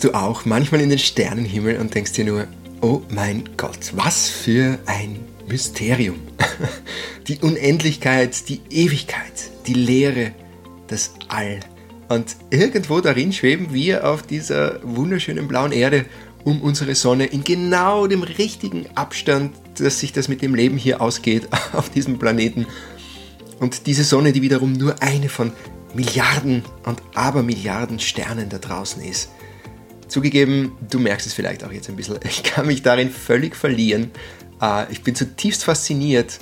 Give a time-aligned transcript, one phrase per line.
[0.00, 2.46] blickst du auch manchmal in den Sternenhimmel und denkst dir nur,
[2.80, 6.16] oh mein Gott, was für ein Mysterium.
[7.28, 10.32] Die Unendlichkeit, die Ewigkeit, die Leere,
[10.86, 11.60] das All.
[12.10, 16.06] Und irgendwo darin schweben wir auf dieser wunderschönen blauen Erde
[16.42, 21.00] um unsere Sonne in genau dem richtigen Abstand, dass sich das mit dem Leben hier
[21.00, 22.66] ausgeht auf diesem Planeten.
[23.60, 25.52] Und diese Sonne, die wiederum nur eine von
[25.94, 29.30] Milliarden und Abermilliarden Sternen da draußen ist.
[30.08, 34.10] Zugegeben, du merkst es vielleicht auch jetzt ein bisschen, ich kann mich darin völlig verlieren.
[34.60, 36.40] Äh, ich bin zutiefst fasziniert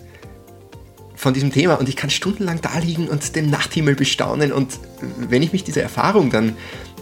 [1.19, 4.79] von diesem Thema und ich kann stundenlang da liegen und den Nachthimmel bestaunen und
[5.19, 6.57] wenn ich mich dieser Erfahrung dann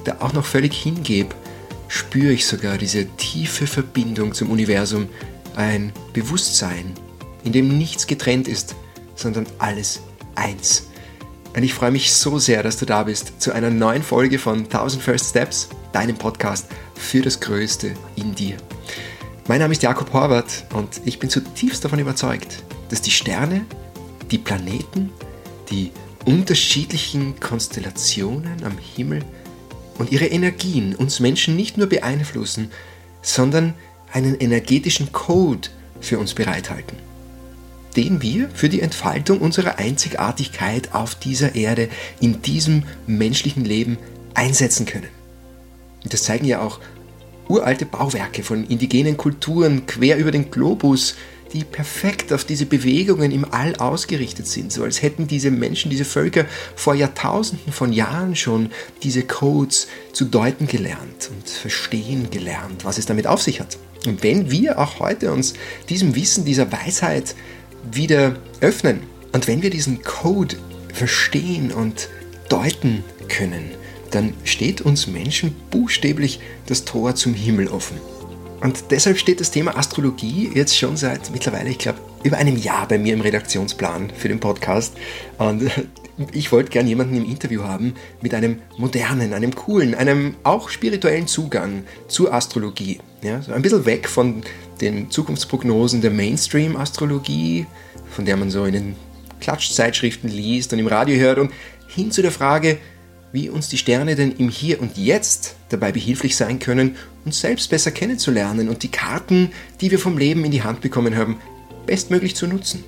[0.05, 1.35] da auch noch völlig hingebe,
[1.89, 5.09] spüre ich sogar diese tiefe Verbindung zum Universum,
[5.55, 6.95] ein Bewusstsein,
[7.45, 8.75] in dem nichts getrennt ist,
[9.15, 10.01] sondern alles
[10.35, 10.89] eins.
[11.55, 14.65] Und ich freue mich so sehr, dass du da bist zu einer neuen Folge von
[14.65, 18.57] 1000 First Steps, deinem Podcast für das Größte in dir.
[19.47, 23.67] Mein Name ist Jakob Horvath und ich bin zutiefst davon überzeugt, dass die Sterne,
[24.31, 25.11] die Planeten,
[25.71, 25.93] die
[26.25, 29.25] unterschiedlichen Konstellationen am Himmel
[29.99, 32.71] und ihre Energien uns Menschen nicht nur beeinflussen,
[33.23, 33.75] sondern
[34.13, 35.69] einen energetischen Code
[36.01, 36.97] für uns bereithalten
[37.97, 41.89] den wir für die Entfaltung unserer Einzigartigkeit auf dieser Erde,
[42.21, 43.97] in diesem menschlichen Leben
[44.35, 45.09] einsetzen können.
[46.05, 46.79] Und das zeigen ja auch
[47.49, 51.17] uralte Bauwerke von indigenen Kulturen quer über den Globus,
[51.57, 56.05] die perfekt auf diese Bewegungen im All ausgerichtet sind, so als hätten diese Menschen, diese
[56.05, 58.71] Völker vor Jahrtausenden von Jahren schon
[59.03, 63.79] diese Codes zu deuten gelernt und verstehen gelernt, was es damit auf sich hat.
[64.07, 65.55] Und wenn wir auch heute uns
[65.89, 67.35] diesem Wissen, dieser Weisheit
[67.91, 69.01] wieder öffnen.
[69.33, 70.57] Und wenn wir diesen Code
[70.93, 72.11] verstehen und
[72.51, 73.71] deuten können,
[74.11, 77.99] dann steht uns Menschen buchstäblich das Tor zum Himmel offen.
[78.61, 82.89] Und deshalb steht das Thema Astrologie jetzt schon seit mittlerweile, ich glaube, über einem Jahr
[82.89, 84.97] bei mir im Redaktionsplan für den Podcast.
[85.39, 85.71] Und
[86.33, 91.27] ich wollte gern jemanden im Interview haben mit einem modernen, einem coolen, einem auch spirituellen
[91.27, 93.01] Zugang zur Astrologie.
[93.23, 94.43] Ja, so ein bisschen weg von
[94.81, 97.67] den Zukunftsprognosen der Mainstream-Astrologie,
[98.11, 98.97] von der man so in den
[99.41, 101.51] Klatschzeitschriften liest und im Radio hört, und
[101.89, 102.79] hin zu der Frage,
[103.37, 107.69] wie uns die Sterne denn im Hier und Jetzt dabei behilflich sein können, uns selbst
[107.69, 109.53] besser kennenzulernen und die Karten,
[109.83, 111.39] die wir vom Leben in die Hand bekommen haben,
[111.85, 112.83] bestmöglich zu nutzen.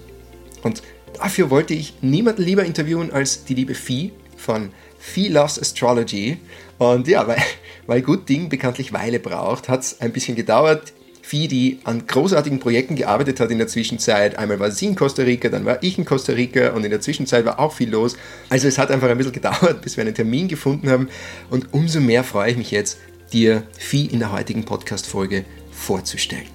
[0.62, 0.82] Und
[1.19, 6.38] dafür wollte ich niemanden lieber interviewen als die liebe Fee von Fee Loves Astrology.
[6.78, 7.42] Und ja, weil,
[7.86, 10.94] weil gut Ding bekanntlich Weile braucht, hat es ein bisschen gedauert.
[11.28, 14.39] Vieh, die an großartigen Projekten gearbeitet hat in der Zwischenzeit.
[14.39, 17.03] Einmal war sie in Costa Rica, dann war ich in Costa Rica und in der
[17.03, 18.16] Zwischenzeit war auch viel los.
[18.49, 21.11] Also es hat einfach ein bisschen gedauert, bis wir einen Termin gefunden haben.
[21.50, 22.97] Und umso mehr freue ich mich jetzt,
[23.31, 26.47] dir Vieh in der heutigen Podcast-Folge vorzustellen.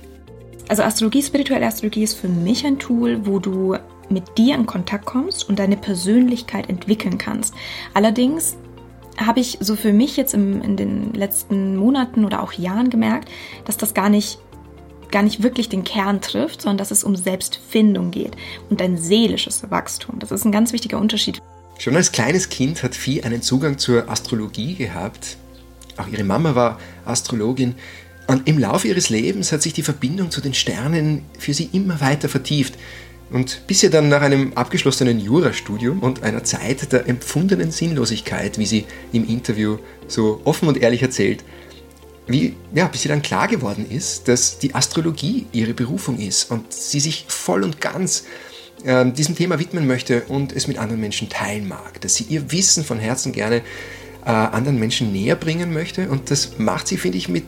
[0.70, 3.78] Also Astrologie, spirituelle Astrologie ist für mich ein Tool, wo du
[4.10, 7.54] mit dir in Kontakt kommst und deine Persönlichkeit entwickeln kannst.
[7.94, 8.58] Allerdings
[9.18, 13.30] habe ich so für mich jetzt im, in den letzten Monaten oder auch Jahren gemerkt,
[13.66, 14.40] dass das gar nicht
[15.14, 18.36] gar nicht wirklich den Kern trifft, sondern dass es um Selbstfindung geht
[18.70, 20.20] und ein seelisches Wachstum.
[20.20, 21.42] Das ist ein ganz wichtiger Unterschied.
[21.80, 25.38] Schon als kleines Kind hat Vieh einen Zugang zur Astrologie gehabt.
[25.98, 27.76] Auch ihre Mama war Astrologin.
[28.28, 32.02] Und im Laufe ihres Lebens hat sich die Verbindung zu den Sternen für sie immer
[32.02, 32.76] weiter vertieft.
[33.32, 38.66] Und bis sie dann nach einem abgeschlossenen Jurastudium und einer Zeit der empfundenen Sinnlosigkeit, wie
[38.66, 41.44] sie im Interview so offen und ehrlich erzählt,
[42.28, 46.72] wie, ja, bis sie dann klar geworden ist, dass die Astrologie ihre Berufung ist und
[46.72, 48.26] sie sich voll und ganz
[48.86, 52.52] äh, diesem Thema widmen möchte und es mit anderen Menschen teilen mag, dass sie ihr
[52.52, 53.58] Wissen von Herzen gerne
[54.26, 57.44] äh, anderen Menschen näher bringen möchte und das macht sie, finde ich, mit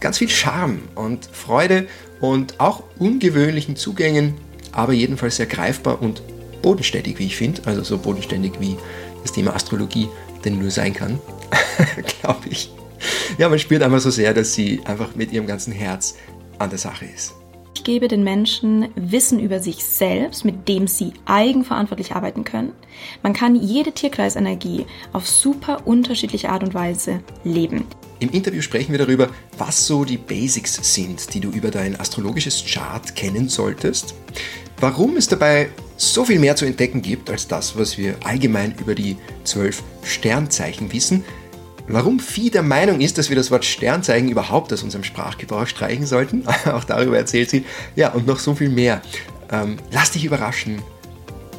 [0.00, 1.86] ganz viel Charme und Freude
[2.20, 4.34] und auch ungewöhnlichen Zugängen,
[4.72, 6.22] aber jedenfalls sehr greifbar und
[6.62, 8.76] bodenständig, wie ich finde, also so bodenständig wie
[9.22, 10.08] das Thema Astrologie
[10.44, 11.18] denn nur sein kann,
[12.20, 12.70] glaube ich
[13.38, 16.14] ja, man spürt einfach so sehr, dass sie einfach mit ihrem ganzen Herz
[16.58, 17.34] an der Sache ist.
[17.76, 22.72] Ich gebe den Menschen Wissen über sich selbst, mit dem sie eigenverantwortlich arbeiten können.
[23.22, 27.84] Man kann jede Tierkreisenergie auf super unterschiedliche Art und Weise leben.
[28.20, 29.28] Im Interview sprechen wir darüber,
[29.58, 34.14] was so die Basics sind, die du über dein astrologisches Chart kennen solltest,
[34.80, 38.94] warum es dabei so viel mehr zu entdecken gibt als das, was wir allgemein über
[38.94, 41.24] die zwölf Sternzeichen wissen,
[41.86, 46.06] Warum Vieh der Meinung ist, dass wir das Wort Sternzeichen überhaupt aus unserem Sprachgebrauch streichen
[46.06, 47.64] sollten, auch darüber erzählt sie.
[47.94, 49.02] Ja, und noch so viel mehr.
[49.50, 50.82] Ähm, lass dich überraschen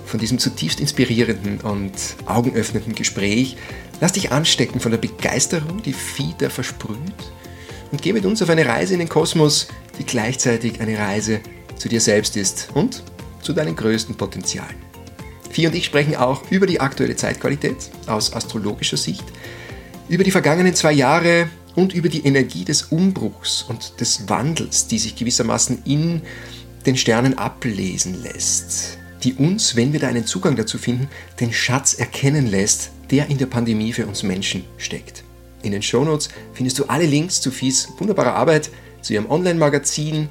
[0.06, 1.94] von diesem zutiefst inspirierenden und
[2.26, 3.58] augenöffnenden Gespräch.
[4.02, 6.98] Lass dich anstecken von der Begeisterung, die Fieder versprüht.
[7.92, 9.68] Und geh mit uns auf eine Reise in den Kosmos,
[10.00, 11.40] die gleichzeitig eine Reise
[11.78, 13.04] zu dir selbst ist und
[13.42, 14.76] zu deinen größten Potenzialen.
[15.52, 17.78] Vieh und ich sprechen auch über die aktuelle Zeitqualität
[18.08, 19.24] aus astrologischer Sicht,
[20.08, 25.00] über die vergangenen zwei Jahre und über die Energie des Umbruchs und des Wandels, die
[25.00, 26.22] sich gewissermaßen in
[26.86, 31.08] den Sternen ablesen lässt, die uns, wenn wir da einen Zugang dazu finden,
[31.40, 35.24] den Schatz erkennen lässt, der in der Pandemie für uns Menschen steckt.
[35.64, 38.70] In den Shownotes findest du alle Links zu Fies wunderbarer Arbeit,
[39.02, 40.30] zu ihrem Online-Magazin,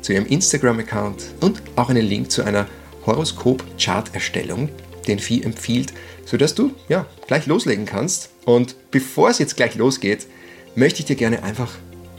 [0.00, 2.66] zu ihrem Instagram-Account und auch einen Link zu einer
[3.06, 4.68] Horoskop-Chart-Erstellung,
[5.08, 5.92] den Vieh empfiehlt,
[6.24, 8.30] sodass du ja gleich loslegen kannst.
[8.46, 10.26] Und bevor es jetzt gleich losgeht,
[10.74, 11.74] möchte ich dir gerne einfach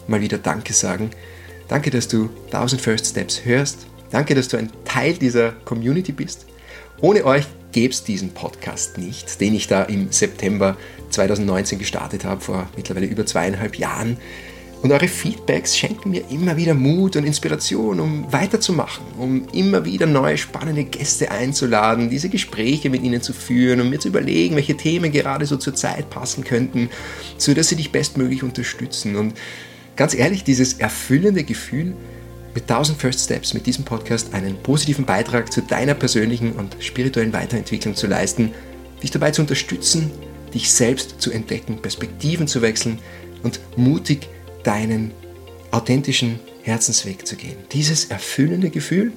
[0.07, 1.09] mal wieder Danke sagen.
[1.67, 3.87] Danke, dass du 1000 First Steps hörst.
[4.11, 6.45] Danke, dass du ein Teil dieser Community bist.
[7.01, 10.77] Ohne euch gäbe es diesen Podcast nicht, den ich da im September
[11.11, 14.17] 2019 gestartet habe, vor mittlerweile über zweieinhalb Jahren.
[14.87, 20.05] Und eure Feedbacks schenken mir immer wieder Mut und Inspiration, um weiterzumachen, um immer wieder
[20.05, 24.77] neue spannende Gäste einzuladen, diese Gespräche mit ihnen zu führen und mir zu überlegen, welche
[24.77, 26.89] Themen gerade so zur Zeit passen könnten,
[27.37, 29.17] sodass sie dich bestmöglich unterstützen.
[29.17, 29.33] Und
[29.97, 31.93] ganz ehrlich, dieses erfüllende Gefühl,
[32.55, 37.33] mit 1000 First Steps, mit diesem Podcast einen positiven Beitrag zu deiner persönlichen und spirituellen
[37.33, 38.53] Weiterentwicklung zu leisten,
[39.03, 40.11] dich dabei zu unterstützen,
[40.53, 42.99] dich selbst zu entdecken, Perspektiven zu wechseln
[43.43, 44.29] und mutig
[44.67, 45.11] deinen
[45.71, 47.55] authentischen Herzensweg zu gehen.
[47.71, 49.13] Dieses erfüllende Gefühl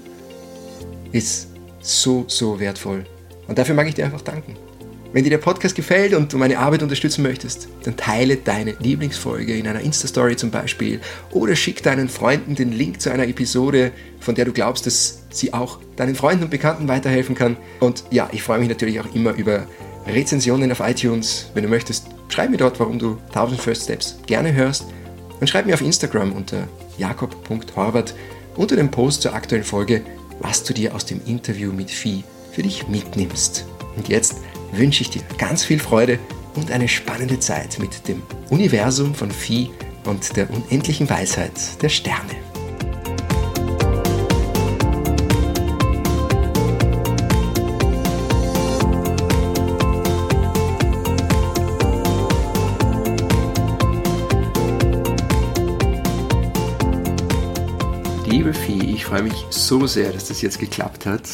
[1.10, 1.48] ist
[1.80, 3.04] so, so wertvoll.
[3.48, 4.54] Und dafür mag ich dir einfach danken.
[5.12, 9.56] Wenn dir der Podcast gefällt und du meine Arbeit unterstützen möchtest, dann teile deine Lieblingsfolge
[9.56, 11.00] in einer Insta-Story zum Beispiel
[11.32, 15.52] oder schick deinen Freunden den Link zu einer Episode, von der du glaubst, dass sie
[15.52, 17.56] auch deinen Freunden und Bekannten weiterhelfen kann.
[17.80, 19.66] Und ja, ich freue mich natürlich auch immer über
[20.06, 21.50] Rezensionen auf iTunes.
[21.54, 24.84] Wenn du möchtest, schreib mir dort, warum du 1000 First Steps gerne hörst
[25.40, 28.14] und schreib mir auf Instagram unter jakob.horvath
[28.56, 30.02] unter dem Post zur aktuellen Folge,
[30.40, 33.66] was du dir aus dem Interview mit Vieh für dich mitnimmst.
[33.96, 34.36] Und jetzt
[34.72, 36.18] wünsche ich dir ganz viel Freude
[36.54, 39.70] und eine spannende Zeit mit dem Universum von Vieh
[40.04, 42.49] und der unendlichen Weisheit der Sterne.
[59.10, 61.28] Freue mich so sehr, dass das jetzt geklappt hat.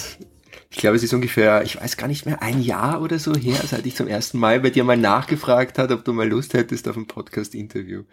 [0.71, 3.61] Ich glaube, es ist ungefähr, ich weiß gar nicht mehr, ein Jahr oder so her,
[3.67, 6.89] seit ich zum ersten Mal bei dir mal nachgefragt hat, ob du mal Lust hättest
[6.89, 8.05] auf ein Podcast-Interview.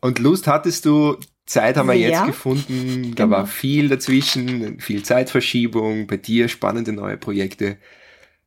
[0.00, 3.36] Und Lust hattest du, Zeit haben wir ja, jetzt gefunden, da genau.
[3.36, 7.76] war viel dazwischen, viel Zeitverschiebung, bei dir spannende neue Projekte.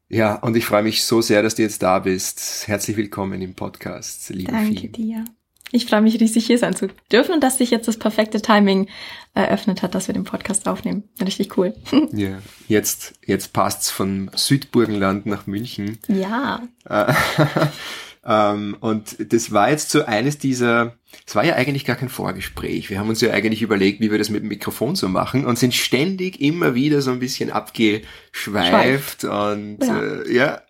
[0.09, 2.67] Ja, und ich freue mich so sehr, dass du jetzt da bist.
[2.67, 4.89] Herzlich willkommen im Podcast, liebe Danke Fie.
[4.89, 5.23] dir.
[5.71, 8.87] Ich freue mich riesig, hier sein zu dürfen und dass sich jetzt das perfekte Timing
[9.33, 11.03] eröffnet hat, dass wir den Podcast aufnehmen.
[11.21, 11.73] Richtig cool.
[12.11, 15.99] Ja, jetzt, jetzt passt's von Südburgenland nach München.
[16.07, 16.63] Ja.
[18.25, 22.89] ähm, und das war jetzt so eines dieser, es war ja eigentlich gar kein Vorgespräch.
[22.89, 25.59] Wir haben uns ja eigentlich überlegt, wie wir das mit dem Mikrofon so machen und
[25.59, 29.23] sind ständig immer wieder so ein bisschen abgeschweift Schweif.
[29.23, 30.01] und ja.
[30.01, 30.61] Äh, ja.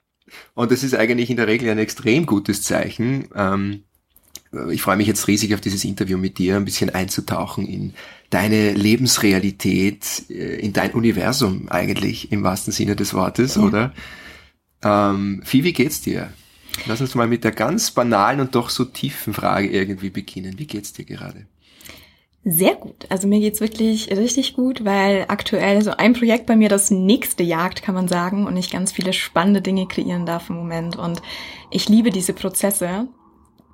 [0.53, 3.29] Und das ist eigentlich in der Regel ein extrem gutes Zeichen.
[3.34, 3.86] Ähm,
[4.72, 7.94] ich freue mich jetzt riesig auf dieses Interview mit dir, ein bisschen einzutauchen in
[8.29, 13.62] deine Lebensrealität, äh, in dein Universum eigentlich im wahrsten Sinne des Wortes, ja.
[13.62, 13.94] oder?
[14.84, 16.34] Ähm, Fi, wie geht's dir?
[16.86, 20.58] Lass uns mal mit der ganz banalen und doch so tiefen Frage irgendwie beginnen.
[20.58, 21.46] Wie geht's dir gerade?
[22.46, 23.06] Sehr gut.
[23.10, 27.44] Also mir geht's wirklich richtig gut, weil aktuell so ein Projekt bei mir das nächste
[27.44, 30.96] jagt, kann man sagen, und ich ganz viele spannende Dinge kreieren darf im Moment.
[30.96, 31.22] Und
[31.70, 33.08] ich liebe diese Prozesse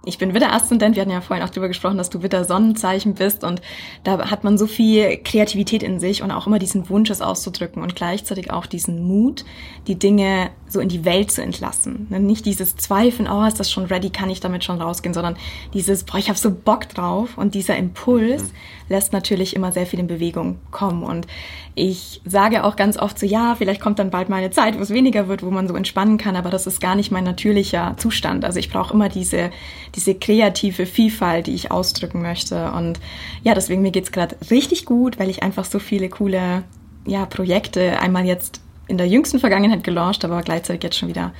[0.05, 3.43] ich bin Widder-Aszendent, wir hatten ja vorhin auch darüber gesprochen, dass du Widder-Sonnenzeichen bist.
[3.43, 3.61] Und
[4.03, 7.81] da hat man so viel Kreativität in sich und auch immer diesen Wunsch, es auszudrücken
[7.81, 9.45] und gleichzeitig auch diesen Mut,
[9.87, 12.07] die Dinge so in die Welt zu entlassen.
[12.09, 15.37] Ne, nicht dieses Zweifeln, oh, ist das schon ready, kann ich damit schon rausgehen, sondern
[15.73, 17.37] dieses, boah, ich habe so Bock drauf.
[17.37, 18.49] Und dieser Impuls mhm.
[18.89, 21.03] lässt natürlich immer sehr viel in Bewegung kommen.
[21.03, 21.27] Und
[21.75, 24.81] ich sage auch ganz oft so, ja, vielleicht kommt dann bald mal eine Zeit, wo
[24.81, 27.95] es weniger wird, wo man so entspannen kann, aber das ist gar nicht mein natürlicher
[27.97, 28.45] Zustand.
[28.45, 29.51] Also ich brauche immer diese,
[29.95, 32.71] diese kreative Vielfalt, die ich ausdrücken möchte.
[32.71, 32.99] Und
[33.43, 36.63] ja, deswegen mir geht's gerade richtig gut, weil ich einfach so viele coole
[37.05, 41.33] ja, Projekte einmal jetzt in der jüngsten Vergangenheit gelauncht, aber gleichzeitig jetzt schon wieder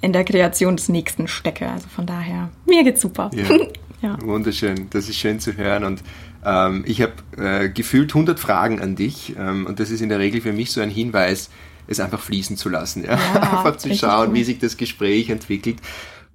[0.00, 1.68] in der Kreation des Nächsten stecke.
[1.68, 3.30] Also von daher, mir geht's super.
[3.34, 3.44] Ja,
[4.02, 4.18] ja.
[4.22, 6.02] Wunderschön, das ist schön zu hören und
[6.44, 10.18] ähm, ich habe äh, gefühlt 100 Fragen an dich ähm, und das ist in der
[10.18, 11.50] Regel für mich so ein Hinweis,
[11.88, 13.04] es einfach fließen zu lassen.
[13.04, 13.18] Ja?
[13.34, 15.78] ja einfach zu schauen, wie sich das Gespräch entwickelt.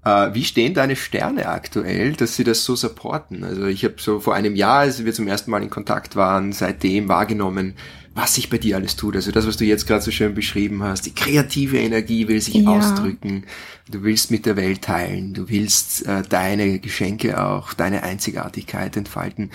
[0.05, 3.43] Äh, wie stehen deine Sterne aktuell, dass sie das so supporten?
[3.43, 6.51] Also ich habe so vor einem Jahr, als wir zum ersten Mal in Kontakt waren,
[6.51, 7.75] seitdem wahrgenommen,
[8.13, 9.15] was sich bei dir alles tut.
[9.15, 12.55] Also das, was du jetzt gerade so schön beschrieben hast, die kreative Energie will sich
[12.55, 12.69] ja.
[12.69, 13.45] ausdrücken,
[13.89, 19.51] du willst mit der Welt teilen, du willst äh, deine Geschenke auch, deine Einzigartigkeit entfalten.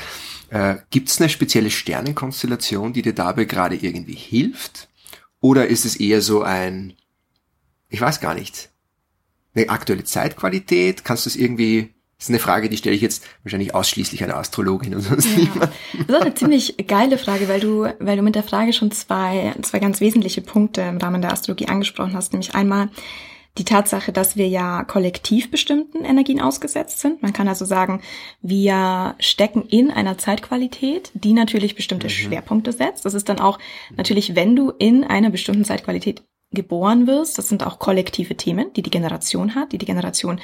[0.51, 4.89] Äh, Gibt es eine spezielle Sternenkonstellation, die dir dabei gerade irgendwie hilft?
[5.41, 6.95] Oder ist es eher so ein,
[7.89, 8.71] ich weiß gar nicht,
[9.59, 11.05] eine aktuelle Zeitqualität?
[11.05, 14.37] Kannst du es irgendwie das ist eine Frage, die stelle ich jetzt wahrscheinlich ausschließlich einer
[14.37, 15.37] Astrologin und sonst ja.
[15.37, 15.73] niemand.
[16.09, 19.55] Das ist eine ziemlich geile Frage, weil du, weil du mit der Frage schon zwei,
[19.63, 22.33] zwei ganz wesentliche Punkte im Rahmen der Astrologie angesprochen hast.
[22.33, 22.89] Nämlich einmal
[23.57, 27.23] die Tatsache, dass wir ja kollektiv bestimmten Energien ausgesetzt sind.
[27.23, 28.03] Man kann also sagen,
[28.43, 32.13] wir stecken in einer Zeitqualität, die natürlich bestimmte mhm.
[32.13, 33.05] Schwerpunkte setzt.
[33.05, 33.61] Das ist dann auch
[33.97, 38.83] natürlich, wenn du in einer bestimmten Zeitqualität geboren wirst, das sind auch kollektive Themen, die
[38.83, 40.41] die Generation hat, die die Generation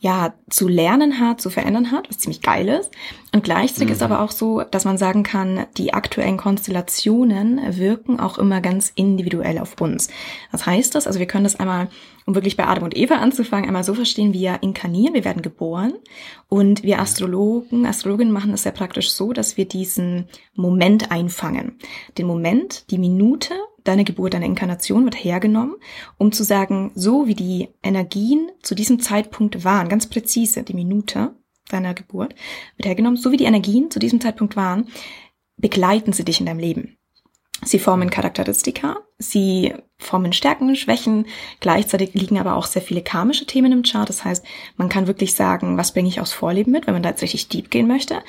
[0.00, 2.92] ja, zu lernen hat, zu verändern hat, was ziemlich geil ist.
[3.34, 3.94] Und gleichzeitig mhm.
[3.94, 8.92] ist aber auch so, dass man sagen kann, die aktuellen Konstellationen wirken auch immer ganz
[8.94, 10.08] individuell auf uns.
[10.52, 11.08] Was heißt das?
[11.08, 11.88] Also wir können das einmal,
[12.26, 15.94] um wirklich bei Adam und Eva anzufangen, einmal so verstehen, wir inkarnieren, wir werden geboren
[16.48, 21.76] und wir Astrologen, Astrologinnen machen es sehr praktisch so, dass wir diesen Moment einfangen.
[22.18, 23.54] Den Moment, die Minute,
[23.88, 25.76] deine Geburt, deine Inkarnation wird hergenommen,
[26.18, 31.34] um zu sagen, so wie die Energien zu diesem Zeitpunkt waren, ganz präzise, die Minute
[31.68, 32.34] deiner Geburt
[32.76, 34.88] wird hergenommen, so wie die Energien zu diesem Zeitpunkt waren,
[35.56, 36.98] begleiten sie dich in deinem Leben.
[37.64, 41.26] Sie formen Charakteristika, sie formen Stärken, Schwächen,
[41.58, 44.08] gleichzeitig liegen aber auch sehr viele karmische Themen im Chart.
[44.08, 44.44] Das heißt,
[44.76, 47.48] man kann wirklich sagen, was bringe ich aus Vorleben mit, wenn man da jetzt richtig
[47.48, 48.20] deep gehen möchte.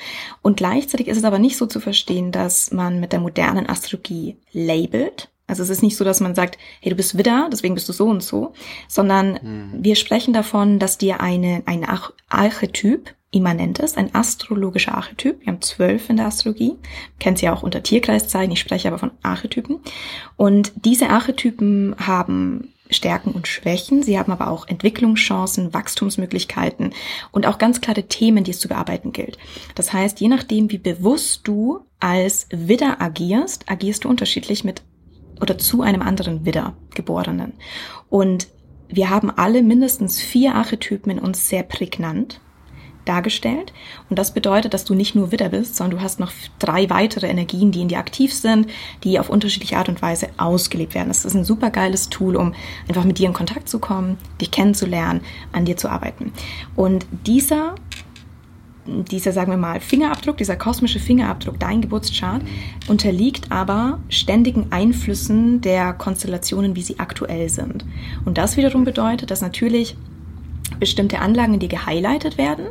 [0.42, 4.36] Und gleichzeitig ist es aber nicht so zu verstehen, dass man mit der modernen Astrologie
[4.52, 7.88] labelt, also es ist nicht so, dass man sagt, hey, du bist Widder, deswegen bist
[7.88, 8.54] du so und so,
[8.88, 9.70] sondern mhm.
[9.74, 11.86] wir sprechen davon, dass dir eine, ein
[12.28, 15.40] Archetyp immanent ist, ein astrologischer Archetyp.
[15.40, 16.76] Wir haben zwölf in der Astrologie.
[17.18, 18.52] Kennt sie ja auch unter Tierkreiszeichen.
[18.52, 19.80] Ich spreche aber von Archetypen.
[20.36, 24.02] Und diese Archetypen haben Stärken und Schwächen.
[24.02, 26.92] Sie haben aber auch Entwicklungschancen, Wachstumsmöglichkeiten
[27.30, 29.38] und auch ganz klare Themen, die es zu bearbeiten gilt.
[29.74, 34.82] Das heißt, je nachdem, wie bewusst du als Widder agierst, agierst du unterschiedlich mit
[35.40, 37.52] oder zu einem anderen Widder-Geborenen.
[38.08, 38.48] Und
[38.88, 42.40] wir haben alle mindestens vier Archetypen in uns sehr prägnant
[43.04, 43.72] dargestellt.
[44.08, 47.28] Und das bedeutet, dass du nicht nur Widder bist, sondern du hast noch drei weitere
[47.28, 48.68] Energien, die in dir aktiv sind,
[49.04, 51.08] die auf unterschiedliche Art und Weise ausgelebt werden.
[51.08, 52.54] Das ist ein super geiles Tool, um
[52.88, 56.32] einfach mit dir in Kontakt zu kommen, dich kennenzulernen, an dir zu arbeiten.
[56.76, 57.74] Und dieser
[58.86, 62.42] dieser, sagen wir mal, Fingerabdruck, dieser kosmische Fingerabdruck, dein Geburtschart,
[62.88, 67.84] unterliegt aber ständigen Einflüssen der Konstellationen, wie sie aktuell sind.
[68.24, 69.96] Und das wiederum bedeutet, dass natürlich
[70.78, 72.66] bestimmte Anlagen in dir gehighlightet werden,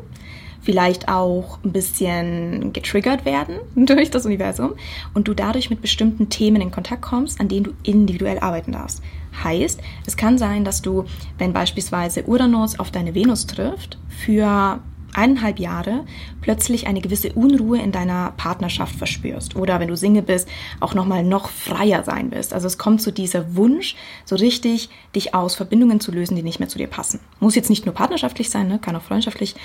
[0.62, 4.74] vielleicht auch ein bisschen getriggert werden durch das Universum
[5.14, 9.02] und du dadurch mit bestimmten Themen in Kontakt kommst, an denen du individuell arbeiten darfst.
[9.44, 11.06] Heißt, es kann sein, dass du,
[11.38, 14.80] wenn beispielsweise Uranus auf deine Venus trifft, für
[15.14, 16.06] eineinhalb Jahre
[16.42, 20.48] plötzlich eine gewisse Unruhe in deiner Partnerschaft verspürst oder wenn du Single bist,
[20.80, 22.54] auch nochmal noch freier sein willst.
[22.54, 26.60] Also es kommt zu dieser Wunsch, so richtig dich aus Verbindungen zu lösen, die nicht
[26.60, 27.20] mehr zu dir passen.
[27.40, 28.80] Muss jetzt nicht nur partnerschaftlich sein, ne?
[28.80, 29.56] kann auch freundschaftlich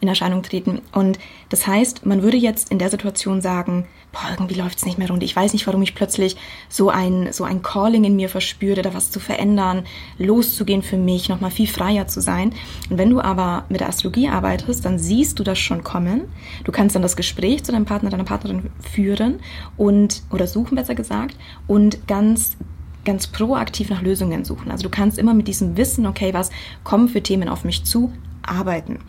[0.00, 0.80] in Erscheinung treten.
[0.92, 5.08] Und das heißt, man würde jetzt in der Situation sagen, boah, irgendwie läuft's nicht mehr
[5.08, 5.22] rund.
[5.22, 6.36] Ich weiß nicht, warum ich plötzlich
[6.68, 9.84] so ein, so ein Calling in mir verspüre, da was zu verändern,
[10.18, 12.52] loszugehen für mich, nochmal viel freier zu sein.
[12.88, 16.22] Und wenn du aber mit der Astrologie arbeitest, dann siehst du das schon kommen.
[16.64, 19.40] Du kannst dann das Gespräch zu deinem Partner, deiner Partnerin führen
[19.76, 22.56] und, oder suchen besser gesagt, und ganz
[23.02, 24.70] ganz proaktiv nach Lösungen suchen.
[24.70, 26.50] Also du kannst immer mit diesem Wissen, okay, was
[26.84, 28.12] kommen für Themen auf mich zu,
[28.50, 29.00] arbeiten.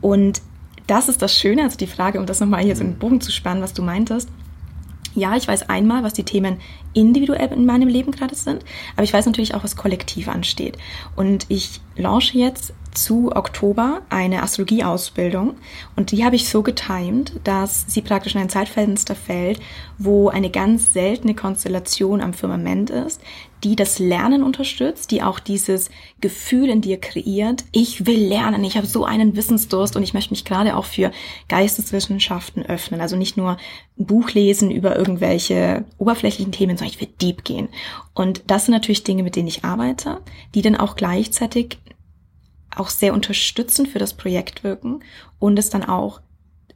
[0.00, 0.42] Und
[0.86, 3.30] das ist das Schöne, also die Frage, um das nochmal so in den Bogen zu
[3.30, 4.28] spannen, was du meintest,
[5.14, 6.58] ja, ich weiß einmal, was die Themen
[6.92, 8.64] individuell in meinem Leben gerade sind,
[8.94, 10.78] aber ich weiß natürlich auch, was kollektiv ansteht.
[11.16, 15.54] Und ich launche jetzt zu Oktober eine Astrologieausbildung
[15.96, 19.60] und die habe ich so getimt, dass sie praktisch in ein Zeitfenster fällt,
[19.98, 23.20] wo eine ganz seltene Konstellation am Firmament ist,
[23.62, 25.90] die das Lernen unterstützt, die auch dieses
[26.20, 30.32] Gefühl in dir kreiert, ich will lernen, ich habe so einen Wissensdurst und ich möchte
[30.32, 31.10] mich gerade auch für
[31.48, 33.00] Geisteswissenschaften öffnen.
[33.00, 33.58] Also nicht nur
[33.96, 37.68] Buch lesen über irgendwelche oberflächlichen Themen, sondern ich will deep gehen.
[38.14, 40.20] Und das sind natürlich Dinge, mit denen ich arbeite,
[40.54, 41.78] die dann auch gleichzeitig
[42.76, 45.02] auch sehr unterstützend für das Projekt wirken
[45.38, 46.20] und es dann auch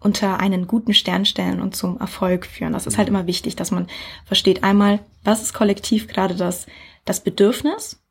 [0.00, 2.74] unter einen guten Stern stellen und zum Erfolg führen.
[2.74, 3.86] Das ist halt immer wichtig, dass man
[4.26, 6.66] versteht einmal, was ist kollektiv gerade das,
[7.04, 8.04] das Bedürfnis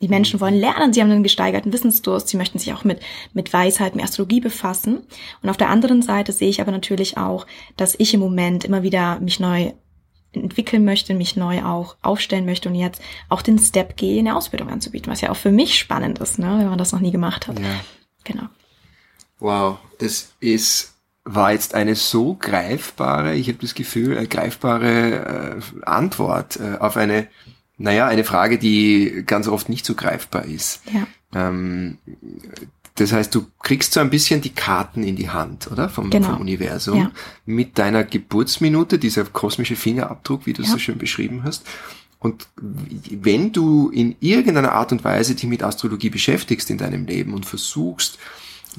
[0.00, 3.00] die Menschen wollen lernen, sie haben einen gesteigerten Wissensdurst, sie möchten sich auch mit,
[3.34, 5.02] mit Weisheit, mit Astrologie befassen.
[5.42, 8.82] Und auf der anderen Seite sehe ich aber natürlich auch, dass ich im Moment immer
[8.82, 9.72] wieder mich neu
[10.32, 14.70] entwickeln möchte, mich neu auch aufstellen möchte und jetzt auch den Step gehe, eine Ausbildung
[14.70, 17.48] anzubieten, was ja auch für mich spannend ist, ne, wenn man das noch nie gemacht
[17.48, 17.58] hat.
[17.58, 17.80] Ja.
[18.24, 18.44] Genau.
[19.38, 25.84] Wow, das ist war jetzt eine so greifbare, ich habe das Gefühl, eine greifbare äh,
[25.84, 27.28] Antwort äh, auf eine
[27.80, 30.82] naja, eine Frage, die ganz oft nicht so greifbar ist.
[30.92, 31.06] Ja.
[31.34, 31.96] Ähm,
[33.00, 35.88] das heißt, du kriegst so ein bisschen die Karten in die Hand, oder?
[35.88, 36.30] Vom, genau.
[36.30, 36.98] vom Universum.
[36.98, 37.10] Ja.
[37.46, 40.74] Mit deiner Geburtsminute, dieser kosmische Fingerabdruck, wie du es ja.
[40.74, 41.64] so schön beschrieben hast.
[42.18, 47.32] Und wenn du in irgendeiner Art und Weise dich mit Astrologie beschäftigst in deinem Leben
[47.32, 48.18] und versuchst,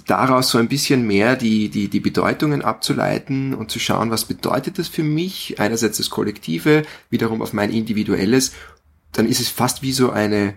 [0.06, 4.78] daraus so ein bisschen mehr die, die, die Bedeutungen abzuleiten und zu schauen, was bedeutet
[4.78, 5.60] das für mich?
[5.60, 8.52] Einerseits das Kollektive, wiederum auf mein Individuelles
[9.12, 10.56] dann ist es fast wie so eine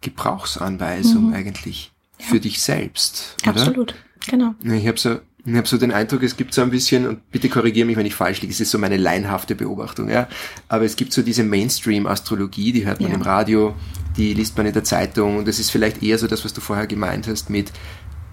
[0.00, 1.34] Gebrauchsanweisung mhm.
[1.34, 2.26] eigentlich ja.
[2.26, 3.36] für dich selbst.
[3.42, 3.50] Oder?
[3.50, 3.94] Absolut,
[4.28, 4.54] genau.
[4.62, 7.48] Ich habe so, ich hab so den Eindruck, es gibt so ein bisschen, und bitte
[7.48, 10.28] korrigiere mich, wenn ich falsch liege, es ist so meine leinhafte Beobachtung, ja.
[10.68, 13.16] Aber es gibt so diese Mainstream-Astrologie, die hört man ja.
[13.16, 13.74] im Radio,
[14.16, 16.60] die liest man in der Zeitung, und das ist vielleicht eher so das, was du
[16.60, 17.72] vorher gemeint hast mit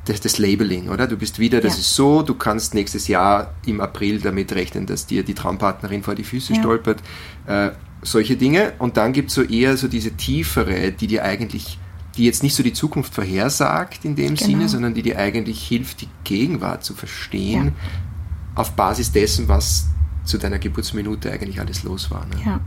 [0.07, 1.07] das, das Labeling, oder?
[1.07, 1.79] Du bist wieder, das ja.
[1.79, 6.15] ist so, du kannst nächstes Jahr im April damit rechnen, dass dir die Traumpartnerin vor
[6.15, 6.59] die Füße ja.
[6.59, 6.99] stolpert.
[7.45, 8.73] Äh, solche Dinge.
[8.79, 11.77] Und dann gibt's so eher so diese tiefere, die dir eigentlich,
[12.17, 14.41] die jetzt nicht so die Zukunft vorhersagt in dem genau.
[14.41, 18.61] Sinne, sondern die dir eigentlich hilft, die Gegenwart zu verstehen, ja.
[18.61, 19.87] auf Basis dessen, was
[20.25, 22.25] zu deiner Geburtsminute eigentlich alles los war.
[22.25, 22.35] Ne?
[22.45, 22.59] Ja.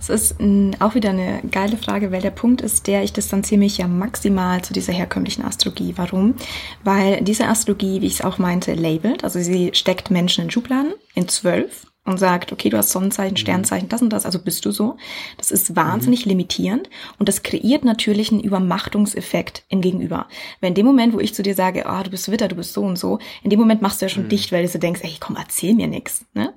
[0.00, 0.34] Es ist
[0.80, 4.60] auch wieder eine geile Frage, weil der Punkt ist der, ich distanziere mich ja maximal
[4.62, 5.94] zu dieser herkömmlichen Astrologie.
[5.96, 6.34] Warum?
[6.82, 9.22] Weil diese Astrologie, wie ich es auch meinte, labelt.
[9.22, 13.38] Also sie steckt Menschen in Schubladen, in zwölf und sagt, okay, du hast Sonnenzeichen, mhm.
[13.38, 14.96] Sternzeichen, das und das, also bist du so.
[15.36, 16.30] Das ist wahnsinnig mhm.
[16.30, 20.26] limitierend und das kreiert natürlich einen Übermachtungseffekt im Gegenüber.
[20.60, 22.56] Weil in dem Moment, wo ich zu dir sage, ah, oh, du bist Witter, du
[22.56, 24.30] bist so und so, in dem Moment machst du ja schon mhm.
[24.30, 26.24] dicht, weil du so denkst, ey, komm, erzähl mir nix.
[26.34, 26.52] Ne?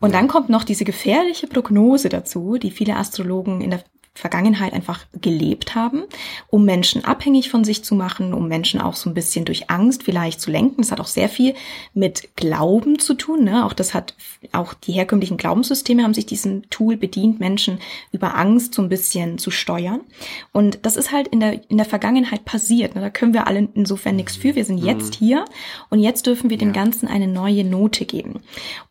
[0.00, 0.18] Und ja.
[0.18, 5.74] dann kommt noch diese gefährliche Prognose dazu, die viele Astrologen in der Vergangenheit einfach gelebt
[5.74, 6.02] haben,
[6.48, 10.02] um Menschen abhängig von sich zu machen, um Menschen auch so ein bisschen durch Angst
[10.02, 10.78] vielleicht zu lenken.
[10.78, 11.54] Das hat auch sehr viel
[11.94, 13.44] mit Glauben zu tun.
[13.44, 13.64] Ne?
[13.64, 14.14] Auch das hat
[14.52, 17.78] auch die herkömmlichen Glaubenssysteme haben sich diesem Tool bedient, Menschen
[18.10, 20.00] über Angst so ein bisschen zu steuern.
[20.52, 22.96] Und das ist halt in der in der Vergangenheit passiert.
[22.96, 23.00] Ne?
[23.00, 24.54] Da können wir alle insofern nichts für.
[24.54, 24.86] Wir sind mhm.
[24.86, 25.44] jetzt hier
[25.88, 28.40] und jetzt dürfen wir dem Ganzen eine neue Note geben.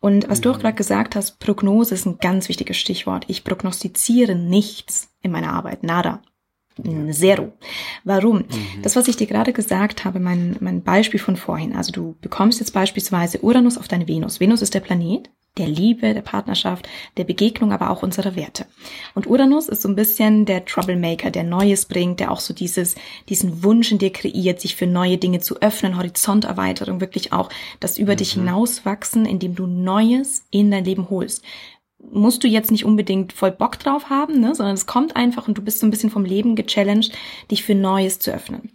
[0.00, 0.62] Und was du auch mhm.
[0.62, 3.26] gerade gesagt hast, Prognose ist ein ganz wichtiges Stichwort.
[3.28, 5.82] Ich prognostiziere nichts in meiner Arbeit.
[5.82, 6.22] Nada.
[7.10, 7.52] Zero.
[8.04, 8.38] Warum?
[8.38, 8.82] Mhm.
[8.82, 11.74] Das, was ich dir gerade gesagt habe, mein, mein Beispiel von vorhin.
[11.74, 14.40] Also du bekommst jetzt beispielsweise Uranus auf deine Venus.
[14.40, 15.28] Venus ist der Planet
[15.58, 18.66] der Liebe, der Partnerschaft, der Begegnung, aber auch unserer Werte.
[19.14, 22.94] Und Uranus ist so ein bisschen der Troublemaker, der Neues bringt, der auch so dieses,
[23.28, 27.98] diesen Wunsch in dir kreiert, sich für neue Dinge zu öffnen, Horizonterweiterung, wirklich auch das
[27.98, 28.18] über mhm.
[28.18, 31.42] dich hinauswachsen, indem du Neues in dein Leben holst
[32.10, 35.58] musst du jetzt nicht unbedingt voll Bock drauf haben, ne, sondern es kommt einfach und
[35.58, 37.12] du bist so ein bisschen vom Leben gechallenged,
[37.50, 38.70] dich für Neues zu öffnen.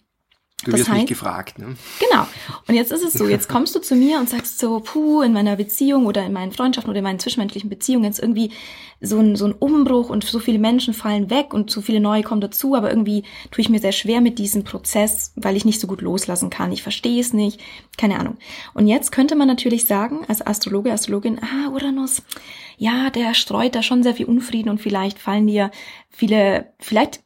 [0.63, 1.75] Du das wirst heißt, nicht gefragt, ne?
[1.99, 2.25] Genau.
[2.67, 5.31] Und jetzt ist es so, jetzt kommst du zu mir und sagst so, puh, in
[5.31, 8.51] meiner Beziehung oder in meinen Freundschaften oder in meinen zwischenmenschlichen Beziehungen jetzt irgendwie
[8.99, 12.23] so ein, so ein Umbruch und so viele Menschen fallen weg und so viele neue
[12.23, 15.79] kommen dazu, aber irgendwie tue ich mir sehr schwer mit diesem Prozess, weil ich nicht
[15.79, 16.71] so gut loslassen kann.
[16.71, 17.61] Ich verstehe es nicht,
[17.97, 18.37] keine Ahnung.
[18.73, 22.23] Und jetzt könnte man natürlich sagen, als Astrologe, Astrologin, ah, Uranus,
[22.77, 25.71] ja, der streut da schon sehr viel Unfrieden und vielleicht fallen dir
[26.09, 27.23] viele, vielleicht,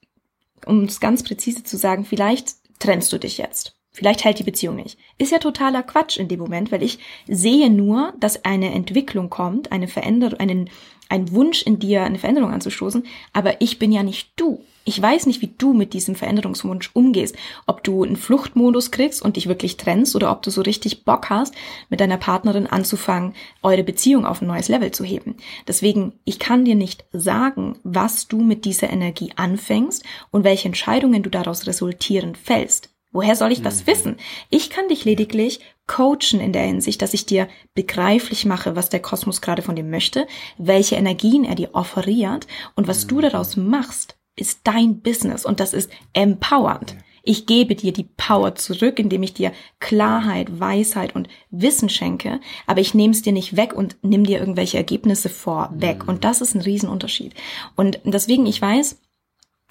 [0.65, 3.75] um es ganz präzise zu sagen, vielleicht trennst du dich jetzt.
[3.91, 4.97] Vielleicht hält die Beziehung nicht.
[5.17, 9.71] Ist ja totaler Quatsch in dem Moment, weil ich sehe nur, dass eine Entwicklung kommt,
[9.71, 10.69] eine Veränderung, einen,
[11.09, 14.63] ein Wunsch in dir, eine Veränderung anzustoßen, aber ich bin ja nicht du.
[14.89, 17.35] Ich weiß nicht, wie du mit diesem Veränderungswunsch umgehst.
[17.67, 21.29] Ob du einen Fluchtmodus kriegst und dich wirklich trennst oder ob du so richtig Bock
[21.29, 21.53] hast,
[21.89, 25.35] mit deiner Partnerin anzufangen, eure Beziehung auf ein neues Level zu heben.
[25.67, 31.21] Deswegen, ich kann dir nicht sagen, was du mit dieser Energie anfängst und welche Entscheidungen
[31.21, 32.89] du daraus resultierend fällst.
[33.11, 33.87] Woher soll ich das mhm.
[33.91, 34.17] wissen?
[34.49, 39.01] Ich kann dich lediglich coachen in der Hinsicht, dass ich dir begreiflich mache, was der
[39.01, 40.25] Kosmos gerade von dir möchte,
[40.57, 43.21] welche Energien er dir offeriert und was du mhm.
[43.21, 46.95] daraus machst ist dein Business und das ist empowernd.
[47.23, 52.81] Ich gebe dir die Power zurück, indem ich dir Klarheit, Weisheit und Wissen schenke, aber
[52.81, 56.03] ich nehme es dir nicht weg und nimm dir irgendwelche Ergebnisse vorweg.
[56.03, 56.09] Mhm.
[56.09, 57.33] Und das ist ein Riesenunterschied.
[57.75, 58.99] Und deswegen, ich weiß,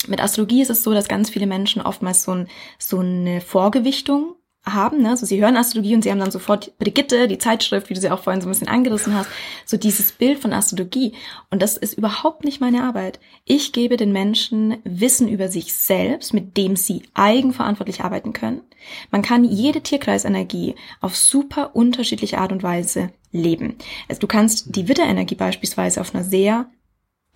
[0.06, 4.36] mit Astrologie ist es so, dass ganz viele Menschen oftmals so, ein, so eine Vorgewichtung
[4.74, 5.02] haben.
[5.02, 5.10] Ne?
[5.10, 8.10] Also sie hören Astrologie und sie haben dann sofort Brigitte, die Zeitschrift, wie du sie
[8.10, 9.28] auch vorhin so ein bisschen angerissen hast,
[9.64, 11.12] so dieses Bild von Astrologie.
[11.50, 13.20] Und das ist überhaupt nicht meine Arbeit.
[13.44, 18.62] Ich gebe den Menschen Wissen über sich selbst, mit dem sie eigenverantwortlich arbeiten können.
[19.10, 23.76] Man kann jede Tierkreisenergie auf super unterschiedliche Art und Weise leben.
[24.08, 26.66] Also du kannst die Widderenergie beispielsweise auf einer sehr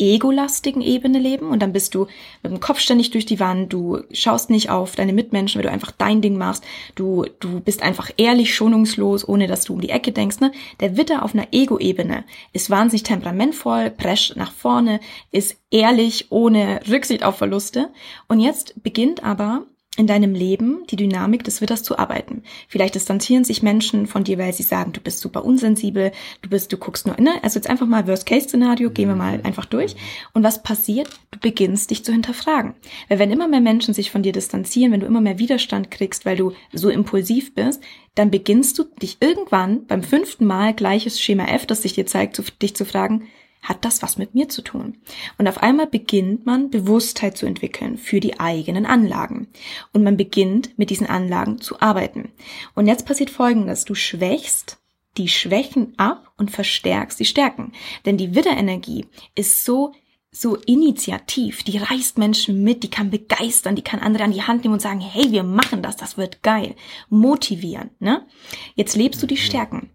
[0.03, 2.07] egolastigen Ebene leben und dann bist du
[2.43, 5.73] mit dem Kopf ständig durch die Wand, du schaust nicht auf deine Mitmenschen, weil du
[5.73, 9.91] einfach dein Ding machst, du, du bist einfach ehrlich, schonungslos, ohne dass du um die
[9.91, 10.41] Ecke denkst.
[10.41, 10.53] Ne?
[10.81, 17.23] Der Witter auf einer Ego-Ebene ist wahnsinnig temperamentvoll, prescht nach vorne, ist ehrlich, ohne Rücksicht
[17.25, 17.91] auf Verluste.
[18.29, 19.67] Und jetzt beginnt aber
[19.99, 22.43] in deinem Leben die Dynamik des Witters zu arbeiten.
[22.67, 26.73] Vielleicht distanzieren sich Menschen von dir, weil sie sagen, du bist super unsensibel, du bist,
[26.73, 27.33] du guckst nur, ne?
[27.43, 29.95] Also jetzt einfach mal Worst-Case-Szenario, gehen wir mal einfach durch.
[30.33, 31.11] Und was passiert?
[31.31, 32.73] Du beginnst dich zu hinterfragen.
[33.09, 36.25] Weil wenn immer mehr Menschen sich von dir distanzieren, wenn du immer mehr Widerstand kriegst,
[36.25, 37.83] weil du so impulsiv bist,
[38.15, 42.37] dann beginnst du dich irgendwann beim fünften Mal gleiches Schema F, das sich dir zeigt,
[42.37, 43.29] zu, dich zu fragen,
[43.63, 44.99] hat das was mit mir zu tun?
[45.39, 49.49] Und auf einmal beginnt man Bewusstheit zu entwickeln für die eigenen Anlagen.
[49.93, 52.33] Und man beginnt mit diesen Anlagen zu arbeiten.
[52.75, 53.85] Und jetzt passiert Folgendes.
[53.85, 54.79] Du schwächst
[55.17, 57.73] die Schwächen ab und verstärkst die Stärken.
[58.05, 59.93] Denn die Widderenergie ist so
[60.35, 64.65] so initiativ, die reißt Menschen mit, die kann begeistern, die kann andere an die Hand
[64.65, 66.75] nehmen und sagen, hey, wir machen das, das wird geil.
[67.11, 68.27] Motivieren, ne?
[68.75, 69.91] Jetzt lebst du die Stärken.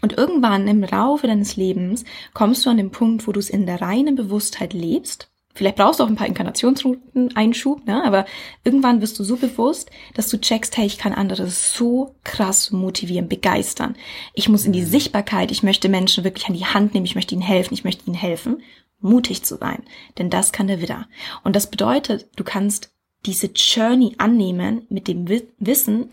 [0.00, 2.04] Und irgendwann im Laufe deines Lebens
[2.34, 5.30] kommst du an den Punkt, wo du es in der reinen Bewusstheit lebst.
[5.54, 8.04] Vielleicht brauchst du auch ein paar Inkarnationsrouten Einschub, ne?
[8.04, 8.26] aber
[8.64, 13.28] irgendwann wirst du so bewusst, dass du checkst, hey, ich kann andere so krass motivieren,
[13.28, 13.94] begeistern.
[14.34, 14.86] Ich muss in die mhm.
[14.86, 18.04] Sichtbarkeit, ich möchte Menschen wirklich an die Hand nehmen, ich möchte ihnen helfen, ich möchte
[18.06, 18.62] ihnen helfen,
[19.00, 19.84] mutig zu sein.
[20.18, 21.06] Denn das kann der Widder.
[21.44, 22.90] Und das bedeutet, du kannst
[23.24, 25.28] diese Journey annehmen mit dem
[25.58, 26.10] Wissen,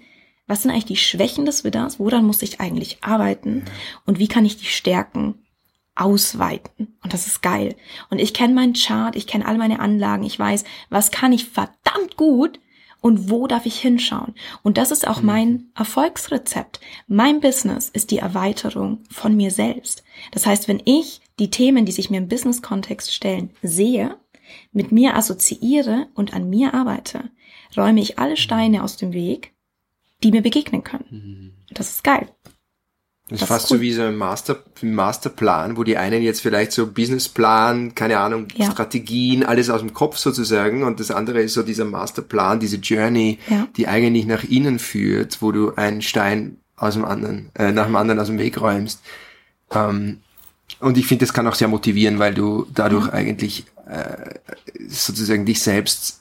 [0.52, 3.64] was sind eigentlich die Schwächen des Widders, woran muss ich eigentlich arbeiten
[4.06, 5.36] und wie kann ich die Stärken
[5.96, 6.98] ausweiten.
[7.02, 7.78] Und das ist geil.
[8.10, 11.46] Und ich kenne meinen Chart, ich kenne all meine Anlagen, ich weiß, was kann ich
[11.46, 12.60] verdammt gut
[13.00, 14.36] und wo darf ich hinschauen.
[14.62, 15.26] Und das ist auch mhm.
[15.26, 16.82] mein Erfolgsrezept.
[17.08, 20.04] Mein Business ist die Erweiterung von mir selbst.
[20.34, 24.18] Das heißt, wenn ich die Themen, die sich mir im Business-Kontext stellen, sehe,
[24.74, 27.32] mit mir assoziiere und an mir arbeite,
[27.78, 29.54] räume ich alle Steine aus dem Weg
[30.24, 31.06] die mir begegnen können.
[31.10, 31.74] Mhm.
[31.74, 32.28] Das ist geil.
[33.30, 33.78] Das, das ist fast ist cool.
[33.78, 38.48] so wie so ein Master, Masterplan, wo die einen jetzt vielleicht so Businessplan, keine Ahnung,
[38.56, 38.70] ja.
[38.70, 43.40] Strategien, alles aus dem Kopf sozusagen und das andere ist so dieser Masterplan, diese Journey,
[43.48, 43.68] ja.
[43.78, 47.96] die eigentlich nach innen führt, wo du einen Stein aus dem anderen, äh, nach dem
[47.96, 49.02] anderen aus dem Weg räumst.
[49.72, 50.20] Ähm,
[50.80, 53.14] und ich finde, das kann auch sehr motivieren, weil du dadurch ja.
[53.14, 54.40] eigentlich äh,
[54.88, 56.21] sozusagen dich selbst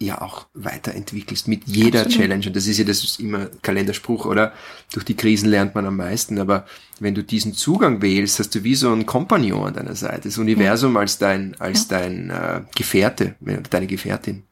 [0.00, 2.18] ja auch weiterentwickelst mit jeder Absolut.
[2.18, 2.46] Challenge.
[2.46, 4.52] Und das ist ja das ist immer Kalenderspruch, oder?
[4.92, 6.38] Durch die Krisen lernt man am meisten.
[6.38, 6.66] Aber
[7.00, 10.38] wenn du diesen Zugang wählst, hast du wie so ein Kompagnon an deiner Seite, das
[10.38, 11.00] Universum ja.
[11.00, 11.98] als dein, als ja.
[11.98, 13.34] dein äh, Gefährte,
[13.70, 14.44] deine Gefährtin.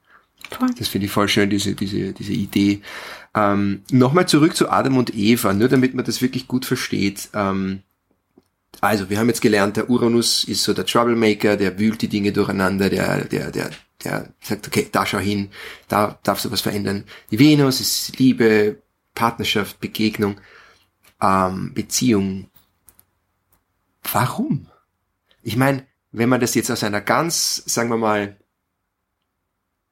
[0.50, 0.68] Voll.
[0.78, 2.80] Das finde ich voll schön, diese, diese, diese Idee.
[3.34, 7.28] Ähm, Nochmal zurück zu Adam und Eva, nur damit man das wirklich gut versteht.
[7.34, 7.82] Ähm,
[8.80, 12.32] also, wir haben jetzt gelernt, der Uranus ist so der Troublemaker, der wühlt die Dinge
[12.32, 13.70] durcheinander, der, der, der
[14.06, 15.50] der sagt, okay, da schau hin,
[15.88, 17.04] da darfst du was verändern.
[17.30, 18.82] Die Venus ist Liebe,
[19.14, 20.36] Partnerschaft, Begegnung,
[21.20, 22.48] ähm, Beziehung.
[24.12, 24.68] Warum?
[25.42, 28.36] Ich meine, wenn man das jetzt aus einer ganz, sagen wir mal,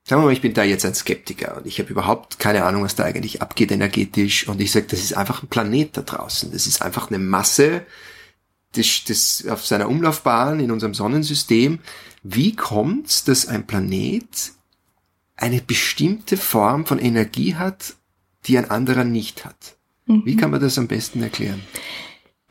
[0.04, 2.84] sagen wir mal, ich bin da jetzt ein Skeptiker und ich habe überhaupt keine Ahnung,
[2.84, 6.52] was da eigentlich abgeht energetisch und ich sage, das ist einfach ein Planet da draußen.
[6.52, 7.84] Das ist einfach eine Masse,
[8.72, 11.80] das, das auf seiner Umlaufbahn in unserem Sonnensystem
[12.24, 14.52] wie kommt's, dass ein Planet
[15.36, 17.94] eine bestimmte Form von Energie hat,
[18.46, 19.76] die ein anderer nicht hat?
[20.06, 20.22] Mhm.
[20.24, 21.60] Wie kann man das am besten erklären?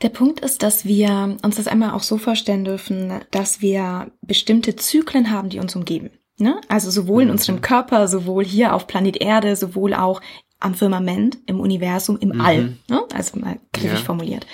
[0.02, 4.76] Der Punkt ist, dass wir uns das einmal auch so vorstellen dürfen, dass wir bestimmte
[4.76, 6.10] Zyklen haben, die uns umgeben.
[6.38, 6.60] Ne?
[6.68, 7.32] Also sowohl in mhm.
[7.32, 10.20] unserem Körper, sowohl hier auf Planet Erde, sowohl auch
[10.60, 12.40] am Firmament, im Universum, im mhm.
[12.40, 12.76] All.
[12.88, 13.02] Ne?
[13.12, 14.04] Also mal griffig ja.
[14.04, 14.46] formuliert.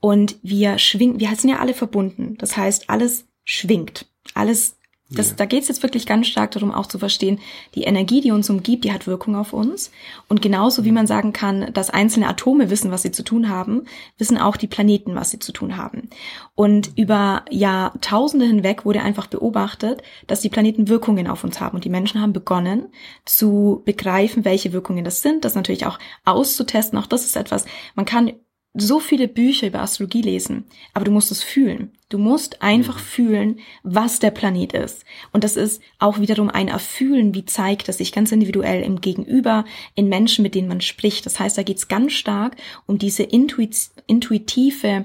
[0.00, 2.36] Und wir schwingen, wir sind ja alle verbunden.
[2.38, 4.76] Das heißt, alles schwingt alles,
[5.08, 5.34] das, ja.
[5.36, 7.38] da geht es jetzt wirklich ganz stark darum, auch zu verstehen,
[7.76, 9.92] die Energie, die uns umgibt, die hat Wirkung auf uns.
[10.28, 13.84] Und genauso wie man sagen kann, dass einzelne Atome wissen, was sie zu tun haben,
[14.18, 16.10] wissen auch die Planeten, was sie zu tun haben.
[16.56, 21.76] Und über Jahrtausende hinweg wurde einfach beobachtet, dass die Planeten Wirkungen auf uns haben.
[21.76, 22.86] Und die Menschen haben begonnen
[23.24, 26.98] zu begreifen, welche Wirkungen das sind, das natürlich auch auszutesten.
[26.98, 28.32] Auch das ist etwas, man kann
[28.74, 31.95] so viele Bücher über Astrologie lesen, aber du musst es fühlen.
[32.08, 33.04] Du musst einfach mhm.
[33.04, 35.04] fühlen, was der Planet ist.
[35.32, 39.64] Und das ist auch wiederum ein Erfühlen, wie zeigt es sich ganz individuell im Gegenüber,
[39.94, 41.26] in Menschen, mit denen man spricht.
[41.26, 45.04] Das heißt, da geht es ganz stark um diese intuit intuitive,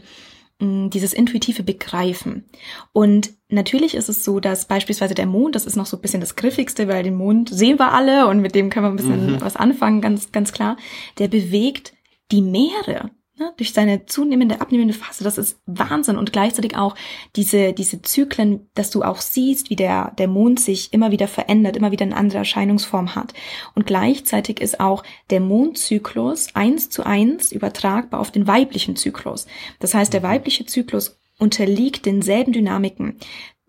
[0.60, 2.46] mm, dieses intuitive Begreifen.
[2.94, 6.22] Und natürlich ist es so, dass beispielsweise der Mond, das ist noch so ein bisschen
[6.22, 9.34] das Griffigste, weil den Mond sehen wir alle und mit dem können wir ein bisschen
[9.34, 9.42] mhm.
[9.42, 10.78] was anfangen, ganz, ganz klar.
[11.18, 11.94] Der bewegt
[12.32, 13.10] die Meere
[13.42, 16.96] ne, durch seine zunehmende, abnehmende Phase, das ist Wahnsinn und gleichzeitig auch
[17.36, 21.76] diese, diese Zyklen, dass du auch siehst, wie der, der Mond sich immer wieder verändert,
[21.76, 23.34] immer wieder eine andere Erscheinungsform hat.
[23.76, 29.48] Und gleichzeitig ist auch der Mondzyklus eins zu eins übertragbar auf den weiblichen Zyklus.
[29.80, 30.26] Das heißt, der mhm.
[30.26, 33.18] weibliche Zyklus unterliegt denselben Dynamiken.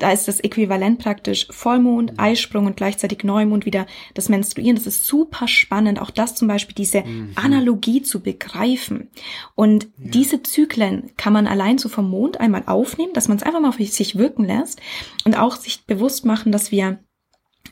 [0.02, 2.18] Da ist das Äquivalent praktisch Vollmond, mhm.
[2.18, 4.74] Eisprung und gleichzeitig Neumond wieder das Menstruieren.
[4.74, 7.30] Das ist super spannend, auch das zum Beispiel, diese mhm.
[7.36, 9.10] Analogie zu begreifen.
[9.54, 10.10] Und ja.
[10.10, 13.68] diese Zyklen kann man allein so vom Mond einmal aufnehmen, dass man es einfach mal
[13.68, 14.80] auf sich wirken lässt
[15.24, 16.98] und auch sich bewusst machen, dass wir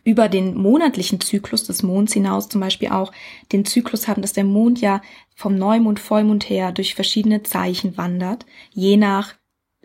[0.04, 3.10] über den monatlichen Zyklus des Monds hinaus zum Beispiel auch
[3.50, 5.02] den Zyklus haben, dass der Mond ja
[5.34, 9.34] vom Neumond, Vollmond her durch verschiedene Zeichen wandert, je nach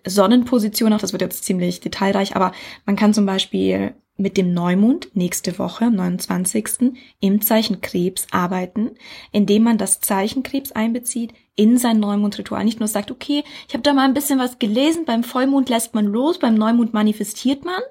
[0.05, 2.51] Sonnenposition auch, das wird jetzt ziemlich detailreich, aber
[2.85, 6.93] man kann zum Beispiel mit dem Neumond nächste Woche, am 29.
[7.19, 8.91] im Zeichen Krebs arbeiten,
[9.31, 12.63] indem man das Zeichen Krebs einbezieht in sein Neumondritual.
[12.63, 15.93] Nicht nur sagt, okay, ich habe da mal ein bisschen was gelesen, beim Vollmond lässt
[15.95, 17.81] man los, beim Neumond manifestiert man,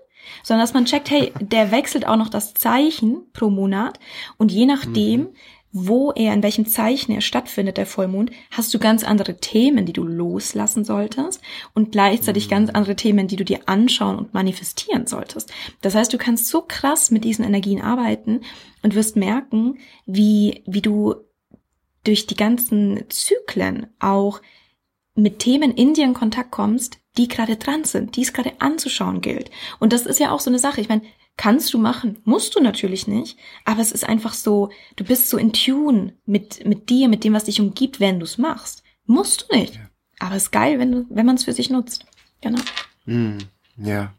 [0.43, 4.01] sondern dass man checkt, hey, der wechselt auch noch das Zeichen pro Monat
[4.39, 5.35] und je nachdem, mhm
[5.77, 9.93] wo er, in welchem Zeichen er stattfindet, der Vollmond, hast du ganz andere Themen, die
[9.93, 11.43] du loslassen solltest
[11.75, 12.77] und gleichzeitig ganz mhm.
[12.77, 15.53] andere Themen, die du dir anschauen und manifestieren solltest.
[15.81, 18.43] Das heißt, du kannst so krass mit diesen Energien arbeiten
[18.83, 21.17] und wirst merken, wie, wie du
[22.05, 24.41] durch die ganzen Zyklen auch
[25.17, 29.21] mit Themen in dir in Kontakt kommst, die gerade dran sind, die es gerade anzuschauen
[29.21, 29.51] gilt.
[29.81, 30.81] Und das ist ja auch so eine Sache.
[30.81, 31.03] Ich meine,
[31.37, 35.37] Kannst du machen, musst du natürlich nicht, aber es ist einfach so, du bist so
[35.37, 38.85] in Tune mit, mit dir, mit dem, was dich umgibt, wenn du es machst.
[39.07, 39.75] Musst du nicht.
[39.75, 39.81] Ja.
[40.21, 42.07] Aber es ist geil, wenn du, wenn man es für sich nutzt.
[42.41, 42.61] Genau.
[43.07, 43.39] Mm,
[43.79, 44.15] ja.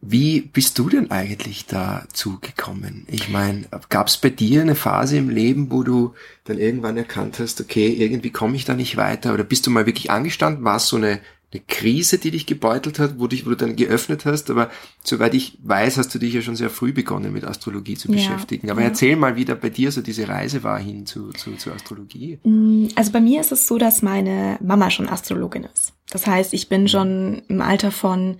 [0.00, 3.06] Wie bist du denn eigentlich dazu gekommen?
[3.08, 7.38] Ich meine, gab es bei dir eine Phase im Leben, wo du dann irgendwann erkannt
[7.38, 9.32] hast, okay, irgendwie komme ich da nicht weiter?
[9.32, 10.64] Oder bist du mal wirklich angestanden?
[10.64, 11.20] War es so eine
[11.52, 14.50] eine Krise, die dich gebeutelt hat, wo, dich, wo du dann geöffnet hast.
[14.50, 14.70] Aber
[15.02, 18.70] soweit ich weiß, hast du dich ja schon sehr früh begonnen mit Astrologie zu beschäftigen.
[18.70, 18.88] Aber ja.
[18.88, 22.38] erzähl mal, wie da bei dir so diese Reise war hin zu, zu, zu Astrologie.
[22.44, 25.92] Mm, also bei mir ist es so, dass meine Mama schon Astrologin ist.
[26.10, 28.36] Das heißt, ich bin schon im Alter von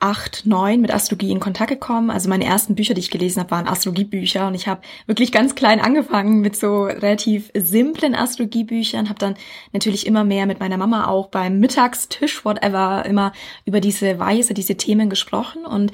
[0.00, 2.10] acht, neun mit Astrologie in Kontakt gekommen.
[2.10, 5.56] Also meine ersten Bücher, die ich gelesen habe, waren Astrologiebücher und ich habe wirklich ganz
[5.56, 9.34] klein angefangen mit so relativ simplen Astrologiebüchern, habe dann
[9.72, 13.32] natürlich immer mehr mit meiner Mama auch beim Mittagstisch, whatever, immer
[13.64, 15.90] über diese Weise, diese Themen gesprochen und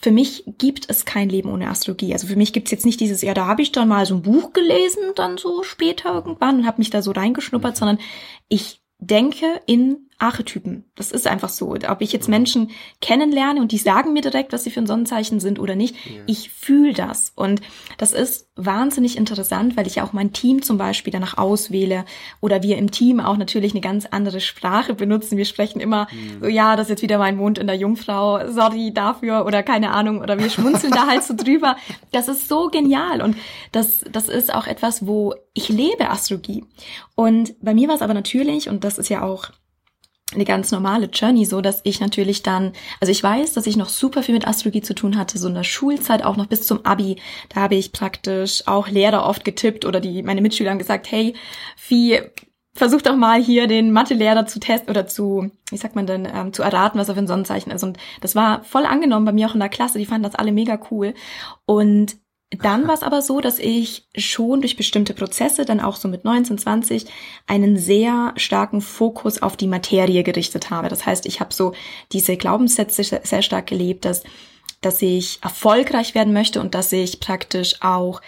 [0.00, 2.12] für mich gibt es kein Leben ohne Astrologie.
[2.12, 4.22] Also für mich gibt's jetzt nicht dieses, ja, da habe ich dann mal so ein
[4.22, 7.98] Buch gelesen, dann so später irgendwann und habe mich da so reingeschnuppert, sondern
[8.48, 10.84] ich denke in Archetypen.
[10.94, 11.74] Das ist einfach so.
[11.88, 15.40] Ob ich jetzt Menschen kennenlerne und die sagen mir direkt, was sie für ein Sonnenzeichen
[15.40, 16.22] sind oder nicht, ja.
[16.26, 17.32] ich fühle das.
[17.34, 17.60] Und
[17.98, 22.04] das ist wahnsinnig interessant, weil ich auch mein Team zum Beispiel danach auswähle
[22.40, 25.36] oder wir im Team auch natürlich eine ganz andere Sprache benutzen.
[25.36, 26.06] Wir sprechen immer
[26.40, 29.90] so, ja, das ist jetzt wieder mein Mund in der Jungfrau, sorry dafür oder keine
[29.90, 31.76] Ahnung, oder wir schmunzeln da halt so drüber.
[32.12, 33.36] Das ist so genial und
[33.72, 36.64] das, das ist auch etwas, wo ich lebe Astrologie.
[37.14, 39.50] Und bei mir war es aber natürlich, und das ist ja auch
[40.34, 43.88] eine ganz normale Journey, so dass ich natürlich dann, also ich weiß, dass ich noch
[43.88, 46.84] super viel mit Astrologie zu tun hatte, so in der Schulzeit auch noch bis zum
[46.84, 47.16] Abi.
[47.48, 51.34] Da habe ich praktisch auch Lehrer oft getippt oder die meine Mitschüler haben gesagt, hey,
[51.88, 52.20] wie
[52.74, 56.52] versuch doch mal hier den Mathelehrer zu testen oder zu, wie sagt man denn, ähm,
[56.52, 57.82] zu erraten, was er für ein Sonnenzeichen ist.
[57.82, 59.98] Und das war voll angenommen bei mir auch in der Klasse.
[59.98, 61.14] Die fanden das alle mega cool.
[61.66, 62.16] Und
[62.60, 66.24] dann war es aber so, dass ich schon durch bestimmte Prozesse, dann auch so mit
[66.24, 67.06] 19, 20,
[67.46, 70.88] einen sehr starken Fokus auf die Materie gerichtet habe.
[70.88, 71.72] Das heißt, ich habe so
[72.12, 74.22] diese Glaubenssätze sehr stark gelebt, dass,
[74.82, 78.20] dass ich erfolgreich werden möchte und dass ich praktisch auch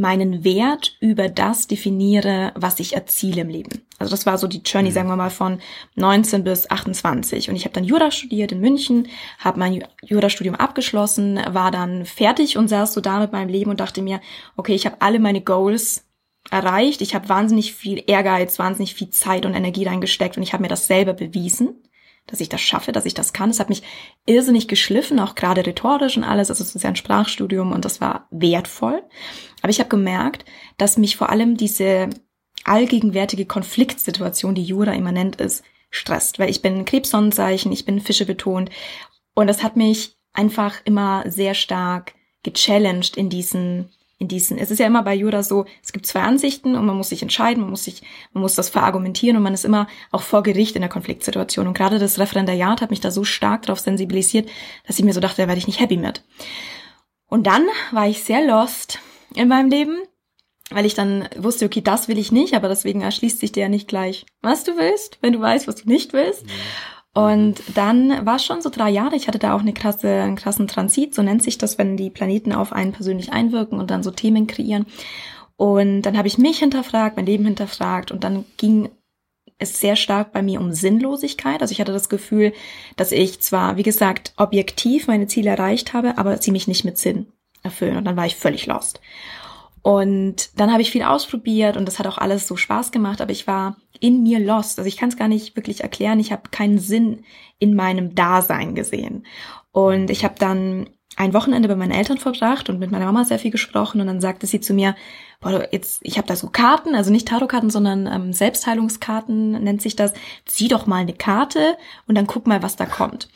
[0.00, 3.82] meinen Wert über das definiere, was ich erziele im Leben.
[3.98, 4.94] Also das war so die Journey, mhm.
[4.94, 5.60] sagen wir mal, von
[5.94, 7.50] 19 bis 28.
[7.50, 9.08] Und ich habe dann Jura studiert in München,
[9.38, 13.80] habe mein Jurastudium abgeschlossen, war dann fertig und saß so da mit meinem Leben und
[13.80, 14.20] dachte mir,
[14.56, 16.06] okay, ich habe alle meine Goals
[16.50, 20.62] erreicht, ich habe wahnsinnig viel Ehrgeiz, wahnsinnig viel Zeit und Energie reingesteckt und ich habe
[20.62, 21.80] mir das selber bewiesen
[22.30, 23.50] dass ich das schaffe, dass ich das kann.
[23.50, 23.82] Es hat mich
[24.26, 26.50] irrsinnig geschliffen, auch gerade rhetorisch und alles.
[26.50, 29.02] Also es ist ja ein Sprachstudium und das war wertvoll.
[29.62, 30.44] Aber ich habe gemerkt,
[30.78, 32.10] dass mich vor allem diese
[32.64, 36.38] allgegenwärtige Konfliktsituation, die Jura immanent ist, stresst.
[36.38, 38.70] Weil ich bin Krebssonnenzeichen, ich bin Fische betont.
[39.34, 44.78] Und das hat mich einfach immer sehr stark gechallenged in diesen in diesen, es ist
[44.78, 47.70] ja immer bei Jura so, es gibt zwei Ansichten und man muss sich entscheiden, man
[47.70, 48.02] muss sich,
[48.34, 51.66] man muss das verargumentieren und man ist immer auch vor Gericht in der Konfliktsituation.
[51.66, 54.50] Und gerade das Referendariat hat mich da so stark darauf sensibilisiert,
[54.86, 56.22] dass ich mir so dachte, da werde ich nicht happy mit.
[57.28, 58.98] Und dann war ich sehr lost
[59.34, 59.98] in meinem Leben,
[60.70, 63.68] weil ich dann wusste, okay, das will ich nicht, aber deswegen erschließt sich dir ja
[63.68, 66.42] nicht gleich, was du willst, wenn du weißt, was du nicht willst.
[66.42, 66.54] Ja.
[67.12, 69.16] Und dann war es schon so drei Jahre.
[69.16, 72.10] Ich hatte da auch eine krasse, einen krassen Transit, so nennt sich das, wenn die
[72.10, 74.86] Planeten auf einen persönlich einwirken und dann so Themen kreieren.
[75.56, 78.90] Und dann habe ich mich hinterfragt, mein Leben hinterfragt und dann ging
[79.58, 81.60] es sehr stark bei mir um Sinnlosigkeit.
[81.60, 82.52] Also ich hatte das Gefühl,
[82.96, 86.96] dass ich zwar, wie gesagt, objektiv meine Ziele erreicht habe, aber sie mich nicht mit
[86.96, 87.26] Sinn
[87.62, 87.96] erfüllen.
[87.96, 89.00] Und dann war ich völlig lost.
[89.82, 93.32] Und dann habe ich viel ausprobiert und das hat auch alles so Spaß gemacht, aber
[93.32, 94.78] ich war in mir lost.
[94.78, 96.20] Also ich kann es gar nicht wirklich erklären.
[96.20, 97.24] Ich habe keinen Sinn
[97.58, 99.24] in meinem Dasein gesehen.
[99.72, 103.38] Und ich habe dann ein Wochenende bei meinen Eltern verbracht und mit meiner Mama sehr
[103.38, 104.94] viel gesprochen und dann sagte sie zu mir,
[105.40, 109.96] boah, jetzt, ich habe da so Karten, also nicht Tarotkarten, sondern ähm, Selbstheilungskarten nennt sich
[109.96, 110.12] das.
[110.44, 111.76] Zieh doch mal eine Karte
[112.06, 113.28] und dann guck mal, was da kommt.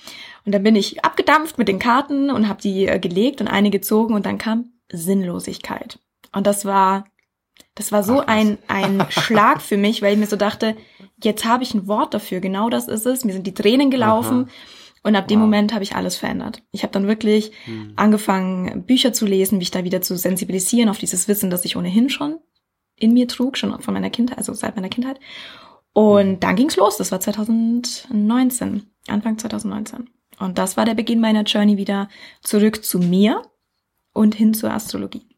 [0.45, 3.71] Und dann bin ich abgedampft mit den Karten und habe die äh, gelegt und eine
[3.71, 5.99] gezogen und dann kam Sinnlosigkeit.
[6.33, 7.07] Und das war,
[7.75, 10.77] das war so Ach, ein, ein Schlag für mich, weil ich mir so dachte,
[11.23, 13.25] jetzt habe ich ein Wort dafür, genau das ist es.
[13.25, 14.45] Mir sind die Tränen gelaufen.
[14.45, 14.84] Aha.
[15.05, 15.45] Und ab dem wow.
[15.45, 16.63] Moment habe ich alles verändert.
[16.73, 17.93] Ich habe dann wirklich hm.
[17.95, 22.09] angefangen, Bücher zu lesen, mich da wieder zu sensibilisieren auf dieses Wissen, das ich ohnehin
[22.09, 22.39] schon
[22.97, 25.21] in mir trug, schon von meiner Kindheit, also seit meiner Kindheit.
[25.93, 26.41] Und hm.
[26.41, 26.97] dann ging's los.
[26.97, 30.09] Das war 2019, Anfang 2019.
[30.39, 32.09] Und das war der Beginn meiner Journey wieder
[32.43, 33.43] zurück zu mir
[34.15, 35.29] und hin zur Astrologie.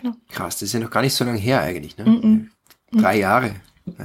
[0.00, 0.14] Genau.
[0.30, 1.96] Krass, das ist ja noch gar nicht so lange her eigentlich.
[1.98, 2.04] Ne?
[2.04, 2.50] Mm
[2.92, 3.00] -mm.
[3.00, 3.56] Drei Jahre.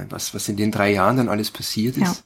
[0.08, 2.02] Was, was in den drei Jahren dann alles passiert ist.
[2.02, 2.16] Ja.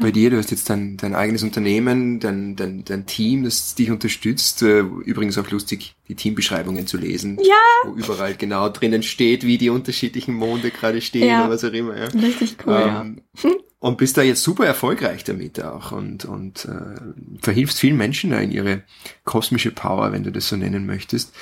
[0.00, 3.90] Bei dir, du hast jetzt dein, dein eigenes Unternehmen, dein, dein, dein Team, das dich
[3.90, 4.62] unterstützt.
[4.62, 7.38] Äh, übrigens auch lustig, die Teambeschreibungen zu lesen.
[7.42, 7.90] Ja.
[7.90, 11.44] Wo überall genau drinnen steht, wie die unterschiedlichen Monde gerade stehen ja.
[11.44, 11.96] oder was auch immer.
[11.96, 12.06] Ja.
[12.06, 13.50] Richtig cool, ähm, ja.
[13.78, 18.38] Und bist da jetzt super erfolgreich damit auch und, und äh, verhilfst vielen Menschen da
[18.40, 18.82] in ihre
[19.24, 21.34] kosmische Power, wenn du das so nennen möchtest.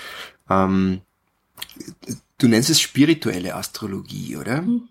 [0.51, 1.01] Ähm,
[2.39, 4.63] du nennst es spirituelle Astrologie, oder?
[4.63, 4.89] Mhm.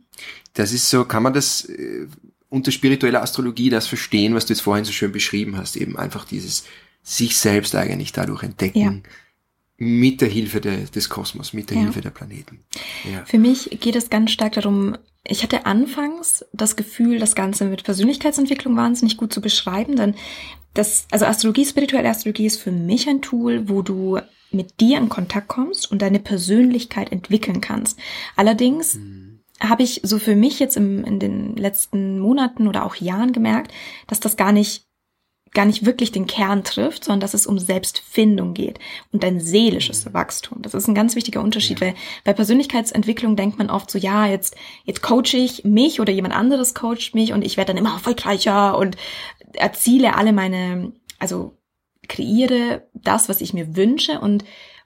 [0.53, 2.07] Das ist so, kann man das äh,
[2.53, 6.23] unter spiritueller Astrologie das verstehen, was du jetzt vorhin so schön beschrieben hast, eben einfach
[6.23, 6.65] dieses
[7.01, 8.79] sich selbst eigentlich dadurch entdecken.
[8.79, 8.93] Ja.
[9.77, 11.83] Mit der Hilfe de, des Kosmos, mit der ja.
[11.83, 12.59] Hilfe der Planeten.
[13.11, 13.25] Ja.
[13.25, 14.95] Für mich geht es ganz stark darum,
[15.27, 20.13] ich hatte anfangs das Gefühl, das Ganze mit Persönlichkeitsentwicklung wahnsinnig gut zu beschreiben, denn
[20.75, 24.19] das, also Astrologie, spirituelle Astrologie ist für mich ein Tool, wo du
[24.51, 27.97] mit dir in Kontakt kommst und deine Persönlichkeit entwickeln kannst.
[28.35, 29.22] Allerdings mhm.
[29.63, 33.71] Habe ich so für mich jetzt im, in den letzten Monaten oder auch Jahren gemerkt,
[34.07, 34.85] dass das gar nicht
[35.53, 38.79] gar nicht wirklich den Kern trifft, sondern dass es um Selbstfindung geht
[39.11, 40.13] und ein seelisches mhm.
[40.13, 40.61] Wachstum.
[40.61, 41.87] Das ist ein ganz wichtiger Unterschied, ja.
[41.87, 46.35] weil bei Persönlichkeitsentwicklung denkt man oft so, ja, jetzt, jetzt coache ich mich oder jemand
[46.35, 48.97] anderes coacht mich und ich werde dann immer erfolgreicher und
[49.53, 51.55] erziele alle meine, also
[52.07, 54.43] kreiere das, was ich mir wünsche und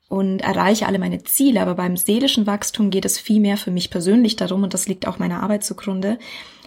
[0.09, 1.61] und erreiche alle meine Ziele.
[1.61, 5.07] Aber beim seelischen Wachstum geht es viel mehr für mich persönlich darum, und das liegt
[5.07, 6.17] auch meiner Arbeit zugrunde,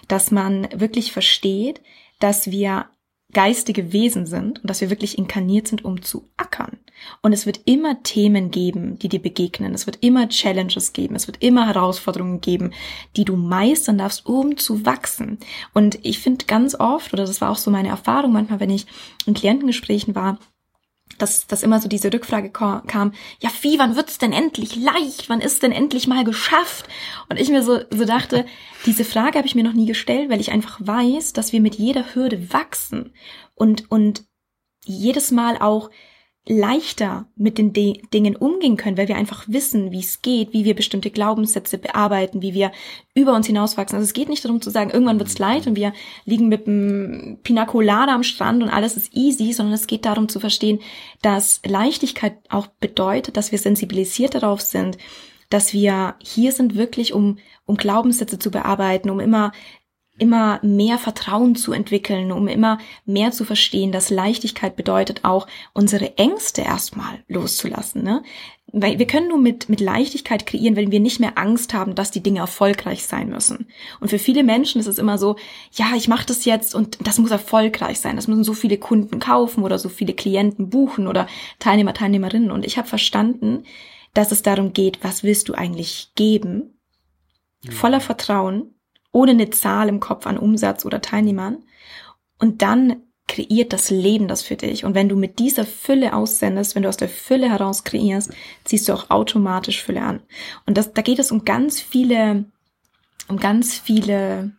[0.08, 1.80] dass man wirklich versteht,
[2.18, 2.86] dass wir
[3.32, 6.78] geistige Wesen sind und dass wir wirklich inkarniert sind, um zu ackern.
[7.22, 9.72] Und es wird immer Themen geben, die dir begegnen.
[9.72, 11.14] Es wird immer Challenges geben.
[11.14, 12.72] Es wird immer Herausforderungen geben,
[13.16, 15.38] die du meistern darfst, um zu wachsen.
[15.72, 18.86] Und ich finde ganz oft, oder das war auch so meine Erfahrung manchmal, wenn ich
[19.26, 20.38] in Klientengesprächen war,
[21.20, 25.28] dass, dass immer so diese Rückfrage kam, ja, wie, wann wird's denn endlich leicht?
[25.28, 26.86] Wann ist denn endlich mal geschafft?
[27.28, 28.46] Und ich mir so, so dachte,
[28.86, 31.76] diese Frage habe ich mir noch nie gestellt, weil ich einfach weiß, dass wir mit
[31.76, 33.12] jeder Hürde wachsen
[33.54, 34.24] und, und
[34.84, 35.90] jedes Mal auch
[36.50, 40.64] leichter mit den De Dingen umgehen können, weil wir einfach wissen, wie es geht, wie
[40.64, 42.72] wir bestimmte Glaubenssätze bearbeiten, wie wir
[43.14, 43.96] über uns hinauswachsen.
[43.96, 45.92] Also es geht nicht darum zu sagen, irgendwann wird's leicht und wir
[46.24, 50.40] liegen mit einem Pinacolada am Strand und alles ist easy, sondern es geht darum zu
[50.40, 50.80] verstehen,
[51.22, 54.98] dass Leichtigkeit auch bedeutet, dass wir sensibilisiert darauf sind,
[55.50, 59.52] dass wir hier sind wirklich, um, um Glaubenssätze zu bearbeiten, um immer
[60.20, 66.16] immer mehr Vertrauen zu entwickeln, um immer mehr zu verstehen, dass Leichtigkeit bedeutet auch, unsere
[66.18, 68.02] Ängste erstmal loszulassen.
[68.02, 68.22] Ne?
[68.72, 72.10] Weil wir können nur mit, mit Leichtigkeit kreieren, wenn wir nicht mehr Angst haben, dass
[72.10, 73.66] die Dinge erfolgreich sein müssen.
[74.00, 75.36] Und für viele Menschen ist es immer so,
[75.72, 78.16] ja, ich mache das jetzt und das muss erfolgreich sein.
[78.16, 81.26] Das müssen so viele Kunden kaufen oder so viele Klienten buchen oder
[81.58, 82.50] Teilnehmer, Teilnehmerinnen.
[82.50, 83.64] Und ich habe verstanden,
[84.14, 86.74] dass es darum geht, was willst du eigentlich geben
[87.64, 87.72] mhm.
[87.72, 88.74] voller Vertrauen,
[89.12, 91.58] ohne eine Zahl im Kopf an Umsatz oder Teilnehmern.
[92.38, 94.84] Und dann kreiert das Leben das für dich.
[94.84, 98.32] Und wenn du mit dieser Fülle aussendest, wenn du aus der Fülle heraus kreierst,
[98.64, 100.20] ziehst du auch automatisch Fülle an.
[100.66, 102.46] Und das, da geht es um ganz viele,
[103.28, 104.52] um ganz viele,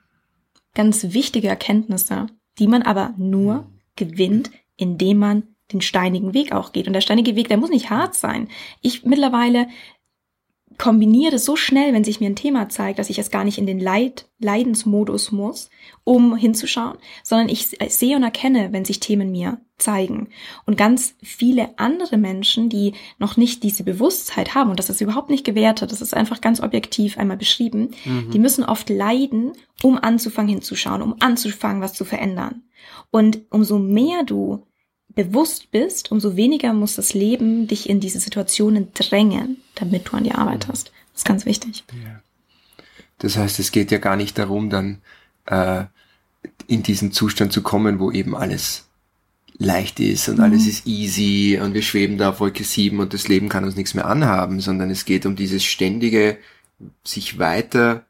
[0.73, 2.27] ganz wichtige Erkenntnisse,
[2.59, 5.43] die man aber nur gewinnt, indem man
[5.73, 6.87] den steinigen Weg auch geht.
[6.87, 8.47] Und der steinige Weg, der muss nicht hart sein.
[8.81, 9.67] Ich mittlerweile
[10.81, 13.67] kombiniere so schnell, wenn sich mir ein Thema zeigt, dass ich es gar nicht in
[13.67, 15.69] den Leid, Leidensmodus muss,
[16.03, 20.29] um hinzuschauen, sondern ich sehe und erkenne, wenn sich Themen mir zeigen.
[20.65, 25.29] Und ganz viele andere Menschen, die noch nicht diese Bewusstheit haben, und das ist überhaupt
[25.29, 28.31] nicht gewertet, das ist einfach ganz objektiv einmal beschrieben, mhm.
[28.31, 29.51] die müssen oft leiden,
[29.83, 32.63] um anzufangen hinzuschauen, um anzufangen, was zu verändern.
[33.11, 34.65] Und umso mehr du
[35.09, 40.23] bewusst bist, umso weniger muss das Leben dich in diese Situationen drängen, damit du an
[40.23, 40.91] die Arbeit hast.
[41.11, 41.83] Das ist ganz wichtig.
[42.03, 42.21] Ja.
[43.17, 45.01] Das heißt, es geht ja gar nicht darum, dann
[45.45, 45.83] äh,
[46.67, 48.85] in diesen Zustand zu kommen, wo eben alles
[49.57, 50.43] leicht ist und mhm.
[50.43, 53.75] alles ist easy und wir schweben da auf Wolke 7 und das Leben kann uns
[53.75, 56.37] nichts mehr anhaben, sondern es geht um dieses ständige
[57.03, 58.05] sich weiter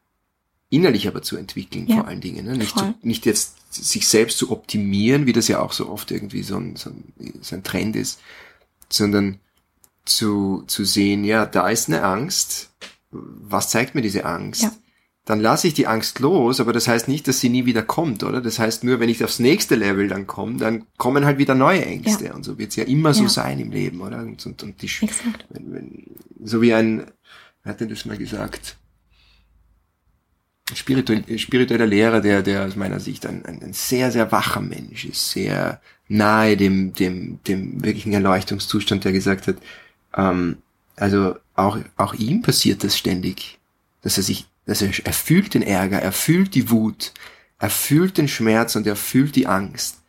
[0.69, 1.97] innerlich aber zu entwickeln, ja.
[1.97, 2.45] vor allen Dingen.
[2.45, 2.57] Ne?
[2.57, 6.43] Nicht, zu, nicht jetzt sich selbst zu optimieren, wie das ja auch so oft irgendwie
[6.43, 8.21] so ein, so ein, so ein Trend ist,
[8.89, 9.39] sondern
[10.05, 12.71] zu, zu sehen, ja, da ist eine Angst.
[13.11, 14.63] Was zeigt mir diese Angst?
[14.63, 14.71] Ja.
[15.25, 18.23] Dann lasse ich die Angst los, aber das heißt nicht, dass sie nie wieder kommt,
[18.23, 18.41] oder?
[18.41, 21.85] Das heißt nur, wenn ich aufs nächste Level dann komme, dann kommen halt wieder neue
[21.85, 22.25] Ängste.
[22.25, 22.33] Ja.
[22.33, 24.19] Und so wird's ja immer so sein im Leben, oder?
[24.19, 24.89] Und, und, und die,
[25.49, 26.05] wenn, wenn,
[26.43, 27.05] so wie ein,
[27.63, 28.77] wer hat denn das mal gesagt?
[30.75, 35.05] spirituell, spiritueller Lehrer, der, der aus meiner Sicht ein, ein, ein sehr, sehr wacher Mensch
[35.05, 39.57] ist, sehr nahe dem, dem, dem wirklichen Erleuchtungszustand, der gesagt hat,
[40.15, 40.57] ähm,
[40.95, 43.59] also auch, auch ihm passiert das ständig,
[44.01, 47.13] dass er sich, dass er, er fühlt den Ärger, er fühlt die Wut,
[47.59, 50.01] er fühlt den Schmerz und er fühlt die Angst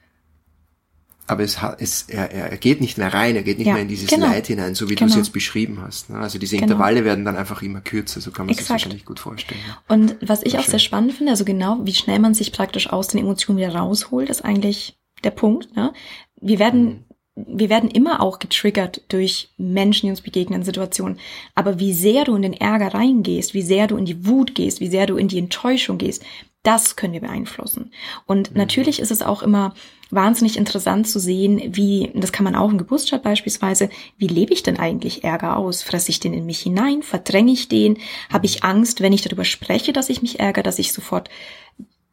[1.27, 3.89] aber es, es, er, er geht nicht mehr rein, er geht nicht ja, mehr in
[3.89, 4.27] dieses genau.
[4.27, 5.07] Leid hinein, so wie genau.
[5.07, 6.11] du es jetzt beschrieben hast.
[6.11, 6.19] Ne?
[6.19, 6.73] Also diese genau.
[6.73, 8.67] Intervalle werden dann einfach immer kürzer, so kann man Exakt.
[8.67, 9.61] sich wahrscheinlich gut vorstellen.
[9.89, 10.73] Und was ich auch schön.
[10.73, 14.31] sehr spannend finde, also genau, wie schnell man sich praktisch aus den Emotionen wieder rausholt,
[14.31, 15.75] ist eigentlich der Punkt.
[15.77, 15.93] Ne?
[16.41, 17.05] Wir werden mhm
[17.35, 21.19] wir werden immer auch getriggert durch Menschen, die uns begegnen, Situationen.
[21.55, 24.81] Aber wie sehr du in den Ärger reingehst, wie sehr du in die Wut gehst,
[24.81, 26.23] wie sehr du in die Enttäuschung gehst,
[26.63, 27.91] das können wir beeinflussen.
[28.27, 28.59] Und mhm.
[28.59, 29.75] natürlich ist es auch immer
[30.11, 34.63] wahnsinnig interessant zu sehen, wie, das kann man auch im Geburtstag beispielsweise, wie lebe ich
[34.63, 35.83] denn eigentlich Ärger aus?
[35.83, 37.03] Fresse ich den in mich hinein?
[37.03, 37.97] Verdränge ich den?
[38.31, 41.31] Habe ich Angst, wenn ich darüber spreche, dass ich mich ärgere, dass ich sofort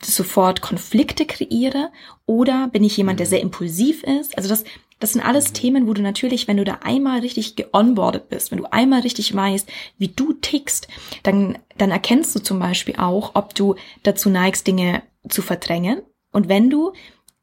[0.03, 1.91] sofort Konflikte kreiere
[2.25, 3.29] oder bin ich jemand, der mhm.
[3.29, 4.37] sehr impulsiv ist?
[4.37, 4.63] Also das,
[4.99, 8.59] das sind alles Themen, wo du natürlich, wenn du da einmal richtig geonboardet bist, wenn
[8.59, 10.87] du einmal richtig weißt, wie du tickst,
[11.23, 16.01] dann, dann erkennst du zum Beispiel auch, ob du dazu neigst, Dinge zu verdrängen.
[16.31, 16.93] Und wenn du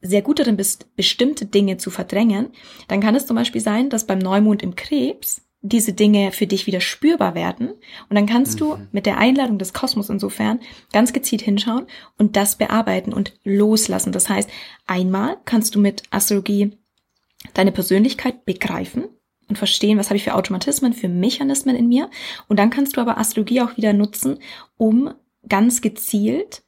[0.01, 2.51] sehr gut darin bist, bestimmte Dinge zu verdrängen,
[2.89, 6.67] dann kann es zum Beispiel sein, dass beim Neumond im Krebs diese Dinge für dich
[6.67, 7.71] wieder spürbar werden.
[8.09, 8.59] Und dann kannst mhm.
[8.59, 10.61] du mit der Einladung des Kosmos insofern
[10.93, 11.87] ganz gezielt hinschauen
[12.19, 14.13] und das bearbeiten und loslassen.
[14.13, 14.49] Das heißt,
[14.87, 16.73] einmal kannst du mit Astrologie
[17.55, 19.05] deine Persönlichkeit begreifen
[19.49, 22.11] und verstehen, was habe ich für Automatismen, für Mechanismen in mir.
[22.49, 24.39] Und dann kannst du aber Astrologie auch wieder nutzen,
[24.77, 25.15] um
[25.49, 26.63] ganz gezielt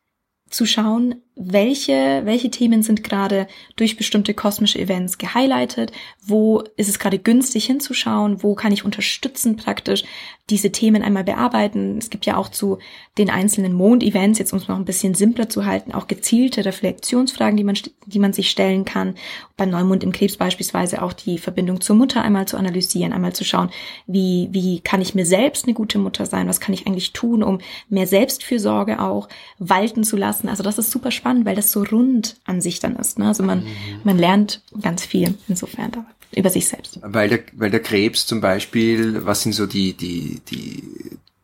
[0.49, 5.93] zu schauen, welche, welche Themen sind gerade durch bestimmte kosmische Events gehighlightet,
[6.27, 10.05] wo ist es gerade günstig hinzuschauen, wo kann ich unterstützen praktisch
[10.51, 11.99] diese Themen einmal bearbeiten.
[11.99, 12.79] Es gibt ja auch zu
[13.19, 17.57] den einzelnen Mond-Events, jetzt um es noch ein bisschen simpler zu halten, auch gezielte Reflexionsfragen,
[17.57, 17.77] die man,
[18.07, 19.15] die man sich stellen kann.
[19.57, 23.45] Beim Neumond im Krebs beispielsweise auch die Verbindung zur Mutter einmal zu analysieren, einmal zu
[23.45, 23.71] schauen,
[24.07, 27.43] wie, wie kann ich mir selbst eine gute Mutter sein, was kann ich eigentlich tun,
[27.43, 27.59] um
[27.89, 29.29] mehr Selbstfürsorge auch
[29.59, 30.49] walten zu lassen.
[30.49, 33.19] Also das ist super spannend spannend, weil das so rund an sich dann ist.
[33.19, 33.27] Ne?
[33.27, 33.67] Also man, mhm.
[34.05, 36.99] man lernt ganz viel insofern da, über sich selbst.
[37.03, 40.83] Weil der, weil der Krebs zum Beispiel, was sind so die, die, die,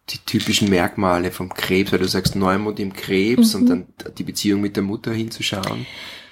[0.08, 3.60] die typischen Merkmale vom Krebs, weil du sagst Neumond im Krebs mhm.
[3.60, 5.86] und dann die Beziehung mit der Mutter hinzuschauen?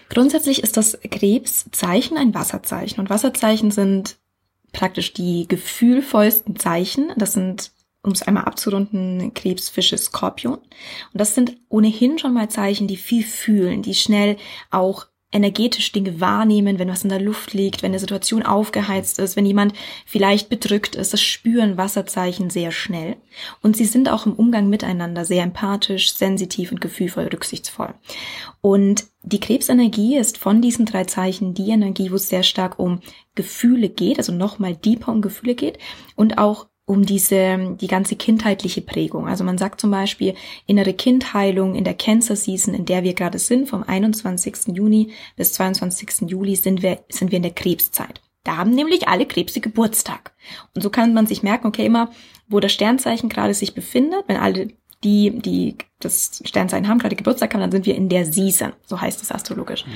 [0.08, 4.16] Grundsätzlich ist das Krebszeichen ein Wasserzeichen und Wasserzeichen sind
[4.72, 7.12] praktisch die gefühlvollsten Zeichen.
[7.16, 7.72] Das sind
[8.02, 10.54] um es einmal abzurunden, Krebs, Fische, Skorpion.
[10.54, 10.62] Und
[11.12, 14.36] das sind ohnehin schon mal Zeichen, die viel fühlen, die schnell
[14.70, 19.34] auch energetisch Dinge wahrnehmen, wenn was in der Luft liegt, wenn eine Situation aufgeheizt ist,
[19.34, 19.72] wenn jemand
[20.04, 21.14] vielleicht bedrückt ist.
[21.14, 23.16] Das spüren Wasserzeichen sehr schnell.
[23.62, 27.94] Und sie sind auch im Umgang miteinander sehr empathisch, sensitiv und gefühlvoll, rücksichtsvoll.
[28.60, 33.00] Und die Krebsenergie ist von diesen drei Zeichen die Energie, wo es sehr stark um
[33.34, 35.78] Gefühle geht, also nochmal deeper um Gefühle geht
[36.14, 39.26] und auch um diese, die ganze kindheitliche Prägung.
[39.26, 40.34] Also man sagt zum Beispiel
[40.66, 44.76] innere Kindheilung in der Cancer Season, in der wir gerade sind, vom 21.
[44.76, 46.28] Juni bis 22.
[46.28, 48.20] Juli sind wir, sind wir in der Krebszeit.
[48.44, 50.34] Da haben nämlich alle Krebse Geburtstag.
[50.74, 52.10] Und so kann man sich merken, okay, immer,
[52.46, 54.68] wo das Sternzeichen gerade sich befindet, wenn alle
[55.04, 59.00] die, die das Sternzeichen haben, gerade Geburtstag haben, dann sind wir in der Season, so
[59.00, 59.84] heißt es astrologisch.
[59.86, 59.92] Mhm.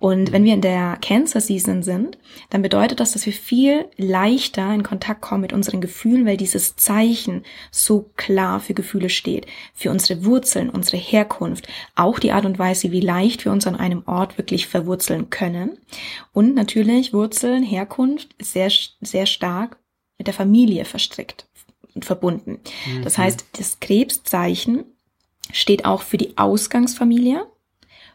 [0.00, 2.18] Und wenn wir in der Cancer Season sind,
[2.50, 6.76] dann bedeutet das, dass wir viel leichter in Kontakt kommen mit unseren Gefühlen, weil dieses
[6.76, 12.58] Zeichen so klar für Gefühle steht, für unsere Wurzeln, unsere Herkunft, auch die Art und
[12.58, 15.78] Weise, wie leicht wir uns an einem Ort wirklich verwurzeln können.
[16.32, 19.78] Und natürlich Wurzeln, Herkunft ist sehr, sehr stark
[20.18, 21.46] mit der Familie verstrickt
[22.02, 22.60] verbunden.
[22.86, 23.02] Mhm.
[23.02, 24.84] Das heißt, das Krebszeichen
[25.52, 27.46] steht auch für die Ausgangsfamilie,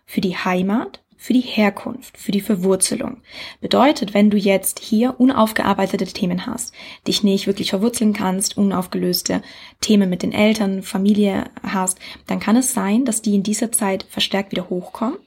[0.06, 3.22] für die Heimat, für die Herkunft, für die Verwurzelung.
[3.62, 6.74] Bedeutet, wenn du jetzt hier unaufgearbeitete Themen hast,
[7.08, 9.44] dich nicht wirklich verwurzeln kannst, unaufgelöste
[9.82, 14.04] Themen mit den Eltern, Familie hast, dann kann es sein, dass die in dieser Zeit
[14.10, 15.20] verstärkt wieder hochkommen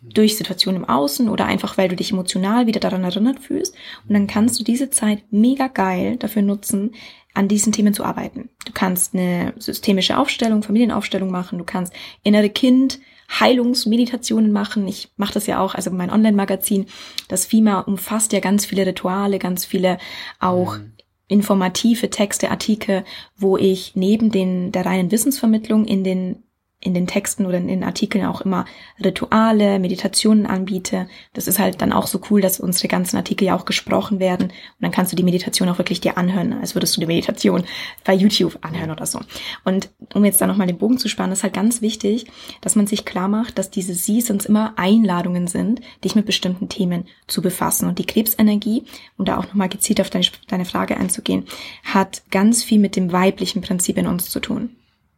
[0.00, 3.74] durch Situationen im Außen oder einfach, weil du dich emotional wieder daran erinnert fühlst.
[4.08, 6.94] Und dann kannst du diese Zeit mega geil dafür nutzen,
[7.36, 8.48] an diesen Themen zu arbeiten.
[8.64, 14.86] Du kannst eine systemische Aufstellung, Familienaufstellung machen, du kannst innere Kind Heilungsmeditationen machen.
[14.88, 16.86] Ich mache das ja auch, also mein Online-Magazin,
[17.28, 19.98] das FIMA umfasst ja ganz viele Rituale, ganz viele
[20.38, 20.92] auch mhm.
[21.28, 23.04] informative Texte, Artikel,
[23.36, 26.42] wo ich neben den der reinen Wissensvermittlung in den
[26.80, 28.66] in den Texten oder in den Artikeln auch immer
[29.02, 31.08] Rituale, Meditationen anbiete.
[31.32, 34.48] Das ist halt dann auch so cool, dass unsere ganzen Artikel ja auch gesprochen werden.
[34.48, 37.64] Und dann kannst du die Meditation auch wirklich dir anhören, als würdest du die Meditation
[38.04, 39.20] bei YouTube anhören oder so.
[39.64, 42.26] Und um jetzt da nochmal den Bogen zu spannen, ist halt ganz wichtig,
[42.60, 47.06] dass man sich klar macht, dass diese Seasons immer Einladungen sind, dich mit bestimmten Themen
[47.26, 47.88] zu befassen.
[47.88, 48.84] Und die Krebsenergie,
[49.16, 51.46] um da auch nochmal gezielt auf deine, deine Frage einzugehen,
[51.84, 54.76] hat ganz viel mit dem weiblichen Prinzip in uns zu tun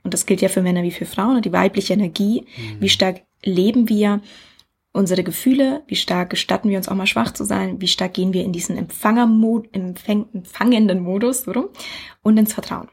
[0.08, 2.80] und das gilt ja für Männer wie für Frauen, die weibliche Energie, mhm.
[2.80, 4.22] wie stark leben wir
[4.92, 8.32] unsere Gefühle, wie stark gestatten wir uns auch mal schwach zu sein, wie stark gehen
[8.32, 11.70] wir in diesen Empfangermod, empfäng, empfangenden Modus so,
[12.22, 12.88] und ins Vertrauen.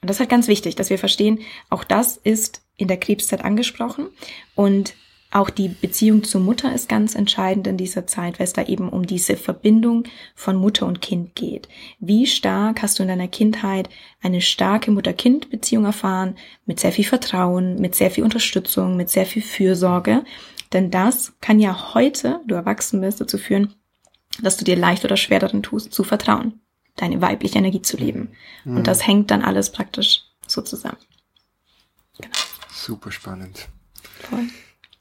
[0.00, 3.44] Und das ist halt ganz wichtig, dass wir verstehen, auch das ist in der Krebszeit
[3.44, 4.06] angesprochen.
[4.54, 4.94] Und
[5.34, 8.88] auch die Beziehung zur Mutter ist ganz entscheidend in dieser Zeit, weil es da eben
[8.88, 10.04] um diese Verbindung
[10.36, 11.68] von Mutter und Kind geht.
[11.98, 13.88] Wie stark hast du in deiner Kindheit
[14.22, 19.42] eine starke Mutter-Kind-Beziehung erfahren, mit sehr viel Vertrauen, mit sehr viel Unterstützung, mit sehr viel
[19.42, 20.24] Fürsorge?
[20.72, 23.74] Denn das kann ja heute, du erwachsen bist, dazu führen,
[24.40, 26.60] dass du dir leicht oder schwer darin tust, zu vertrauen,
[26.94, 28.30] deine weibliche Energie zu leben.
[28.64, 28.76] Mhm.
[28.76, 30.98] Und das hängt dann alles praktisch so zusammen.
[32.18, 32.36] Genau.
[32.72, 33.68] Super spannend.
[34.30, 34.46] Voll.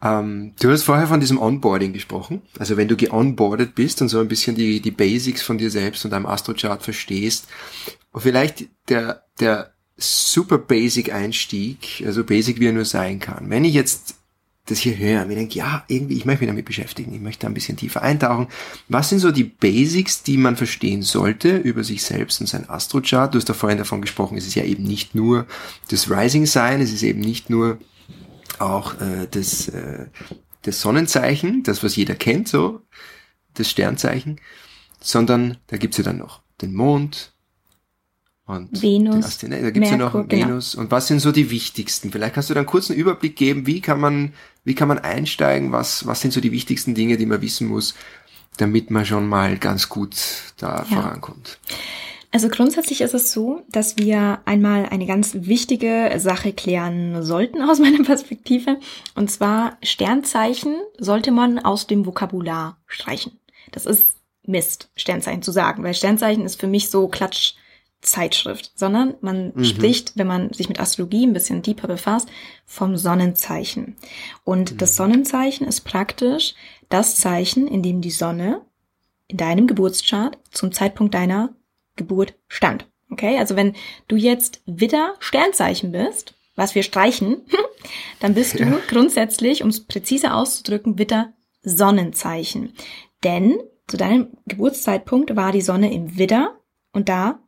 [0.03, 2.41] Ähm, du hast vorher von diesem Onboarding gesprochen.
[2.59, 6.03] Also wenn du geonboardet bist und so ein bisschen die, die Basics von dir selbst
[6.03, 7.47] und deinem Astrochart verstehst,
[8.13, 13.49] vielleicht der, der super basic Einstieg, also basic wie er nur sein kann.
[13.49, 14.15] Wenn ich jetzt
[14.65, 17.53] das hier höre, mir denke, ja, irgendwie, ich möchte mich damit beschäftigen, ich möchte ein
[17.53, 18.47] bisschen tiefer eintauchen.
[18.87, 23.33] Was sind so die Basics, die man verstehen sollte über sich selbst und sein Astrochart?
[23.33, 25.47] Du hast da vorhin davon gesprochen, es ist ja eben nicht nur
[25.89, 27.77] das Rising Sign, es ist eben nicht nur
[28.59, 30.07] auch äh, das, äh,
[30.63, 32.81] das Sonnenzeichen, das was jeder kennt, so,
[33.53, 34.39] das Sternzeichen,
[34.99, 37.33] sondern da gibt's ja dann noch den Mond
[38.45, 39.37] und Venus.
[39.37, 40.47] Den da gibt's Merkur, ja noch genau.
[40.47, 40.75] Venus.
[40.75, 42.11] Und was sind so die wichtigsten?
[42.11, 44.33] Vielleicht kannst du da einen kurzen Überblick geben, wie kann man,
[44.63, 47.95] wie kann man einsteigen, was, was sind so die wichtigsten Dinge, die man wissen muss,
[48.57, 50.15] damit man schon mal ganz gut
[50.57, 50.83] da ja.
[50.83, 51.59] vorankommt.
[52.33, 57.77] Also grundsätzlich ist es so, dass wir einmal eine ganz wichtige Sache klären sollten aus
[57.79, 58.79] meiner Perspektive.
[59.13, 63.39] Und zwar Sternzeichen sollte man aus dem Vokabular streichen.
[63.71, 67.53] Das ist Mist, Sternzeichen zu sagen, weil Sternzeichen ist für mich so Klatsch.
[68.01, 69.63] Zeitschrift, sondern man mhm.
[69.63, 72.27] spricht, wenn man sich mit Astrologie ein bisschen deeper befasst,
[72.65, 73.95] vom Sonnenzeichen.
[74.43, 74.77] Und mhm.
[74.77, 76.53] das Sonnenzeichen ist praktisch
[76.89, 78.59] das Zeichen, in dem die Sonne
[79.29, 81.55] in deinem Geburtschart zum Zeitpunkt deiner
[81.95, 82.87] Geburt stand.
[83.09, 83.75] Okay, also wenn
[84.07, 87.41] du jetzt Widder Sternzeichen bist, was wir streichen,
[88.19, 88.79] dann bist du ja.
[88.87, 92.73] grundsätzlich, um es präziser auszudrücken, Widder Sonnenzeichen.
[93.23, 96.59] Denn zu deinem Geburtszeitpunkt war die Sonne im Widder
[96.91, 97.39] und da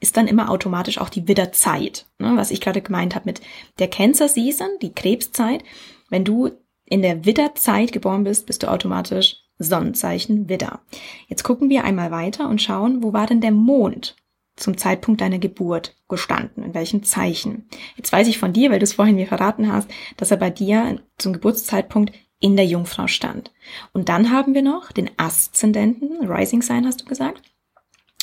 [0.00, 3.40] ist dann immer automatisch auch die Widderzeit, ne, was ich gerade gemeint habe mit
[3.78, 5.62] der Cancer Season, die Krebszeit.
[6.10, 6.50] Wenn du
[6.84, 10.80] in der Widderzeit geboren bist, bist du automatisch Sonnenzeichen Widder.
[11.28, 14.16] Jetzt gucken wir einmal weiter und schauen, wo war denn der Mond
[14.56, 17.68] zum Zeitpunkt deiner Geburt gestanden, in welchem Zeichen.
[17.96, 20.50] Jetzt weiß ich von dir, weil du es vorhin mir verraten hast, dass er bei
[20.50, 23.52] dir zum Geburtszeitpunkt in der Jungfrau stand.
[23.92, 27.42] Und dann haben wir noch den Aszendenten, Rising Sign hast du gesagt.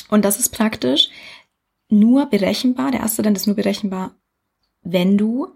[0.08, 1.10] Und das ist praktisch
[1.88, 4.14] nur berechenbar, der Aszendent ist nur berechenbar,
[4.82, 5.48] wenn du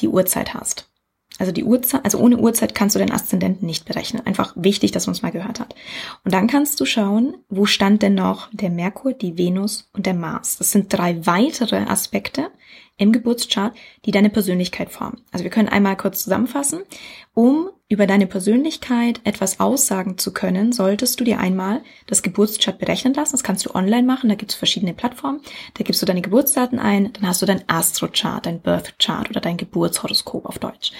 [0.00, 0.90] die Uhrzeit hast.
[1.38, 4.24] Also die Uhrzeit, also ohne Uhrzeit kannst du den Aszendenten nicht berechnen.
[4.24, 5.74] Einfach wichtig, dass man es mal gehört hat.
[6.24, 10.14] Und dann kannst du schauen, wo stand denn noch der Merkur, die Venus und der
[10.14, 10.58] Mars.
[10.58, 12.50] Das sind drei weitere Aspekte
[12.96, 13.74] im Geburtschart,
[14.04, 15.20] die deine Persönlichkeit formen.
[15.32, 16.82] Also wir können einmal kurz zusammenfassen.
[17.34, 23.14] Um über deine Persönlichkeit etwas aussagen zu können, solltest du dir einmal das Geburtschart berechnen
[23.14, 23.32] lassen.
[23.32, 25.40] Das kannst du online machen, da gibt es verschiedene Plattformen.
[25.74, 29.58] Da gibst du deine Geburtsdaten ein, dann hast du dein Astrochart, dein Birthchart oder dein
[29.58, 30.92] Geburtshoroskop auf Deutsch.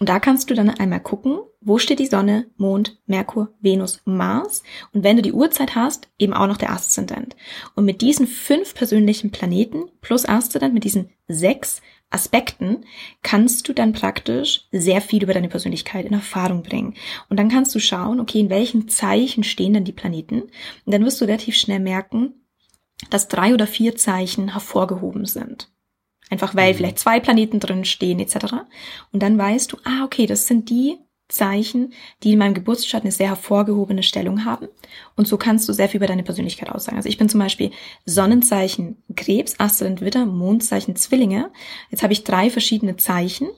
[0.00, 4.62] Und da kannst du dann einmal gucken, wo steht die Sonne, Mond, Merkur, Venus, Mars.
[4.94, 7.36] Und wenn du die Uhrzeit hast, eben auch noch der Aszendent.
[7.74, 12.84] Und mit diesen fünf persönlichen Planeten plus Aszendent, mit diesen sechs Aspekten,
[13.22, 16.94] kannst du dann praktisch sehr viel über deine Persönlichkeit in Erfahrung bringen.
[17.28, 20.42] Und dann kannst du schauen, okay, in welchen Zeichen stehen denn die Planeten?
[20.42, 22.34] Und dann wirst du relativ schnell merken,
[23.10, 25.70] dass drei oder vier Zeichen hervorgehoben sind.
[26.30, 26.76] Einfach weil mhm.
[26.76, 28.54] vielleicht zwei Planeten drin stehen etc.
[29.12, 30.98] Und dann weißt du, ah, okay, das sind die
[31.30, 34.68] Zeichen, die in meinem Geburtsstaat eine sehr hervorgehobene Stellung haben.
[35.16, 36.96] Und so kannst du sehr viel über deine Persönlichkeit aussagen.
[36.96, 37.70] Also ich bin zum Beispiel
[38.04, 41.50] Sonnenzeichen Krebs, Aszendent Witter, Mondzeichen Zwillinge.
[41.90, 43.48] Jetzt habe ich drei verschiedene Zeichen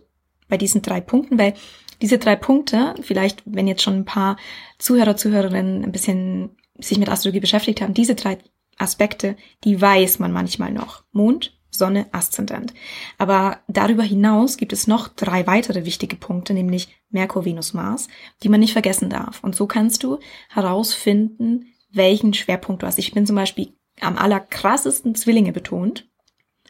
[0.49, 1.55] bei diesen drei Punkten, weil
[2.01, 4.37] diese drei Punkte, vielleicht wenn jetzt schon ein paar
[4.79, 8.39] Zuhörer, Zuhörerinnen ein bisschen sich mit Astrologie beschäftigt haben, diese drei
[8.77, 11.05] Aspekte, die weiß man manchmal noch.
[11.13, 12.75] Mond, Sonne, Aszendent.
[13.19, 18.09] Aber darüber hinaus gibt es noch drei weitere wichtige Punkte, nämlich Merkur, Venus, Mars,
[18.43, 19.43] die man nicht vergessen darf.
[19.43, 20.19] Und so kannst du
[20.51, 22.99] herausfinden, welchen Schwerpunkt du hast.
[22.99, 26.09] Ich bin zum Beispiel am allerkrassesten Zwillinge betont,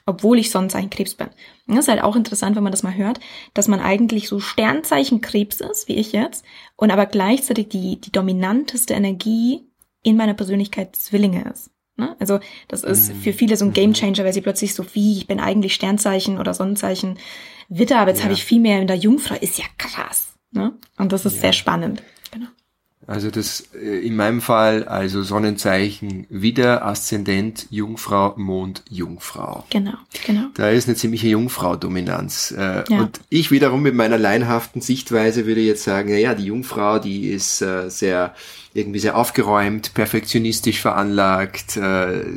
[0.07, 1.31] obwohl ich Sonnenzeichen Krebs bin.
[1.67, 3.21] Das ist halt auch interessant, wenn man das mal hört,
[3.55, 6.45] dass man eigentlich so Sternzeichen Krebs ist, wie ich jetzt,
[6.77, 9.69] und aber gleichzeitig die, die dominanteste Energie
[10.03, 11.72] in meiner Persönlichkeit Zwillinge ist.
[11.97, 12.17] Ne?
[12.19, 13.21] Also das ist mhm.
[13.21, 16.55] für viele so ein Gamechanger, weil sie plötzlich so wie, ich bin eigentlich Sternzeichen oder
[16.55, 17.19] Sonnenzeichen
[17.69, 18.25] Witter, aber jetzt ja.
[18.25, 20.35] habe ich viel mehr in der Jungfrau, ist ja krass.
[20.51, 20.73] Ne?
[20.99, 21.41] Und das ist ja.
[21.43, 22.03] sehr spannend.
[22.31, 22.47] Genau.
[23.07, 29.65] Also das äh, in meinem Fall, also Sonnenzeichen Widder, Aszendent, Jungfrau, Mond, Jungfrau.
[29.71, 29.95] Genau,
[30.25, 30.47] genau.
[30.55, 32.53] Da ist eine ziemliche Jungfrau-Dominanz.
[32.57, 33.01] Äh, ja.
[33.01, 37.61] Und ich wiederum mit meiner laienhaften Sichtweise würde jetzt sagen, naja, die Jungfrau, die ist
[37.61, 38.35] äh, sehr
[38.75, 41.73] irgendwie sehr aufgeräumt, perfektionistisch veranlagt,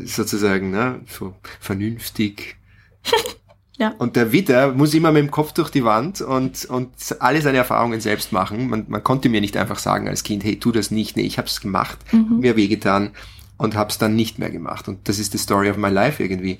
[0.04, 2.58] sozusagen, ne, so vernünftig.
[3.78, 3.94] Ja.
[3.98, 7.58] Und der Witter muss immer mit dem Kopf durch die Wand und, und alle seine
[7.58, 8.70] Erfahrungen selbst machen.
[8.70, 11.18] Man, man konnte mir nicht einfach sagen als Kind, hey, tu das nicht.
[11.18, 12.40] Nee, ich habe es gemacht, mhm.
[12.40, 13.12] mir wehgetan
[13.58, 14.88] und habe es dann nicht mehr gemacht.
[14.88, 16.60] Und das ist die Story of my life irgendwie.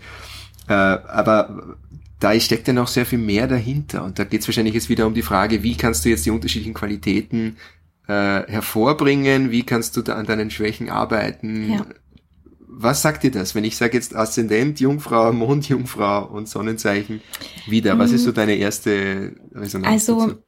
[0.68, 1.78] Äh, aber
[2.20, 4.04] da steckt ja noch sehr viel mehr dahinter.
[4.04, 6.32] Und da geht es wahrscheinlich jetzt wieder um die Frage, wie kannst du jetzt die
[6.32, 7.58] unterschiedlichen Qualitäten
[8.08, 11.86] äh, hervorbringen, wie kannst du da an deinen Schwächen arbeiten, ja
[12.78, 17.22] was sagt dir das, wenn ich sage jetzt Aszendent, Jungfrau, Mondjungfrau und Sonnenzeichen
[17.68, 17.98] wieder?
[17.98, 18.36] Was ist so mhm.
[18.36, 20.10] deine erste Resonanz?
[20.10, 20.44] Also dazu?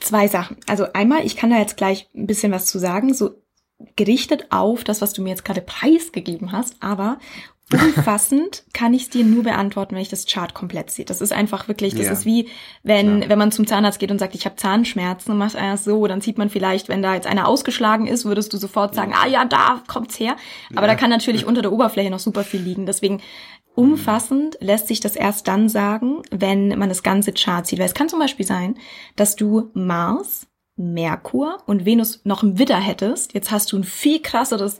[0.00, 0.56] zwei Sachen.
[0.66, 3.42] Also einmal, ich kann da jetzt gleich ein bisschen was zu sagen, so
[3.96, 7.18] gerichtet auf das, was du mir jetzt gerade preisgegeben hast, aber
[7.72, 11.04] Umfassend kann ich es dir nur beantworten, wenn ich das Chart komplett sehe.
[11.04, 12.12] Das ist einfach wirklich, das ja.
[12.12, 12.48] ist wie,
[12.82, 13.28] wenn, ja.
[13.28, 16.20] wenn man zum Zahnarzt geht und sagt, ich habe Zahnschmerzen und macht einer so, dann
[16.20, 19.44] sieht man vielleicht, wenn da jetzt einer ausgeschlagen ist, würdest du sofort sagen, ah ja,
[19.44, 20.36] da kommt's her.
[20.74, 20.92] Aber ja.
[20.92, 22.86] da kann natürlich unter der Oberfläche noch super viel liegen.
[22.86, 23.20] Deswegen
[23.74, 27.78] umfassend lässt sich das erst dann sagen, wenn man das ganze Chart sieht.
[27.78, 28.76] Weil es kann zum Beispiel sein,
[29.16, 30.46] dass du Mars,
[30.76, 33.34] Merkur und Venus noch im Widder hättest.
[33.34, 34.78] Jetzt hast du ein viel krasseres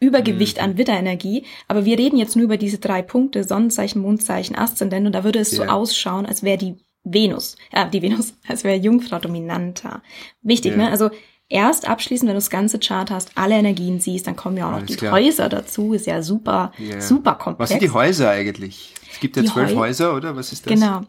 [0.00, 0.64] Übergewicht mhm.
[0.64, 1.44] an Witterenergie.
[1.68, 5.06] Aber wir reden jetzt nur über diese drei Punkte, Sonnenzeichen, Mondzeichen, Aszendent.
[5.06, 5.64] Und da würde es ja.
[5.64, 10.02] so ausschauen, als wäre die Venus, ja, die Venus, als wäre Jungfrau dominanter.
[10.42, 10.78] Wichtig, ja.
[10.78, 10.90] ne?
[10.90, 11.10] Also
[11.48, 14.72] erst abschließend, wenn du das ganze Chart hast, alle Energien siehst, dann kommen ja auch
[14.72, 15.12] noch Alles die klar.
[15.12, 15.94] Häuser dazu.
[15.94, 17.00] Ist ja super, ja.
[17.00, 17.58] super komplex.
[17.58, 18.94] Was sind die Häuser eigentlich?
[19.10, 20.36] Es gibt ja die zwölf Heu Häuser, oder?
[20.36, 20.72] Was ist das?
[20.72, 21.02] Genau.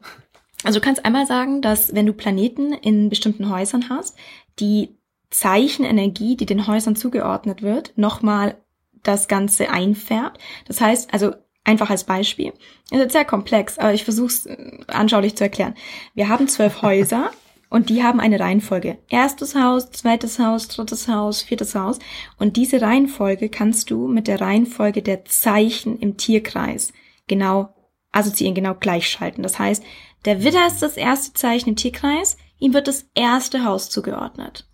[0.63, 4.17] Also du kannst einmal sagen, dass wenn du Planeten in bestimmten Häusern hast,
[4.59, 4.97] die
[5.29, 8.55] Zeichenenergie, die den Häusern zugeordnet wird, nochmal
[9.03, 10.39] das Ganze einfärbt.
[10.67, 11.33] Das heißt, also
[11.63, 12.53] einfach als Beispiel,
[12.91, 15.75] es ist sehr komplex, aber ich versuche es äh, anschaulich zu erklären.
[16.13, 17.31] Wir haben zwölf Häuser
[17.69, 18.97] und die haben eine Reihenfolge.
[19.09, 21.99] Erstes Haus, zweites Haus, drittes Haus, viertes Haus.
[22.37, 26.93] Und diese Reihenfolge kannst du mit der Reihenfolge der Zeichen im Tierkreis
[27.27, 27.73] genau
[28.11, 29.43] assoziieren, genau gleichschalten.
[29.43, 29.83] Das heißt,
[30.25, 34.65] der Widder ist das erste Zeichen im Tierkreis, ihm wird das erste Haus zugeordnet.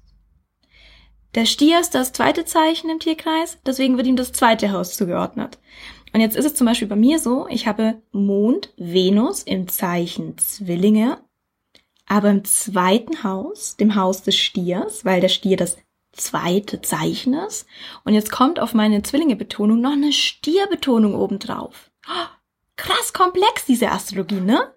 [1.36, 5.58] Der Stier ist das zweite Zeichen im Tierkreis, deswegen wird ihm das zweite Haus zugeordnet.
[6.14, 10.38] Und jetzt ist es zum Beispiel bei mir so, ich habe Mond, Venus im Zeichen
[10.38, 11.18] Zwillinge,
[12.06, 15.78] aber im zweiten Haus, dem Haus des Stiers, weil der Stier das
[16.12, 17.66] zweite Zeichen ist.
[18.04, 21.90] Und jetzt kommt auf meine Zwillinge-Betonung noch eine Stierbetonung obendrauf.
[22.08, 22.28] oh,
[22.76, 24.72] krass komplex, diese Astrologie, ne?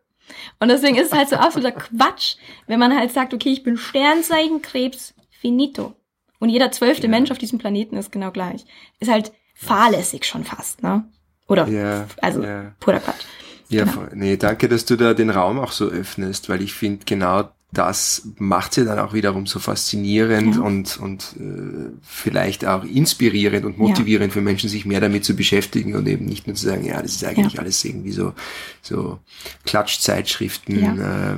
[0.59, 2.37] Und deswegen ist es halt so absoluter Quatsch,
[2.67, 5.95] wenn man halt sagt, okay, ich bin Sternzeichen Krebs, finito.
[6.39, 7.11] Und jeder zwölfte ja.
[7.11, 8.64] Mensch auf diesem Planeten ist genau gleich.
[9.01, 11.05] Ist halt fahrlässig schon fast, ne?
[11.49, 12.74] Oder, ja, also, ja.
[12.80, 13.24] purer Quatsch.
[13.68, 14.09] Ja, genau.
[14.14, 18.28] nee, danke, dass du da den Raum auch so öffnest, weil ich finde, genau das
[18.39, 20.62] macht sie dann auch wiederum so faszinierend ja.
[20.62, 24.34] und, und äh, vielleicht auch inspirierend und motivierend ja.
[24.34, 27.16] für Menschen, sich mehr damit zu beschäftigen und eben nicht nur zu sagen, ja, das
[27.16, 27.61] ist eigentlich ja.
[27.61, 28.34] alles irgendwie so,
[28.82, 29.18] so
[29.64, 31.32] Klatschzeitschriften äh,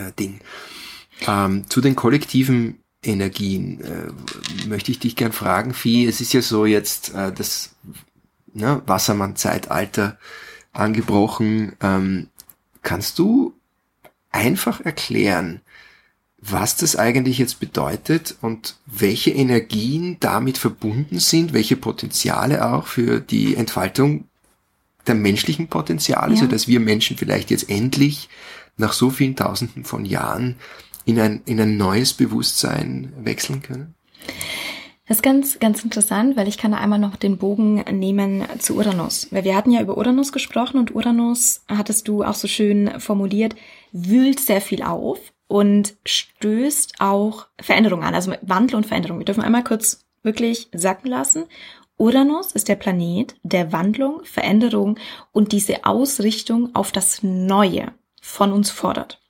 [0.00, 0.40] äh, Ding.
[1.26, 6.06] Ähm, zu den kollektiven Energien äh, möchte ich dich gern fragen, Vieh.
[6.06, 7.74] Es ist ja so jetzt äh, das
[8.52, 10.18] ne, Wassermann-Zeitalter
[10.72, 11.76] angebrochen.
[11.80, 12.28] Ähm,
[12.82, 13.54] kannst du
[14.30, 15.60] einfach erklären,
[16.38, 23.20] was das eigentlich jetzt bedeutet und welche Energien damit verbunden sind, welche Potenziale auch für
[23.20, 24.28] die Entfaltung
[25.06, 26.40] der menschlichen Potenziale, ja.
[26.40, 28.28] so dass wir Menschen vielleicht jetzt endlich
[28.76, 30.56] nach so vielen Tausenden von Jahren
[31.04, 33.94] in ein, in ein neues Bewusstsein wechseln können?
[35.06, 38.76] Das ist ganz, ganz interessant, weil ich kann da einmal noch den Bogen nehmen zu
[38.76, 39.28] Uranus.
[39.30, 43.54] Weil wir hatten ja über Uranus gesprochen und Uranus, hattest du auch so schön formuliert,
[43.92, 49.18] wühlt sehr viel auf und stößt auch Veränderungen an, also Wandel und Veränderung.
[49.18, 51.44] Wir dürfen einmal kurz wirklich sacken lassen.
[51.98, 54.98] Uranus ist der Planet der Wandlung, Veränderung
[55.32, 57.92] und diese Ausrichtung auf das Neue
[58.22, 59.20] von uns fordert.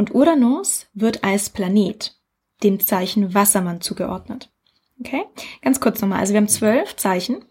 [0.00, 2.18] Und Uranus wird als Planet
[2.62, 4.48] dem Zeichen Wassermann zugeordnet.
[4.98, 5.24] Okay?
[5.60, 6.20] Ganz kurz nochmal.
[6.20, 7.44] Also wir haben zwölf Zeichen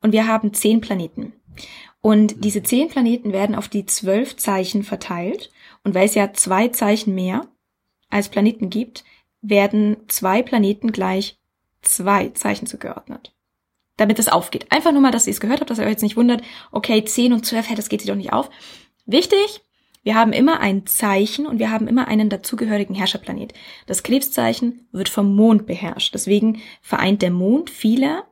[0.00, 1.34] und wir haben zehn Planeten.
[2.00, 5.50] Und diese zehn Planeten werden auf die zwölf Zeichen verteilt.
[5.84, 7.46] Und weil es ja zwei Zeichen mehr
[8.08, 9.04] als Planeten gibt,
[9.42, 11.38] werden zwei Planeten gleich
[11.82, 13.34] zwei Zeichen zugeordnet.
[13.98, 14.72] Damit es aufgeht.
[14.72, 16.40] Einfach nur mal, dass ihr es gehört habt, dass ihr euch jetzt nicht wundert,
[16.70, 18.48] okay, zehn und zwölf, das geht sich doch nicht auf.
[19.04, 19.60] Wichtig,
[20.02, 23.54] wir haben immer ein Zeichen und wir haben immer einen dazugehörigen Herrscherplanet.
[23.86, 26.14] Das Krebszeichen wird vom Mond beherrscht.
[26.14, 28.24] Deswegen vereint der Mond viele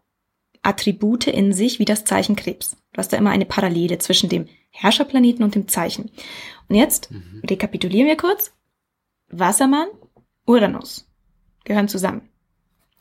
[0.62, 2.76] Attribute in sich wie das Zeichen Krebs.
[2.92, 6.10] Du hast da immer eine Parallele zwischen dem Herrscherplaneten und dem Zeichen.
[6.68, 7.42] Und jetzt mhm.
[7.48, 8.52] rekapitulieren wir kurz.
[9.28, 9.88] Wassermann,
[10.46, 11.08] Uranus
[11.64, 12.28] gehören zusammen.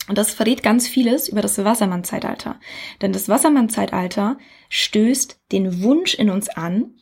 [0.08, 2.60] Und das verrät ganz vieles über das Wassermann-Zeitalter.
[3.02, 4.38] Denn das Wassermann-Zeitalter
[4.70, 6.96] stößt den Wunsch in uns an,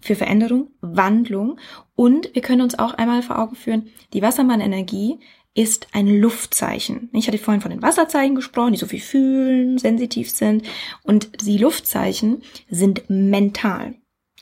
[0.00, 1.58] für Veränderung, Wandlung
[1.94, 5.18] und wir können uns auch einmal vor Augen führen, die Wassermann-Energie
[5.54, 7.10] ist ein Luftzeichen.
[7.12, 10.64] Ich hatte vorhin von den Wasserzeichen gesprochen, die so viel fühlen, sensitiv sind
[11.02, 13.94] und die Luftzeichen sind mental.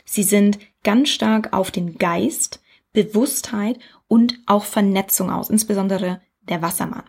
[0.04, 2.60] Sie sind ganz stark auf den Geist,
[2.92, 3.78] Bewusstheit
[4.08, 7.04] und auch Vernetzung aus, insbesondere der Wassermann.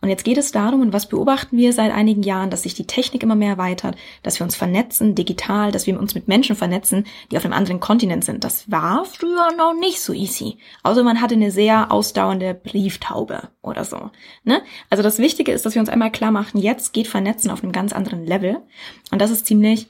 [0.00, 2.86] Und jetzt geht es darum, und was beobachten wir seit einigen Jahren, dass sich die
[2.86, 7.04] Technik immer mehr erweitert, dass wir uns vernetzen, digital, dass wir uns mit Menschen vernetzen,
[7.30, 8.44] die auf einem anderen Kontinent sind.
[8.44, 10.58] Das war früher noch nicht so easy.
[10.82, 14.10] Außer man hatte eine sehr ausdauernde Brieftaube oder so.
[14.44, 14.62] Ne?
[14.90, 17.72] Also das Wichtige ist, dass wir uns einmal klar machen, jetzt geht Vernetzen auf einem
[17.72, 18.58] ganz anderen Level.
[19.10, 19.88] Und das ist ziemlich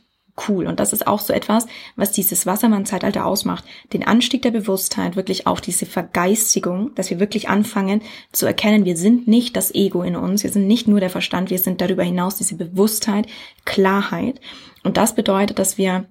[0.49, 0.67] cool.
[0.67, 1.67] Und das ist auch so etwas,
[1.97, 3.65] was dieses Wassermann-Zeitalter ausmacht.
[3.93, 8.97] Den Anstieg der Bewusstheit, wirklich auch diese Vergeistigung, dass wir wirklich anfangen zu erkennen, wir
[8.97, 12.03] sind nicht das Ego in uns, wir sind nicht nur der Verstand, wir sind darüber
[12.03, 13.27] hinaus diese Bewusstheit,
[13.65, 14.41] Klarheit.
[14.85, 16.07] Und das bedeutet, dass wir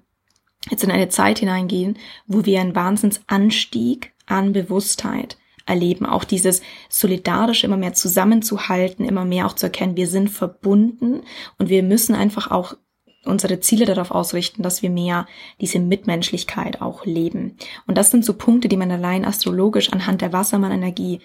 [0.70, 7.64] jetzt in eine Zeit hineingehen, wo wir einen Wahnsinnsanstieg an Bewusstheit erleben, auch dieses solidarisch
[7.64, 11.22] immer mehr zusammenzuhalten, immer mehr auch zu erkennen, wir sind verbunden
[11.58, 12.74] und wir müssen einfach auch
[13.28, 15.26] unsere Ziele darauf ausrichten, dass wir mehr
[15.60, 17.56] diese Mitmenschlichkeit auch leben.
[17.86, 21.20] Und das sind so Punkte, die man allein astrologisch anhand der Wassermann-Energie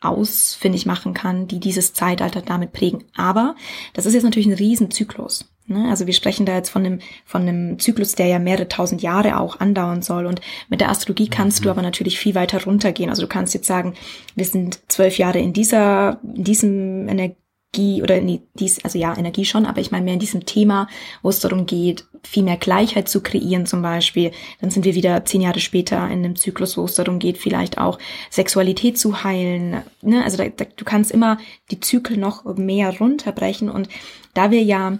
[0.00, 3.04] ausfindig machen kann, die dieses Zeitalter damit prägen.
[3.16, 3.56] Aber
[3.94, 5.50] das ist jetzt natürlich ein Riesenzyklus.
[5.66, 5.88] Ne?
[5.90, 9.38] Also wir sprechen da jetzt von einem, von einem Zyklus, der ja mehrere tausend Jahre
[9.38, 10.26] auch andauern soll.
[10.26, 11.64] Und mit der Astrologie kannst mhm.
[11.64, 13.10] du aber natürlich viel weiter runtergehen.
[13.10, 13.94] Also du kannst jetzt sagen,
[14.34, 17.36] wir sind zwölf Jahre in dieser, in diesem Energie
[17.74, 20.88] Energie oder in dies, also ja, Energie schon, aber ich meine mehr in diesem Thema,
[21.22, 24.32] wo es darum geht, viel mehr Gleichheit zu kreieren zum Beispiel.
[24.60, 27.78] Dann sind wir wieder zehn Jahre später in einem Zyklus, wo es darum geht, vielleicht
[27.78, 27.98] auch
[28.30, 29.82] Sexualität zu heilen.
[30.02, 30.24] Ne?
[30.24, 31.38] Also da, da, du kannst immer
[31.70, 33.88] die Zyklen noch mehr runterbrechen und
[34.34, 34.98] da wir ja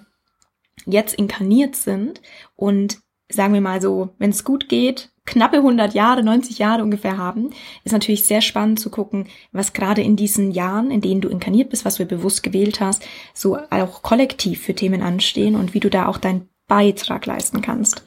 [0.86, 2.20] jetzt inkarniert sind
[2.54, 2.98] und
[3.28, 7.50] sagen wir mal so, wenn es gut geht, knappe 100 Jahre, 90 Jahre ungefähr haben,
[7.84, 11.70] ist natürlich sehr spannend zu gucken, was gerade in diesen Jahren, in denen du inkarniert
[11.70, 15.90] bist, was du bewusst gewählt hast, so auch kollektiv für Themen anstehen und wie du
[15.90, 18.02] da auch deinen Beitrag leisten kannst.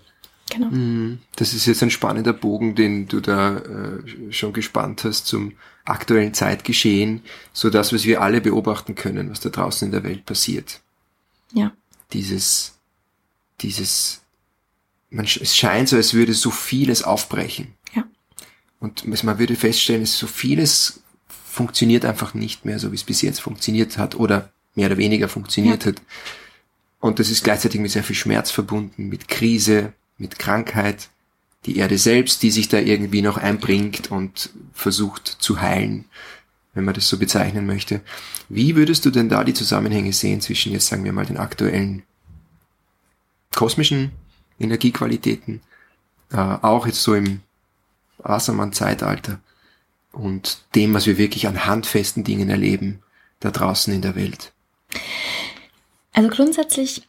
[0.49, 0.67] Genau.
[0.67, 1.19] Mhm.
[1.35, 5.53] Das ist jetzt ein spannender Bogen, den du da äh, schon gespannt hast zum
[5.85, 7.21] aktuellen Zeitgeschehen,
[7.53, 10.81] so das, was wir alle beobachten können, was da draußen in der Welt passiert.
[11.53, 11.71] Ja.
[12.11, 12.77] Dieses,
[13.61, 14.21] dieses
[15.11, 17.73] man, es scheint so, als würde so vieles aufbrechen.
[17.93, 18.05] Ja.
[18.79, 23.21] Und man würde feststellen, dass so vieles funktioniert einfach nicht mehr, so wie es bis
[23.21, 25.91] jetzt funktioniert hat oder mehr oder weniger funktioniert ja.
[25.91, 26.01] hat.
[26.99, 31.09] Und das ist gleichzeitig mit sehr viel Schmerz verbunden, mit Krise, mit Krankheit,
[31.65, 36.05] die Erde selbst, die sich da irgendwie noch einbringt und versucht zu heilen,
[36.73, 38.01] wenn man das so bezeichnen möchte.
[38.49, 42.03] Wie würdest du denn da die Zusammenhänge sehen zwischen jetzt sagen wir mal den aktuellen
[43.53, 44.11] kosmischen
[44.61, 45.61] Energiequalitäten,
[46.31, 47.41] äh, auch jetzt so im
[48.19, 49.39] Wassermann-Zeitalter
[50.11, 53.01] und dem, was wir wirklich an handfesten Dingen erleben,
[53.39, 54.51] da draußen in der Welt?
[56.13, 57.07] Also grundsätzlich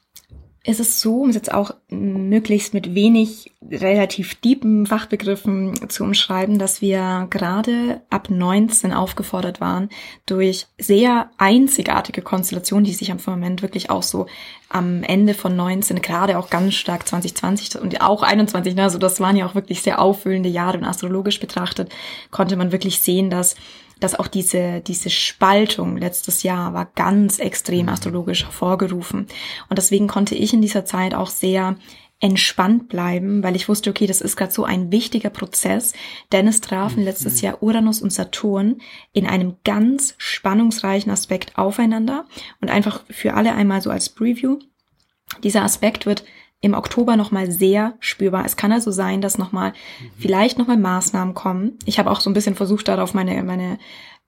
[0.65, 6.59] ist es so, um es jetzt auch möglichst mit wenig relativ deepen Fachbegriffen zu umschreiben,
[6.61, 9.89] dass wir gerade ab 19 aufgefordert waren,
[10.25, 14.27] durch sehr einzigartige Konstellationen, die sich am Moment wirklich auch so
[14.69, 19.19] am Ende von 19, gerade auch ganz stark 2020 und auch 21, ne, also das
[19.19, 21.93] waren ja auch wirklich sehr auffüllende Jahre und astrologisch betrachtet,
[22.31, 23.57] konnte man wirklich sehen, dass
[24.03, 27.89] dass auch diese, diese Spaltung letztes Jahr war ganz extrem mhm.
[27.91, 29.27] astrologisch hervorgerufen.
[29.69, 31.77] Und deswegen konnte ich in dieser Zeit auch sehr
[32.21, 35.93] entspannt bleiben, weil ich wusste, okay, das ist gerade so ein wichtiger Prozess,
[36.31, 37.07] denn es trafen mhm.
[37.07, 38.81] letztes Jahr Uranus und Saturn
[39.13, 42.25] in einem ganz spannungsreichen Aspekt aufeinander
[42.61, 44.59] und einfach für alle einmal so als Preview.
[45.43, 46.25] Dieser Aspekt wird
[46.63, 48.47] im Oktober nochmal sehr spürbar.
[48.47, 50.11] Es kann also sein, dass nochmal mhm.
[50.17, 51.77] vielleicht nochmal Maßnahmen kommen.
[51.85, 53.79] Ich habe auch so ein bisschen versucht, darauf meine, meine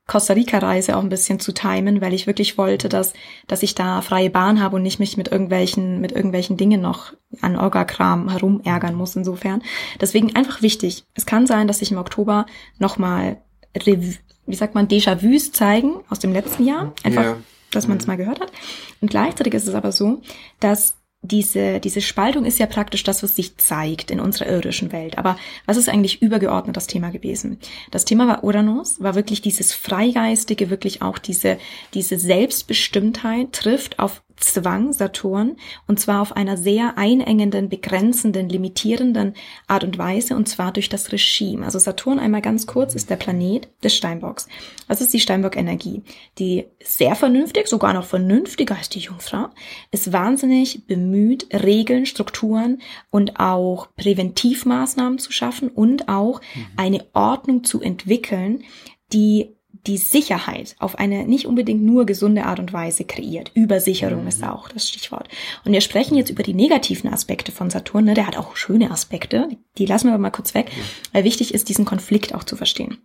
[0.07, 3.14] Costa Rica-Reise auch ein bisschen zu timen, weil ich wirklich wollte, dass,
[3.47, 7.14] dass ich da freie Bahn habe und nicht mich mit irgendwelchen, mit irgendwelchen Dingen noch
[7.41, 9.62] an Orga-Kram herumärgern muss insofern.
[10.01, 11.05] Deswegen einfach wichtig.
[11.14, 12.47] Es kann sein, dass sich im Oktober
[12.78, 13.41] nochmal,
[13.85, 16.93] wie sagt man, Déjà-vus zeigen aus dem letzten Jahr.
[17.05, 17.37] Einfach, ja.
[17.70, 18.12] dass man es mhm.
[18.12, 18.53] mal gehört hat.
[19.01, 20.20] Und gleichzeitig ist es aber so,
[20.59, 25.16] dass diese, diese Spaltung ist ja praktisch das, was sich zeigt in unserer irdischen Welt.
[25.16, 27.59] Aber was ist eigentlich übergeordnet das Thema gewesen?
[27.91, 31.59] Das Thema war Uranus, war wirklich dieses Freigeistige, wirklich auch diese,
[31.95, 35.57] diese Selbstbestimmtheit trifft auf Zwang Saturn
[35.87, 39.35] und zwar auf einer sehr einengenden, begrenzenden, limitierenden
[39.66, 41.64] Art und Weise und zwar durch das Regime.
[41.64, 44.49] Also Saturn einmal ganz kurz ist der Planet des Steinbocks.
[44.89, 46.03] Was ist die Steinbock-Energie?
[46.39, 49.49] Die sehr vernünftig, sogar noch vernünftiger als die Jungfrau,
[49.91, 52.80] ist wahnsinnig bemüht, Regeln, Strukturen
[53.11, 56.66] und auch Präventivmaßnahmen zu schaffen und auch mhm.
[56.76, 58.64] eine Ordnung zu entwickeln,
[59.12, 59.55] die
[59.87, 63.51] die Sicherheit auf eine nicht unbedingt nur gesunde Art und Weise kreiert.
[63.55, 64.28] Übersicherung mhm.
[64.28, 65.28] ist auch das Stichwort.
[65.64, 68.05] Und wir sprechen jetzt über die negativen Aspekte von Saturn.
[68.05, 68.14] Ne?
[68.14, 69.49] Der hat auch schöne Aspekte.
[69.76, 70.70] Die lassen wir aber mal kurz weg,
[71.12, 72.99] weil wichtig ist, diesen Konflikt auch zu verstehen.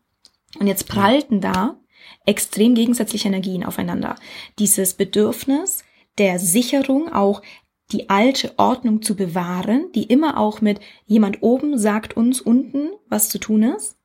[0.60, 1.80] Und jetzt prallten da
[2.26, 4.16] extrem gegensätzliche Energien aufeinander.
[4.58, 5.84] Dieses Bedürfnis
[6.18, 7.42] der Sicherung, auch
[7.92, 13.30] die alte Ordnung zu bewahren, die immer auch mit jemand oben sagt uns unten, was
[13.30, 13.98] zu tun ist.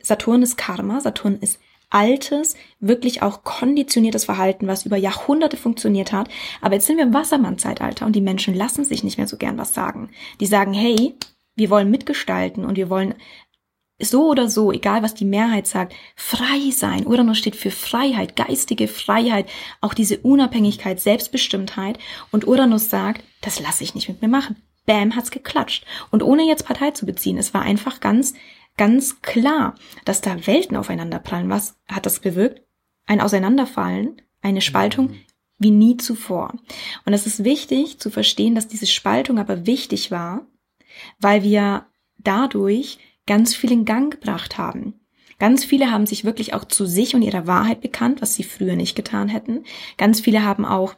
[0.00, 1.60] Saturn ist Karma, Saturn ist
[1.90, 6.28] altes, wirklich auch konditioniertes Verhalten, was über Jahrhunderte funktioniert hat.
[6.60, 9.58] Aber jetzt sind wir im Wassermann-Zeitalter und die Menschen lassen sich nicht mehr so gern
[9.58, 10.10] was sagen.
[10.40, 11.14] Die sagen, hey,
[11.56, 13.14] wir wollen mitgestalten und wir wollen
[14.00, 17.06] so oder so, egal was die Mehrheit sagt, frei sein.
[17.06, 19.48] Uranus steht für Freiheit, geistige Freiheit,
[19.80, 21.98] auch diese Unabhängigkeit, Selbstbestimmtheit.
[22.30, 24.56] Und Uranus sagt, das lasse ich nicht mit mir machen.
[24.86, 25.84] Bam, hat's geklatscht.
[26.10, 28.34] Und ohne jetzt Partei zu beziehen, es war einfach ganz
[28.78, 29.74] ganz klar,
[30.06, 31.50] dass da Welten aufeinanderprallen.
[31.50, 32.62] Was hat das bewirkt?
[33.04, 35.16] Ein Auseinanderfallen, eine Spaltung mhm.
[35.58, 36.54] wie nie zuvor.
[37.04, 40.46] Und es ist wichtig zu verstehen, dass diese Spaltung aber wichtig war,
[41.18, 44.94] weil wir dadurch ganz viel in Gang gebracht haben.
[45.38, 48.74] Ganz viele haben sich wirklich auch zu sich und ihrer Wahrheit bekannt, was sie früher
[48.74, 49.64] nicht getan hätten.
[49.96, 50.94] Ganz viele haben auch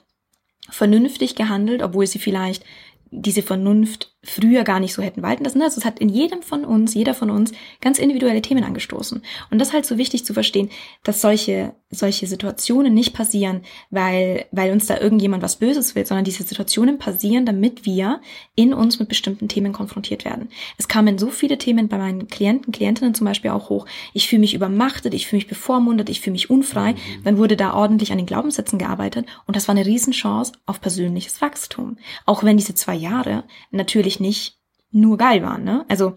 [0.71, 2.65] vernünftig gehandelt, obwohl sie vielleicht
[3.11, 5.63] diese Vernunft früher gar nicht so hätten walten lassen.
[5.63, 9.23] Also es hat in jedem von uns, jeder von uns ganz individuelle Themen angestoßen.
[9.51, 10.69] Und das ist halt so wichtig zu verstehen,
[11.05, 16.25] dass solche, solche Situationen nicht passieren, weil, weil uns da irgendjemand was Böses will, sondern
[16.25, 18.21] diese Situationen passieren, damit wir
[18.55, 20.51] in uns mit bestimmten Themen konfrontiert werden.
[20.77, 23.87] Es kamen so viele Themen bei meinen Klienten, Klientinnen zum Beispiel auch hoch.
[24.13, 26.93] Ich fühle mich übermachtet, ich fühle mich bevormundet, ich fühle mich unfrei.
[26.93, 27.25] Mhm.
[27.25, 31.41] Dann wurde da ordentlich an den Glaubenssätzen gearbeitet und das war eine Riesenchance auf persönliches
[31.41, 31.97] Wachstum.
[32.27, 34.59] Auch wenn diese zwei Jahre natürlich nicht
[34.91, 35.85] nur geil waren, ne?
[35.89, 36.17] Also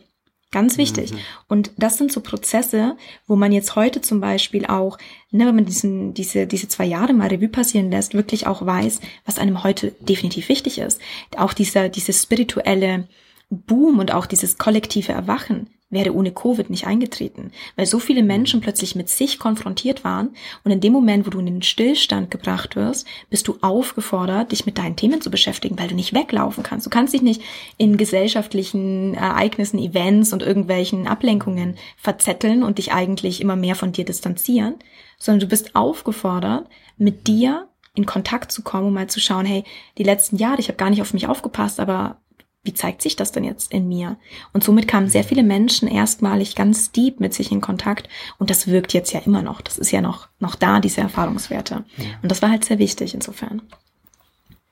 [0.54, 1.12] Ganz wichtig.
[1.12, 1.18] Mhm.
[1.48, 5.00] Und das sind so Prozesse, wo man jetzt heute zum Beispiel auch,
[5.32, 9.00] ne, wenn man diesen, diese, diese zwei Jahre mal Revue passieren lässt, wirklich auch weiß,
[9.26, 11.02] was einem heute definitiv wichtig ist.
[11.38, 13.08] Auch dieser, dieses spirituelle
[13.50, 18.62] Boom und auch dieses kollektive Erwachen wäre ohne Covid nicht eingetreten, weil so viele Menschen
[18.62, 22.76] plötzlich mit sich konfrontiert waren und in dem Moment, wo du in den Stillstand gebracht
[22.76, 26.86] wirst, bist du aufgefordert, dich mit deinen Themen zu beschäftigen, weil du nicht weglaufen kannst.
[26.86, 27.42] Du kannst dich nicht
[27.78, 34.06] in gesellschaftlichen Ereignissen, Events und irgendwelchen Ablenkungen verzetteln und dich eigentlich immer mehr von dir
[34.06, 34.76] distanzieren,
[35.18, 36.68] sondern du bist aufgefordert,
[36.98, 39.64] mit dir in Kontakt zu kommen, um mal zu schauen, hey,
[39.98, 42.18] die letzten Jahre, ich habe gar nicht auf mich aufgepasst, aber
[42.64, 44.18] wie zeigt sich das denn jetzt in mir?
[44.54, 48.08] Und somit kamen sehr viele Menschen erstmalig ganz deep mit sich in Kontakt
[48.38, 49.62] und das wirkt jetzt ja immer noch.
[49.62, 51.84] Das ist ja noch, noch da, diese Erfahrungswerte.
[51.98, 52.06] Ja.
[52.22, 53.62] Und das war halt sehr wichtig insofern.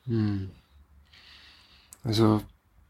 [0.05, 0.49] Hm.
[2.03, 2.41] Also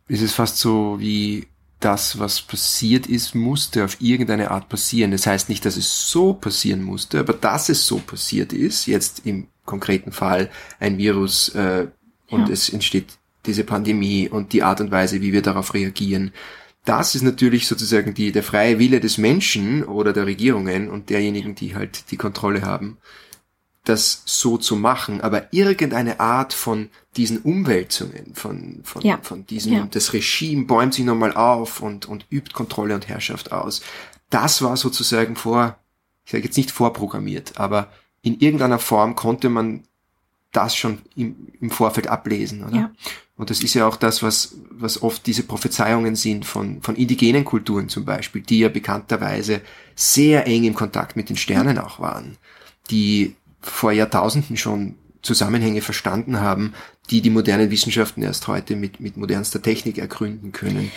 [0.08, 1.48] ist es fast so wie
[1.80, 5.12] das, was passiert ist, musste auf irgendeine Art passieren.
[5.12, 9.26] Das heißt nicht, dass es so passieren musste, aber dass es so passiert ist, jetzt
[9.26, 11.88] im konkreten Fall ein Virus äh,
[12.30, 12.54] und ja.
[12.54, 16.32] es entsteht diese Pandemie und die Art und Weise, wie wir darauf reagieren.
[16.86, 21.54] Das ist natürlich sozusagen die, der freie Wille des Menschen oder der Regierungen und derjenigen,
[21.56, 22.98] die halt die Kontrolle haben,
[23.84, 25.22] das so zu machen.
[25.22, 29.20] Aber irgendeine Art von diesen Umwälzungen, von, von, ja.
[29.22, 29.88] von diesem, ja.
[29.92, 33.82] das Regime bäumt sich nochmal auf und, und übt Kontrolle und Herrschaft aus.
[34.30, 35.78] Das war sozusagen vor,
[36.26, 37.92] ich sage jetzt nicht vorprogrammiert, aber
[38.24, 39.84] in irgendeiner Form konnte man
[40.52, 42.76] das schon im, im Vorfeld ablesen, oder?
[42.76, 42.92] Ja.
[43.38, 47.44] Und das ist ja auch das, was, was oft diese Prophezeiungen sind von, von indigenen
[47.44, 49.62] Kulturen zum Beispiel, die ja bekannterweise
[49.96, 52.38] sehr eng im Kontakt mit den Sternen auch waren,
[52.92, 56.74] die vor Jahrtausenden schon Zusammenhänge verstanden haben,
[57.10, 60.92] die die modernen Wissenschaften erst heute mit, mit modernster Technik ergründen können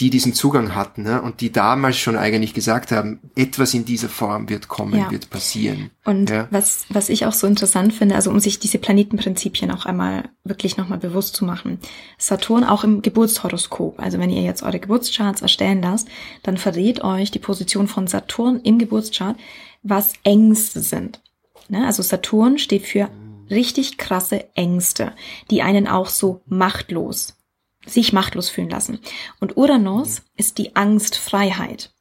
[0.00, 1.20] die diesen Zugang hatten ne?
[1.20, 5.10] und die damals schon eigentlich gesagt haben, etwas in dieser Form wird kommen, ja.
[5.10, 5.90] wird passieren.
[6.06, 6.48] Und ja?
[6.50, 10.78] was, was ich auch so interessant finde, also um sich diese Planetenprinzipien auch einmal wirklich
[10.78, 11.78] nochmal bewusst zu machen.
[12.16, 16.08] Saturn auch im Geburtshoroskop, also wenn ihr jetzt eure Geburtscharts erstellen lasst,
[16.42, 19.36] dann verrät euch die Position von Saturn im Geburtschart,
[19.82, 21.20] was Ängste sind.
[21.68, 21.84] Ne?
[21.84, 23.10] Also Saturn steht für
[23.50, 25.12] richtig krasse Ängste,
[25.50, 27.34] die einen auch so machtlos
[27.86, 29.00] sich machtlos fühlen lassen.
[29.40, 31.92] Und Uranus ist die Angstfreiheit.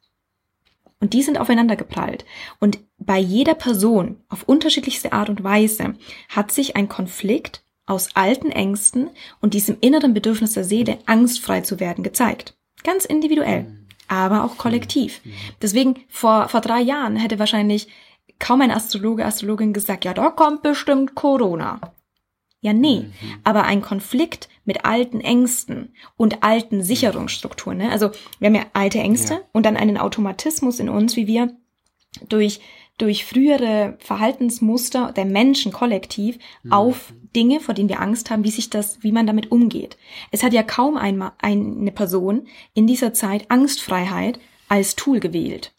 [1.00, 2.26] Und die sind aufeinander geprallt.
[2.60, 5.96] Und bei jeder Person auf unterschiedlichste Art und Weise
[6.28, 9.10] hat sich ein Konflikt aus alten Ängsten
[9.42, 12.56] und diesem inneren Bedürfnis der Seele, angstfrei zu werden, gezeigt.
[12.84, 13.66] Ganz individuell,
[14.08, 15.22] aber auch kollektiv.
[15.62, 17.88] Deswegen vor, vor drei Jahren hätte wahrscheinlich
[18.38, 21.80] kaum ein Astrologe, Astrologin gesagt, ja, da kommt bestimmt Corona.
[22.62, 23.02] Ja, nee.
[23.02, 23.14] Mhm.
[23.44, 27.78] Aber ein Konflikt mit alten Ängsten und alten Sicherungsstrukturen.
[27.78, 27.92] Ne?
[27.92, 29.40] Also wir haben ja alte Ängste ja.
[29.54, 31.56] und dann einen Automatismus in uns, wie wir
[32.28, 32.60] durch
[33.00, 36.74] durch frühere Verhaltensmuster der Menschen kollektiv mhm.
[36.74, 39.98] auf Dinge, vor denen wir Angst haben, wie sich das, wie man damit umgeht.
[40.32, 45.74] Es hat ja kaum einmal eine Person in dieser Zeit Angstfreiheit als Tool gewählt.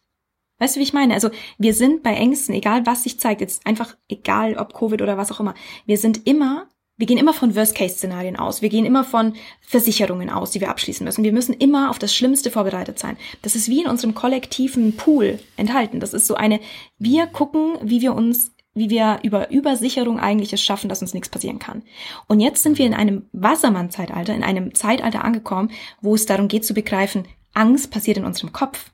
[0.59, 1.15] Weißt du, wie ich meine?
[1.15, 5.17] Also wir sind bei Ängsten, egal was sich zeigt, jetzt einfach egal ob Covid oder
[5.17, 5.55] was auch immer,
[5.87, 6.69] wir sind immer,
[7.01, 8.61] wir gehen immer von Worst-Case-Szenarien aus.
[8.61, 9.33] Wir gehen immer von
[9.63, 11.25] Versicherungen aus, die wir abschließen müssen.
[11.25, 13.17] Wir müssen immer auf das Schlimmste vorbereitet sein.
[13.41, 15.99] Das ist wie in unserem kollektiven Pool enthalten.
[15.99, 16.61] Das ist so eine,
[16.99, 21.29] wir gucken, wie wir uns wie wir über Übersicherung eigentlich es schaffen, dass uns nichts
[21.29, 21.83] passieren kann.
[22.29, 25.71] Und jetzt sind wir in einem Wassermann-Zeitalter, in einem Zeitalter angekommen,
[26.03, 28.93] wo es darum geht zu begreifen, Angst passiert in unserem Kopf.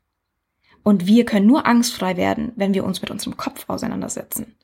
[0.82, 4.54] Und wir können nur angstfrei werden, wenn wir uns mit unserem Kopf auseinandersetzen.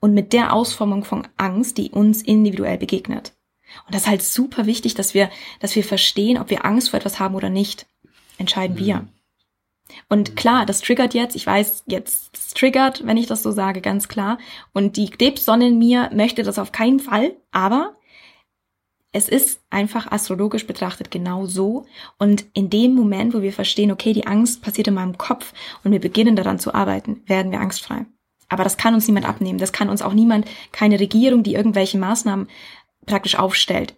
[0.00, 3.32] Und mit der Ausformung von Angst, die uns individuell begegnet.
[3.86, 5.30] Und das ist halt super wichtig, dass wir,
[5.60, 7.86] dass wir verstehen, ob wir Angst vor etwas haben oder nicht.
[8.38, 8.80] Entscheiden mhm.
[8.80, 9.08] wir.
[10.08, 10.34] Und mhm.
[10.34, 14.08] klar, das triggert jetzt, ich weiß, jetzt das triggert, wenn ich das so sage, ganz
[14.08, 14.38] klar.
[14.72, 17.96] Und die Krebssonne in mir möchte das auf keinen Fall, aber
[19.12, 21.86] es ist einfach astrologisch betrachtet genau so.
[22.18, 25.52] Und in dem Moment, wo wir verstehen, okay, die Angst passiert in meinem Kopf
[25.84, 28.06] und wir beginnen daran zu arbeiten, werden wir angstfrei.
[28.54, 29.58] Aber das kann uns niemand abnehmen.
[29.58, 32.46] Das kann uns auch niemand, keine Regierung, die irgendwelche Maßnahmen
[33.04, 33.96] praktisch aufstellt,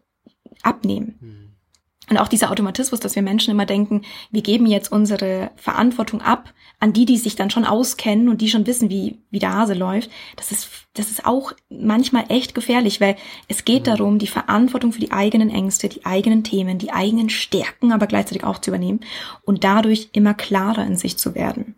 [0.63, 1.19] abnehmen.
[1.21, 1.47] Mhm.
[2.09, 6.55] Und auch dieser Automatismus, dass wir Menschen immer denken, wir geben jetzt unsere Verantwortung ab
[6.79, 9.75] an die, die sich dann schon auskennen und die schon wissen, wie, wie der Hase
[9.75, 13.17] läuft, das ist, das ist auch manchmal echt gefährlich, weil
[13.49, 17.93] es geht darum, die Verantwortung für die eigenen Ängste, die eigenen Themen, die eigenen Stärken
[17.93, 19.01] aber gleichzeitig auch zu übernehmen
[19.43, 21.75] und dadurch immer klarer in sich zu werden.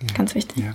[0.00, 0.14] Ja.
[0.14, 0.64] Ganz wichtig.
[0.64, 0.74] Ja.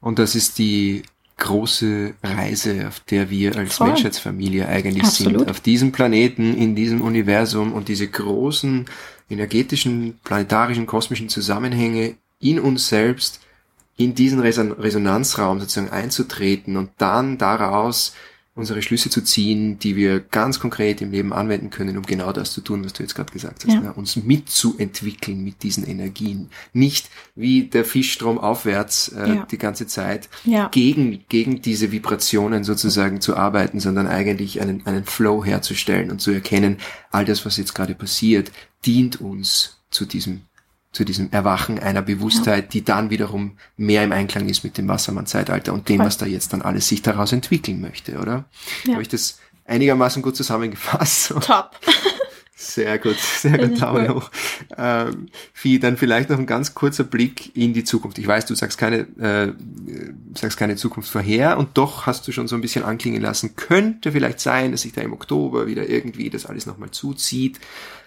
[0.00, 1.02] Und das ist die
[1.36, 3.88] große Reise, auf der wir als Voll.
[3.88, 5.40] Menschheitsfamilie eigentlich Absolut.
[5.40, 5.50] sind.
[5.50, 8.86] Auf diesem Planeten, in diesem Universum und diese großen
[9.28, 13.40] energetischen, planetarischen, kosmischen Zusammenhänge in uns selbst,
[13.96, 18.14] in diesen Resonanzraum sozusagen einzutreten und dann daraus
[18.60, 22.52] unsere Schlüsse zu ziehen, die wir ganz konkret im Leben anwenden können, um genau das
[22.52, 23.74] zu tun, was du jetzt gerade gesagt hast.
[23.74, 23.80] Ja.
[23.80, 23.92] Ne?
[23.92, 26.50] Uns mitzuentwickeln mit diesen Energien.
[26.72, 29.46] Nicht wie der Fischstrom aufwärts äh, ja.
[29.50, 30.68] die ganze Zeit ja.
[30.68, 36.30] gegen, gegen diese Vibrationen sozusagen zu arbeiten, sondern eigentlich einen, einen Flow herzustellen und zu
[36.30, 36.76] erkennen,
[37.10, 38.52] all das, was jetzt gerade passiert,
[38.84, 40.42] dient uns zu diesem
[40.92, 42.70] zu diesem Erwachen einer Bewusstheit, ja.
[42.70, 46.06] die dann wiederum mehr im Einklang ist mit dem Wassermann-Zeitalter und dem, Voll.
[46.06, 48.44] was da jetzt dann alles sich daraus entwickeln möchte, oder?
[48.84, 48.94] Ja.
[48.94, 51.28] Habe ich das einigermaßen gut zusammengefasst?
[51.40, 51.70] Top.
[52.62, 54.16] Sehr gut, sehr gut, Daumen cool.
[54.16, 54.30] hoch.
[54.76, 58.18] Ähm, Vieh, dann vielleicht noch ein ganz kurzer Blick in die Zukunft.
[58.18, 59.54] Ich weiß, du sagst keine, äh,
[60.34, 64.12] sagst keine Zukunft vorher und doch hast du schon so ein bisschen anklingen lassen, könnte
[64.12, 67.58] vielleicht sein, dass sich da im Oktober wieder irgendwie das alles nochmal zuzieht.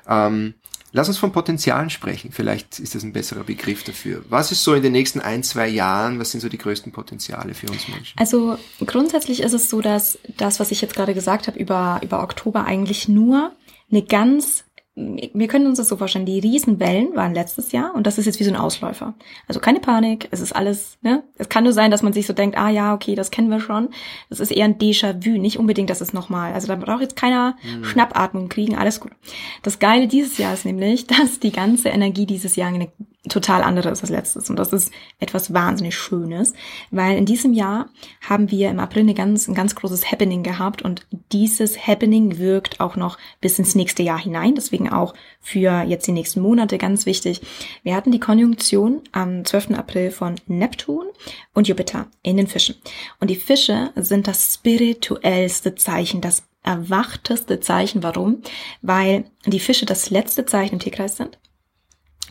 [0.07, 0.53] Ähm,
[0.95, 2.31] Lass uns von Potenzialen sprechen.
[2.31, 4.23] Vielleicht ist das ein besserer Begriff dafür.
[4.29, 7.55] Was ist so in den nächsten ein, zwei Jahren, was sind so die größten Potenziale
[7.55, 8.15] für uns Menschen?
[8.17, 12.21] Also grundsätzlich ist es so, dass das, was ich jetzt gerade gesagt habe über, über
[12.21, 13.51] Oktober eigentlich nur
[13.91, 14.65] eine ganz
[14.95, 18.39] wir können uns das so vorstellen, die Riesenwellen waren letztes Jahr und das ist jetzt
[18.39, 19.15] wie so ein Ausläufer.
[19.47, 21.23] Also keine Panik, es ist alles, ne?
[21.35, 23.59] Es kann nur sein, dass man sich so denkt, ah ja, okay, das kennen wir
[23.59, 23.89] schon.
[24.29, 26.53] Das ist eher ein Déjà-vu, nicht unbedingt, dass es nochmal.
[26.53, 27.85] Also da braucht jetzt keiner mhm.
[27.85, 29.13] Schnappatmung kriegen, alles gut.
[29.63, 32.91] Das Geile dieses Jahr ist nämlich, dass die ganze Energie dieses Jahr eine
[33.29, 34.49] total andere ist als letztes.
[34.49, 36.53] Und das ist etwas wahnsinnig Schönes,
[36.91, 37.89] weil in diesem Jahr
[38.21, 42.81] haben wir im April eine ganz, ein ganz großes Happening gehabt und dieses Happening wirkt
[42.81, 44.55] auch noch bis ins nächste Jahr hinein.
[44.55, 47.41] Deswegen auch für jetzt die nächsten Monate ganz wichtig.
[47.83, 49.71] Wir hatten die Konjunktion am 12.
[49.71, 51.05] April von Neptun
[51.53, 52.75] und Jupiter in den Fischen.
[53.21, 58.03] Und die Fische sind das spirituellste Zeichen, das erwachteste Zeichen.
[58.03, 58.41] Warum?
[58.81, 61.37] Weil die Fische das letzte Zeichen im Tierkreis sind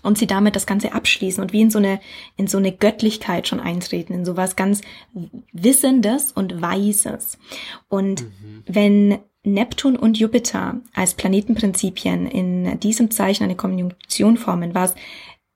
[0.02, 2.00] und sie damit das Ganze abschließen und wie in so eine,
[2.36, 4.82] in so eine Göttlichkeit schon eintreten, in sowas ganz
[5.52, 7.38] Wissendes und Weises.
[7.88, 8.62] Und mhm.
[8.66, 14.94] wenn Neptun und Jupiter als Planetenprinzipien in diesem Zeichen eine Konjunktion formen, was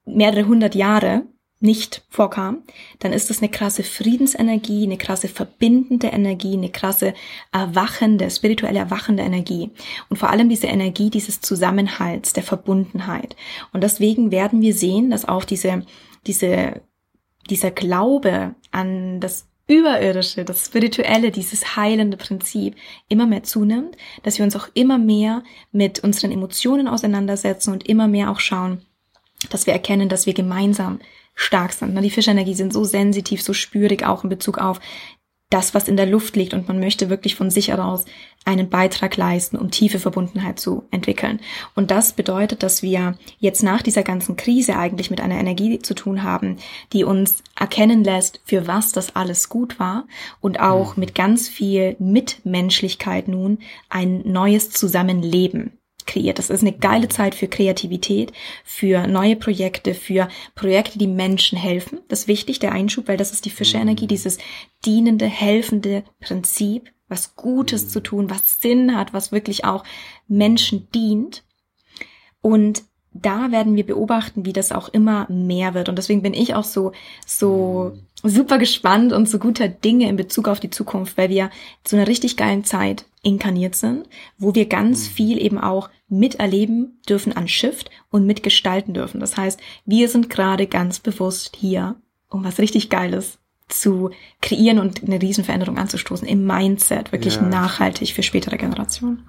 [0.04, 1.24] mehrere hundert Jahre
[1.66, 2.62] nicht vorkam,
[3.00, 7.12] dann ist das eine krasse Friedensenergie, eine krasse verbindende Energie, eine krasse
[7.52, 9.70] erwachende, spirituelle erwachende Energie.
[10.08, 13.36] Und vor allem diese Energie dieses Zusammenhalts, der Verbundenheit.
[13.74, 15.84] Und deswegen werden wir sehen, dass auch diese,
[16.26, 16.80] diese,
[17.50, 22.76] dieser Glaube an das Überirdische, das Spirituelle, dieses heilende Prinzip
[23.08, 25.42] immer mehr zunimmt, dass wir uns auch immer mehr
[25.72, 28.82] mit unseren Emotionen auseinandersetzen und immer mehr auch schauen,
[29.50, 31.00] dass wir erkennen, dass wir gemeinsam
[31.36, 32.02] stark sind.
[32.02, 34.80] Die Fischenergie sind so sensitiv, so spürig auch in Bezug auf
[35.50, 38.04] das, was in der Luft liegt und man möchte wirklich von sich heraus
[38.44, 41.38] einen Beitrag leisten, um tiefe Verbundenheit zu entwickeln.
[41.76, 45.94] Und das bedeutet, dass wir jetzt nach dieser ganzen Krise eigentlich mit einer Energie zu
[45.94, 46.56] tun haben,
[46.92, 50.08] die uns erkennen lässt, für was das alles gut war
[50.40, 51.00] und auch mhm.
[51.00, 53.58] mit ganz viel Mitmenschlichkeit nun
[53.88, 56.38] ein neues Zusammenleben kreiert.
[56.38, 58.32] Das ist eine geile Zeit für Kreativität,
[58.64, 62.00] für neue Projekte, für Projekte, die Menschen helfen.
[62.08, 64.08] Das ist wichtig, der Einschub, weil das ist die Fischenergie, mhm.
[64.08, 64.38] dieses
[64.84, 69.84] dienende, helfende Prinzip, was Gutes zu tun, was Sinn hat, was wirklich auch
[70.28, 71.44] Menschen dient.
[72.40, 72.82] Und
[73.22, 75.88] da werden wir beobachten, wie das auch immer mehr wird.
[75.88, 76.92] Und deswegen bin ich auch so,
[77.26, 78.28] so mhm.
[78.28, 81.50] super gespannt und so guter Dinge in Bezug auf die Zukunft, weil wir
[81.84, 85.12] zu einer richtig geilen Zeit inkarniert sind, wo wir ganz mhm.
[85.12, 89.20] viel eben auch miterleben dürfen an Shift und mitgestalten dürfen.
[89.20, 91.96] Das heißt, wir sind gerade ganz bewusst hier,
[92.28, 93.38] um was richtig Geiles
[93.68, 97.42] zu kreieren und eine Riesenveränderung anzustoßen im Mindset, wirklich ja.
[97.42, 99.26] nachhaltig für spätere Generationen.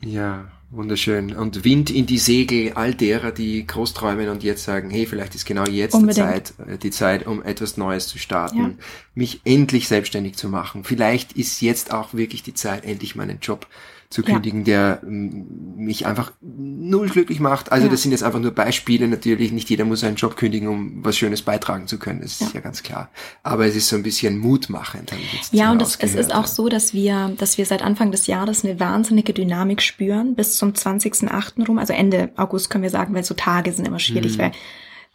[0.00, 1.34] Ja, Wunderschön.
[1.34, 5.34] Und Wind in die Segel all derer, die groß träumen und jetzt sagen, hey, vielleicht
[5.34, 8.70] ist genau jetzt die Zeit, äh, die Zeit, um etwas Neues zu starten, ja.
[9.14, 10.84] mich endlich selbstständig zu machen.
[10.84, 13.66] Vielleicht ist jetzt auch wirklich die Zeit, endlich meinen Job
[14.10, 14.64] zu kündigen, ja.
[14.64, 17.72] der mich einfach null glücklich macht.
[17.72, 17.90] Also ja.
[17.90, 19.52] das sind jetzt einfach nur Beispiele natürlich.
[19.52, 22.22] Nicht jeder muss einen Job kündigen, um was Schönes beitragen zu können.
[22.22, 23.10] Das ist ja, ja ganz klar.
[23.42, 25.12] Aber es ist so ein bisschen mutmachend.
[25.52, 28.64] Ja, und es, es ist auch so, dass wir, dass wir seit Anfang des Jahres
[28.64, 31.66] eine wahnsinnige Dynamik spüren bis zum 20.8.
[31.66, 31.78] rum.
[31.78, 34.42] Also Ende August können wir sagen, weil so Tage sind immer schwierig, mhm.
[34.42, 34.52] weil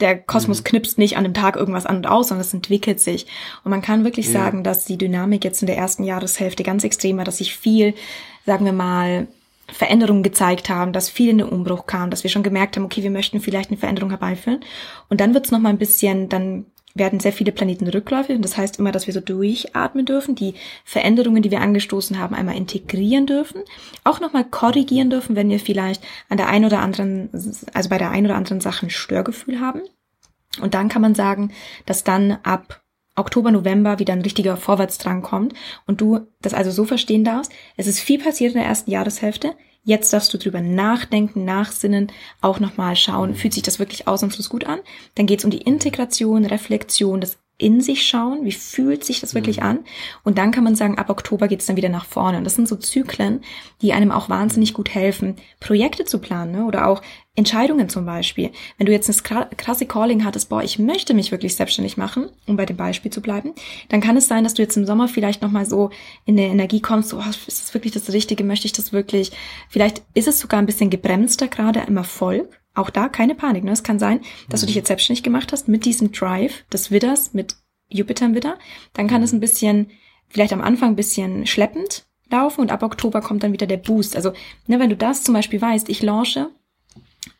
[0.03, 0.65] der Kosmos mhm.
[0.65, 3.25] knipst nicht an dem Tag irgendwas an und aus, sondern es entwickelt sich.
[3.63, 4.34] Und man kann wirklich ja.
[4.34, 7.95] sagen, dass die Dynamik jetzt in der ersten Jahreshälfte ganz extrem war, dass sich viel,
[8.45, 9.27] sagen wir mal,
[9.71, 13.01] Veränderungen gezeigt haben, dass viel in den Umbruch kam, dass wir schon gemerkt haben, okay,
[13.01, 14.59] wir möchten vielleicht eine Veränderung herbeiführen.
[15.09, 16.65] Und dann wird es nochmal ein bisschen, dann
[16.95, 20.53] werden sehr viele Planeten rückläufig und das heißt immer, dass wir so durchatmen dürfen, die
[20.86, 23.61] Veränderungen, die wir angestoßen haben, einmal integrieren dürfen,
[24.03, 27.30] auch nochmal korrigieren dürfen, wenn wir vielleicht an der einen oder anderen,
[27.74, 29.82] also bei der einen oder anderen Sache ein Störgefühl haben.
[30.61, 31.52] Und dann kann man sagen,
[31.88, 32.84] dass dann ab
[33.15, 35.53] Oktober, November wieder ein richtiger Vorwärtsdrang kommt
[35.86, 39.56] und du das also so verstehen darfst, es ist viel passiert in der ersten Jahreshälfte,
[39.85, 44.65] Jetzt darfst du drüber nachdenken, nachsinnen, auch nochmal schauen, fühlt sich das wirklich ausnahmslos gut
[44.65, 44.80] an?
[45.15, 49.35] Dann geht es um die Integration, Reflexion, das in sich schauen, wie fühlt sich das
[49.35, 49.64] wirklich mhm.
[49.64, 49.80] an?
[50.23, 52.38] Und dann kann man sagen, ab Oktober geht's dann wieder nach vorne.
[52.38, 53.41] Und das sind so Zyklen,
[53.81, 56.65] die einem auch wahnsinnig gut helfen, Projekte zu planen ne?
[56.65, 57.01] oder auch
[57.35, 58.51] Entscheidungen zum Beispiel.
[58.77, 62.57] Wenn du jetzt eine krasse Calling hattest, boah, ich möchte mich wirklich selbstständig machen, um
[62.57, 63.53] bei dem Beispiel zu bleiben,
[63.89, 65.89] dann kann es sein, dass du jetzt im Sommer vielleicht nochmal so
[66.26, 69.31] in der Energie kommst, so, oh, ist das wirklich das Richtige, möchte ich das wirklich?
[69.69, 73.64] Vielleicht ist es sogar ein bisschen gebremster gerade im Erfolg auch da keine Panik.
[73.64, 73.72] Ne?
[73.72, 74.65] Es kann sein, dass mhm.
[74.65, 77.55] du dich jetzt selbstständig gemacht hast mit diesem Drive des Widders, mit
[77.89, 78.57] Jupiter im Widder.
[78.93, 79.26] Dann kann mhm.
[79.26, 79.91] es ein bisschen,
[80.27, 84.15] vielleicht am Anfang ein bisschen schleppend laufen und ab Oktober kommt dann wieder der Boost.
[84.15, 84.34] Also,
[84.65, 86.49] ne, wenn du das zum Beispiel weißt, ich launche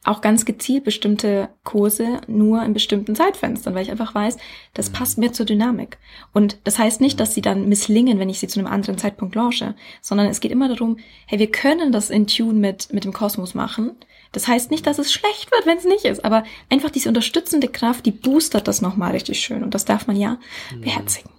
[0.03, 4.38] auch ganz gezielt bestimmte Kurse nur in bestimmten Zeitfenstern, weil ich einfach weiß,
[4.73, 4.93] das mhm.
[4.93, 5.97] passt mir zur Dynamik.
[6.34, 9.35] Und das heißt nicht, dass sie dann misslingen, wenn ich sie zu einem anderen Zeitpunkt
[9.35, 13.14] launche, sondern es geht immer darum, hey, wir können das in Tune mit, mit dem
[13.14, 13.91] Kosmos machen.
[14.31, 17.68] Das heißt nicht, dass es schlecht wird, wenn es nicht ist, aber einfach diese unterstützende
[17.68, 19.64] Kraft, die boostert das nochmal richtig schön.
[19.64, 20.39] Und das darf man ja
[20.73, 20.81] mhm.
[20.81, 21.30] beherzigen.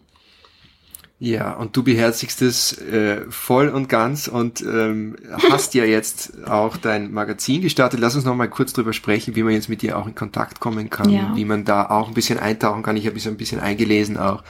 [1.20, 5.16] Ja, und du beherzigst es äh, voll und ganz und ähm,
[5.50, 8.00] hast ja jetzt auch dein Magazin gestartet.
[8.00, 10.60] Lass uns noch mal kurz drüber sprechen, wie man jetzt mit dir auch in Kontakt
[10.60, 11.32] kommen kann, ja.
[11.34, 12.96] wie man da auch ein bisschen eintauchen kann.
[12.96, 14.42] Ich habe mich so ein bisschen eingelesen auch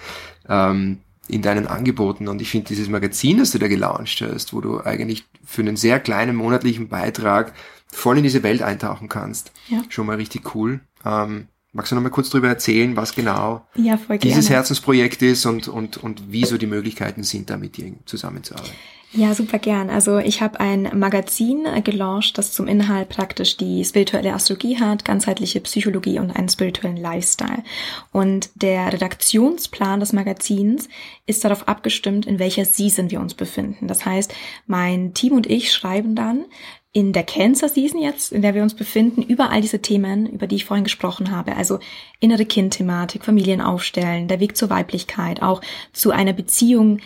[0.48, 4.60] ähm, in deinen Angeboten und ich finde dieses Magazin, das du da gelauncht hast, wo
[4.60, 7.52] du eigentlich für einen sehr kleinen monatlichen Beitrag
[7.86, 9.52] voll in diese Welt eintauchen kannst.
[9.68, 9.82] Ja.
[9.90, 10.80] Schon mal richtig cool.
[11.04, 15.68] Ähm, magst du noch mal kurz darüber erzählen, was genau ja, dieses Herzensprojekt ist und,
[15.68, 18.74] und, und wie so die Möglichkeiten sind, da mit dir zusammenzuarbeiten?
[19.16, 19.90] Ja, super gern.
[19.90, 25.60] Also ich habe ein Magazin gelauncht, das zum Inhalt praktisch die spirituelle Astrologie hat, ganzheitliche
[25.60, 27.62] Psychologie und einen spirituellen Lifestyle.
[28.10, 30.88] Und der Redaktionsplan des Magazins
[31.26, 33.86] ist darauf abgestimmt, in welcher Season wir uns befinden.
[33.86, 34.34] Das heißt,
[34.66, 36.46] mein Team und ich schreiben dann
[36.94, 40.46] in der Cancer Season jetzt, in der wir uns befinden, über all diese Themen, über
[40.46, 41.80] die ich vorhin gesprochen habe, also
[42.20, 45.60] innere Kindthematik, Familien aufstellen, der Weg zur Weiblichkeit, auch
[45.92, 47.00] zu einer Beziehung,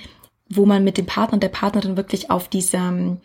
[0.51, 3.16] wo man mit dem Partner und der Partnerin wirklich auf diesem,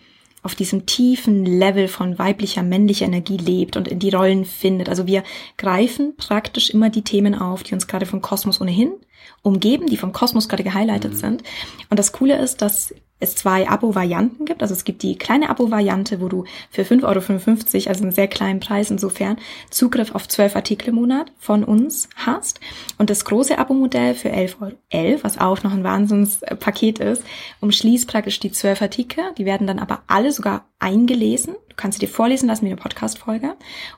[0.41, 4.87] auf diesem tiefen Level von weiblicher, männlicher Energie lebt und in die Rollen findet.
[4.87, 5.23] Also wir
[5.57, 8.93] greifen praktisch immer die Themen auf, die uns gerade vom Kosmos ohnehin
[9.41, 11.17] umgeben, die vom Kosmos gerade gehighlightet mhm.
[11.17, 11.43] sind.
[11.89, 12.93] Und das Coole ist, dass
[13.23, 14.61] es zwei Abo-Varianten gibt.
[14.61, 18.59] Also es gibt die kleine Abo-Variante, wo du für 5,55 Euro, also einen sehr kleinen
[18.59, 19.37] Preis insofern,
[19.69, 22.59] Zugriff auf zwölf Artikel im Monat von uns hast.
[22.97, 27.23] Und das große Abo-Modell für 11,11 Euro, 11, was auch noch ein Wahnsinnspaket ist,
[27.61, 29.23] umschließt praktisch die zwölf Artikel.
[29.37, 31.55] Die werden dann aber alle sogar eingelesen.
[31.69, 33.55] Du kannst sie dir vorlesen lassen wie eine Podcast-Folge.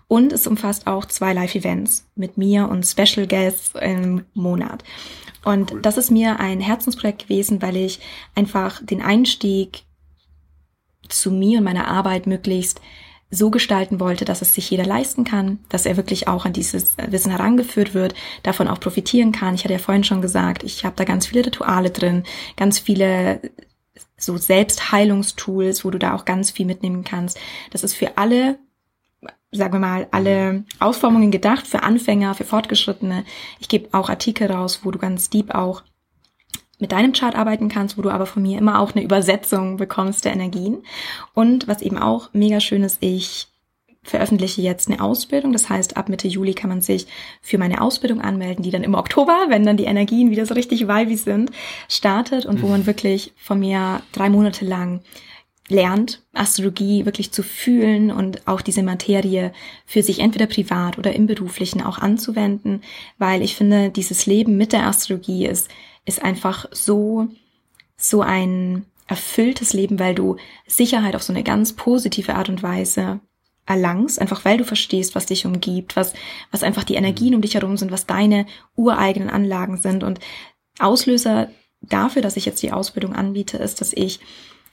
[0.08, 4.84] Und es umfasst auch zwei Live-Events mit mir und Special Guests im Monat.
[5.44, 5.82] Und cool.
[5.82, 8.00] das ist mir ein Herzensprojekt gewesen, weil ich
[8.36, 9.84] einfach den Einstieg
[11.10, 12.82] zu mir und meiner Arbeit möglichst
[13.32, 16.96] so gestalten wollte, dass es sich jeder leisten kann, dass er wirklich auch an dieses
[17.10, 18.14] Wissen herangeführt wird,
[18.44, 19.56] davon auch profitieren kann.
[19.56, 22.24] Ich hatte ja vorhin schon gesagt, ich habe da ganz viele Rituale drin,
[22.56, 23.42] ganz viele
[24.26, 27.40] so Selbstheilungstools, wo du da auch ganz viel mitnehmen kannst.
[27.72, 28.58] Das ist für alle
[29.52, 33.24] sagen wir mal, alle Ausformungen gedacht für Anfänger, für Fortgeschrittene.
[33.60, 35.84] Ich gebe auch Artikel raus, wo du ganz deep auch
[36.80, 40.26] mit deinem Chart arbeiten kannst, wo du aber von mir immer auch eine Übersetzung bekommst
[40.26, 40.84] der Energien.
[41.34, 43.48] Und was eben auch mega schön ist, ich
[44.06, 45.52] veröffentliche jetzt eine Ausbildung.
[45.52, 47.08] Das heißt, ab Mitte Juli kann man sich
[47.42, 50.88] für meine Ausbildung anmelden, die dann im Oktober, wenn dann die Energien wieder so richtig
[50.88, 51.52] vibey sind,
[51.90, 55.02] startet und wo man wirklich von mir drei Monate lang
[55.68, 59.52] lernt, Astrologie wirklich zu fühlen und auch diese Materie
[59.88, 62.82] für sich entweder privat oder im beruflichen auch anzuwenden,
[63.18, 65.70] weil ich finde, dieses Leben mit der Astrologie ist,
[66.06, 67.28] ist einfach so,
[67.98, 70.38] so ein erfülltes Leben, weil du
[70.68, 73.20] Sicherheit auf so eine ganz positive Art und Weise
[73.66, 76.14] erlangst, einfach weil du verstehst, was dich umgibt, was,
[76.52, 80.04] was einfach die Energien um dich herum sind, was deine ureigenen Anlagen sind.
[80.04, 80.20] Und
[80.80, 81.50] Auslöser
[81.82, 84.20] dafür, dass ich jetzt die Ausbildung anbiete, ist, dass ich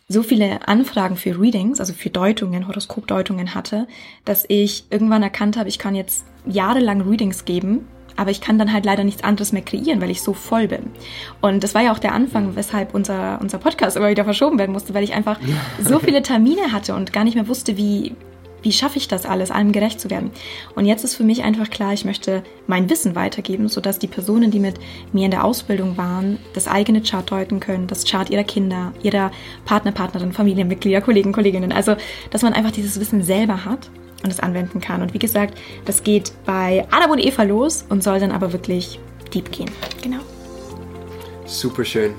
[0.09, 3.87] so viele Anfragen für Readings, also für Deutungen, Horoskopdeutungen hatte,
[4.25, 7.87] dass ich irgendwann erkannt habe, ich kann jetzt jahrelang Readings geben,
[8.17, 10.91] aber ich kann dann halt leider nichts anderes mehr kreieren, weil ich so voll bin.
[11.41, 14.73] Und das war ja auch der Anfang, weshalb unser, unser Podcast immer wieder verschoben werden
[14.73, 15.41] musste, weil ich einfach
[15.83, 18.15] so viele Termine hatte und gar nicht mehr wusste, wie,
[18.63, 20.31] wie schaffe ich das alles, allem gerecht zu werden?
[20.75, 24.51] Und jetzt ist für mich einfach klar, ich möchte mein Wissen weitergeben, sodass die Personen,
[24.51, 24.77] die mit
[25.13, 29.31] mir in der Ausbildung waren, das eigene Chart deuten können, das Chart ihrer Kinder, ihrer
[29.65, 31.73] Partner, Partnerin, Familienmitglieder, Kollegen, Kolleginnen.
[31.73, 31.97] Also,
[32.31, 33.91] dass man einfach dieses Wissen selber hat
[34.23, 35.03] und es anwenden kann.
[35.03, 38.99] Und wie gesagt, das geht bei Adam und Eva los und soll dann aber wirklich
[39.35, 39.71] deep gehen.
[40.03, 40.21] Genau.
[41.47, 42.15] Super schön.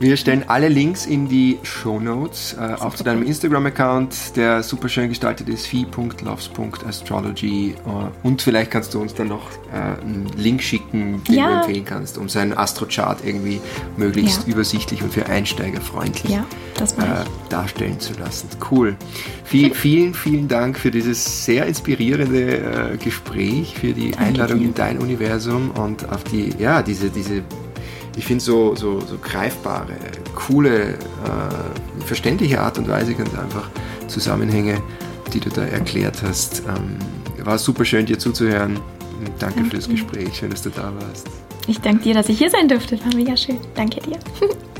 [0.00, 4.88] Wir stellen alle Links in die Show Notes, äh, auch zu deinem Instagram-Account, der super
[4.88, 7.70] schön gestaltet ist, phi.loves.astrology.
[7.70, 7.74] Äh,
[8.22, 11.48] und vielleicht kannst du uns dann noch äh, einen Link schicken, den ja.
[11.48, 13.60] du empfehlen kannst, um seinen Astrochart irgendwie
[13.96, 14.52] möglichst ja.
[14.52, 16.46] übersichtlich und für Einsteiger freundlich ja,
[16.80, 18.48] äh, darstellen zu lassen.
[18.70, 18.94] Cool.
[19.42, 24.66] Viel, vielen, vielen Dank für dieses sehr inspirierende äh, Gespräch, für die Danke Einladung dir.
[24.66, 27.42] in dein Universum und auf die, ja, diese, diese
[28.18, 29.94] ich finde so, so, so greifbare,
[30.34, 33.70] coole, äh, verständliche Art und Weise ganz einfach
[34.08, 34.82] Zusammenhänge,
[35.32, 36.64] die du da erklärt hast.
[36.66, 36.96] Ähm,
[37.44, 38.80] war super schön, dir zuzuhören.
[39.38, 40.36] Danke, Danke fürs Gespräch.
[40.36, 41.28] Schön, dass du da warst.
[41.68, 42.98] Ich danke dir, dass ich hier sein durfte.
[43.04, 43.58] War mega schön.
[43.74, 44.18] Danke dir.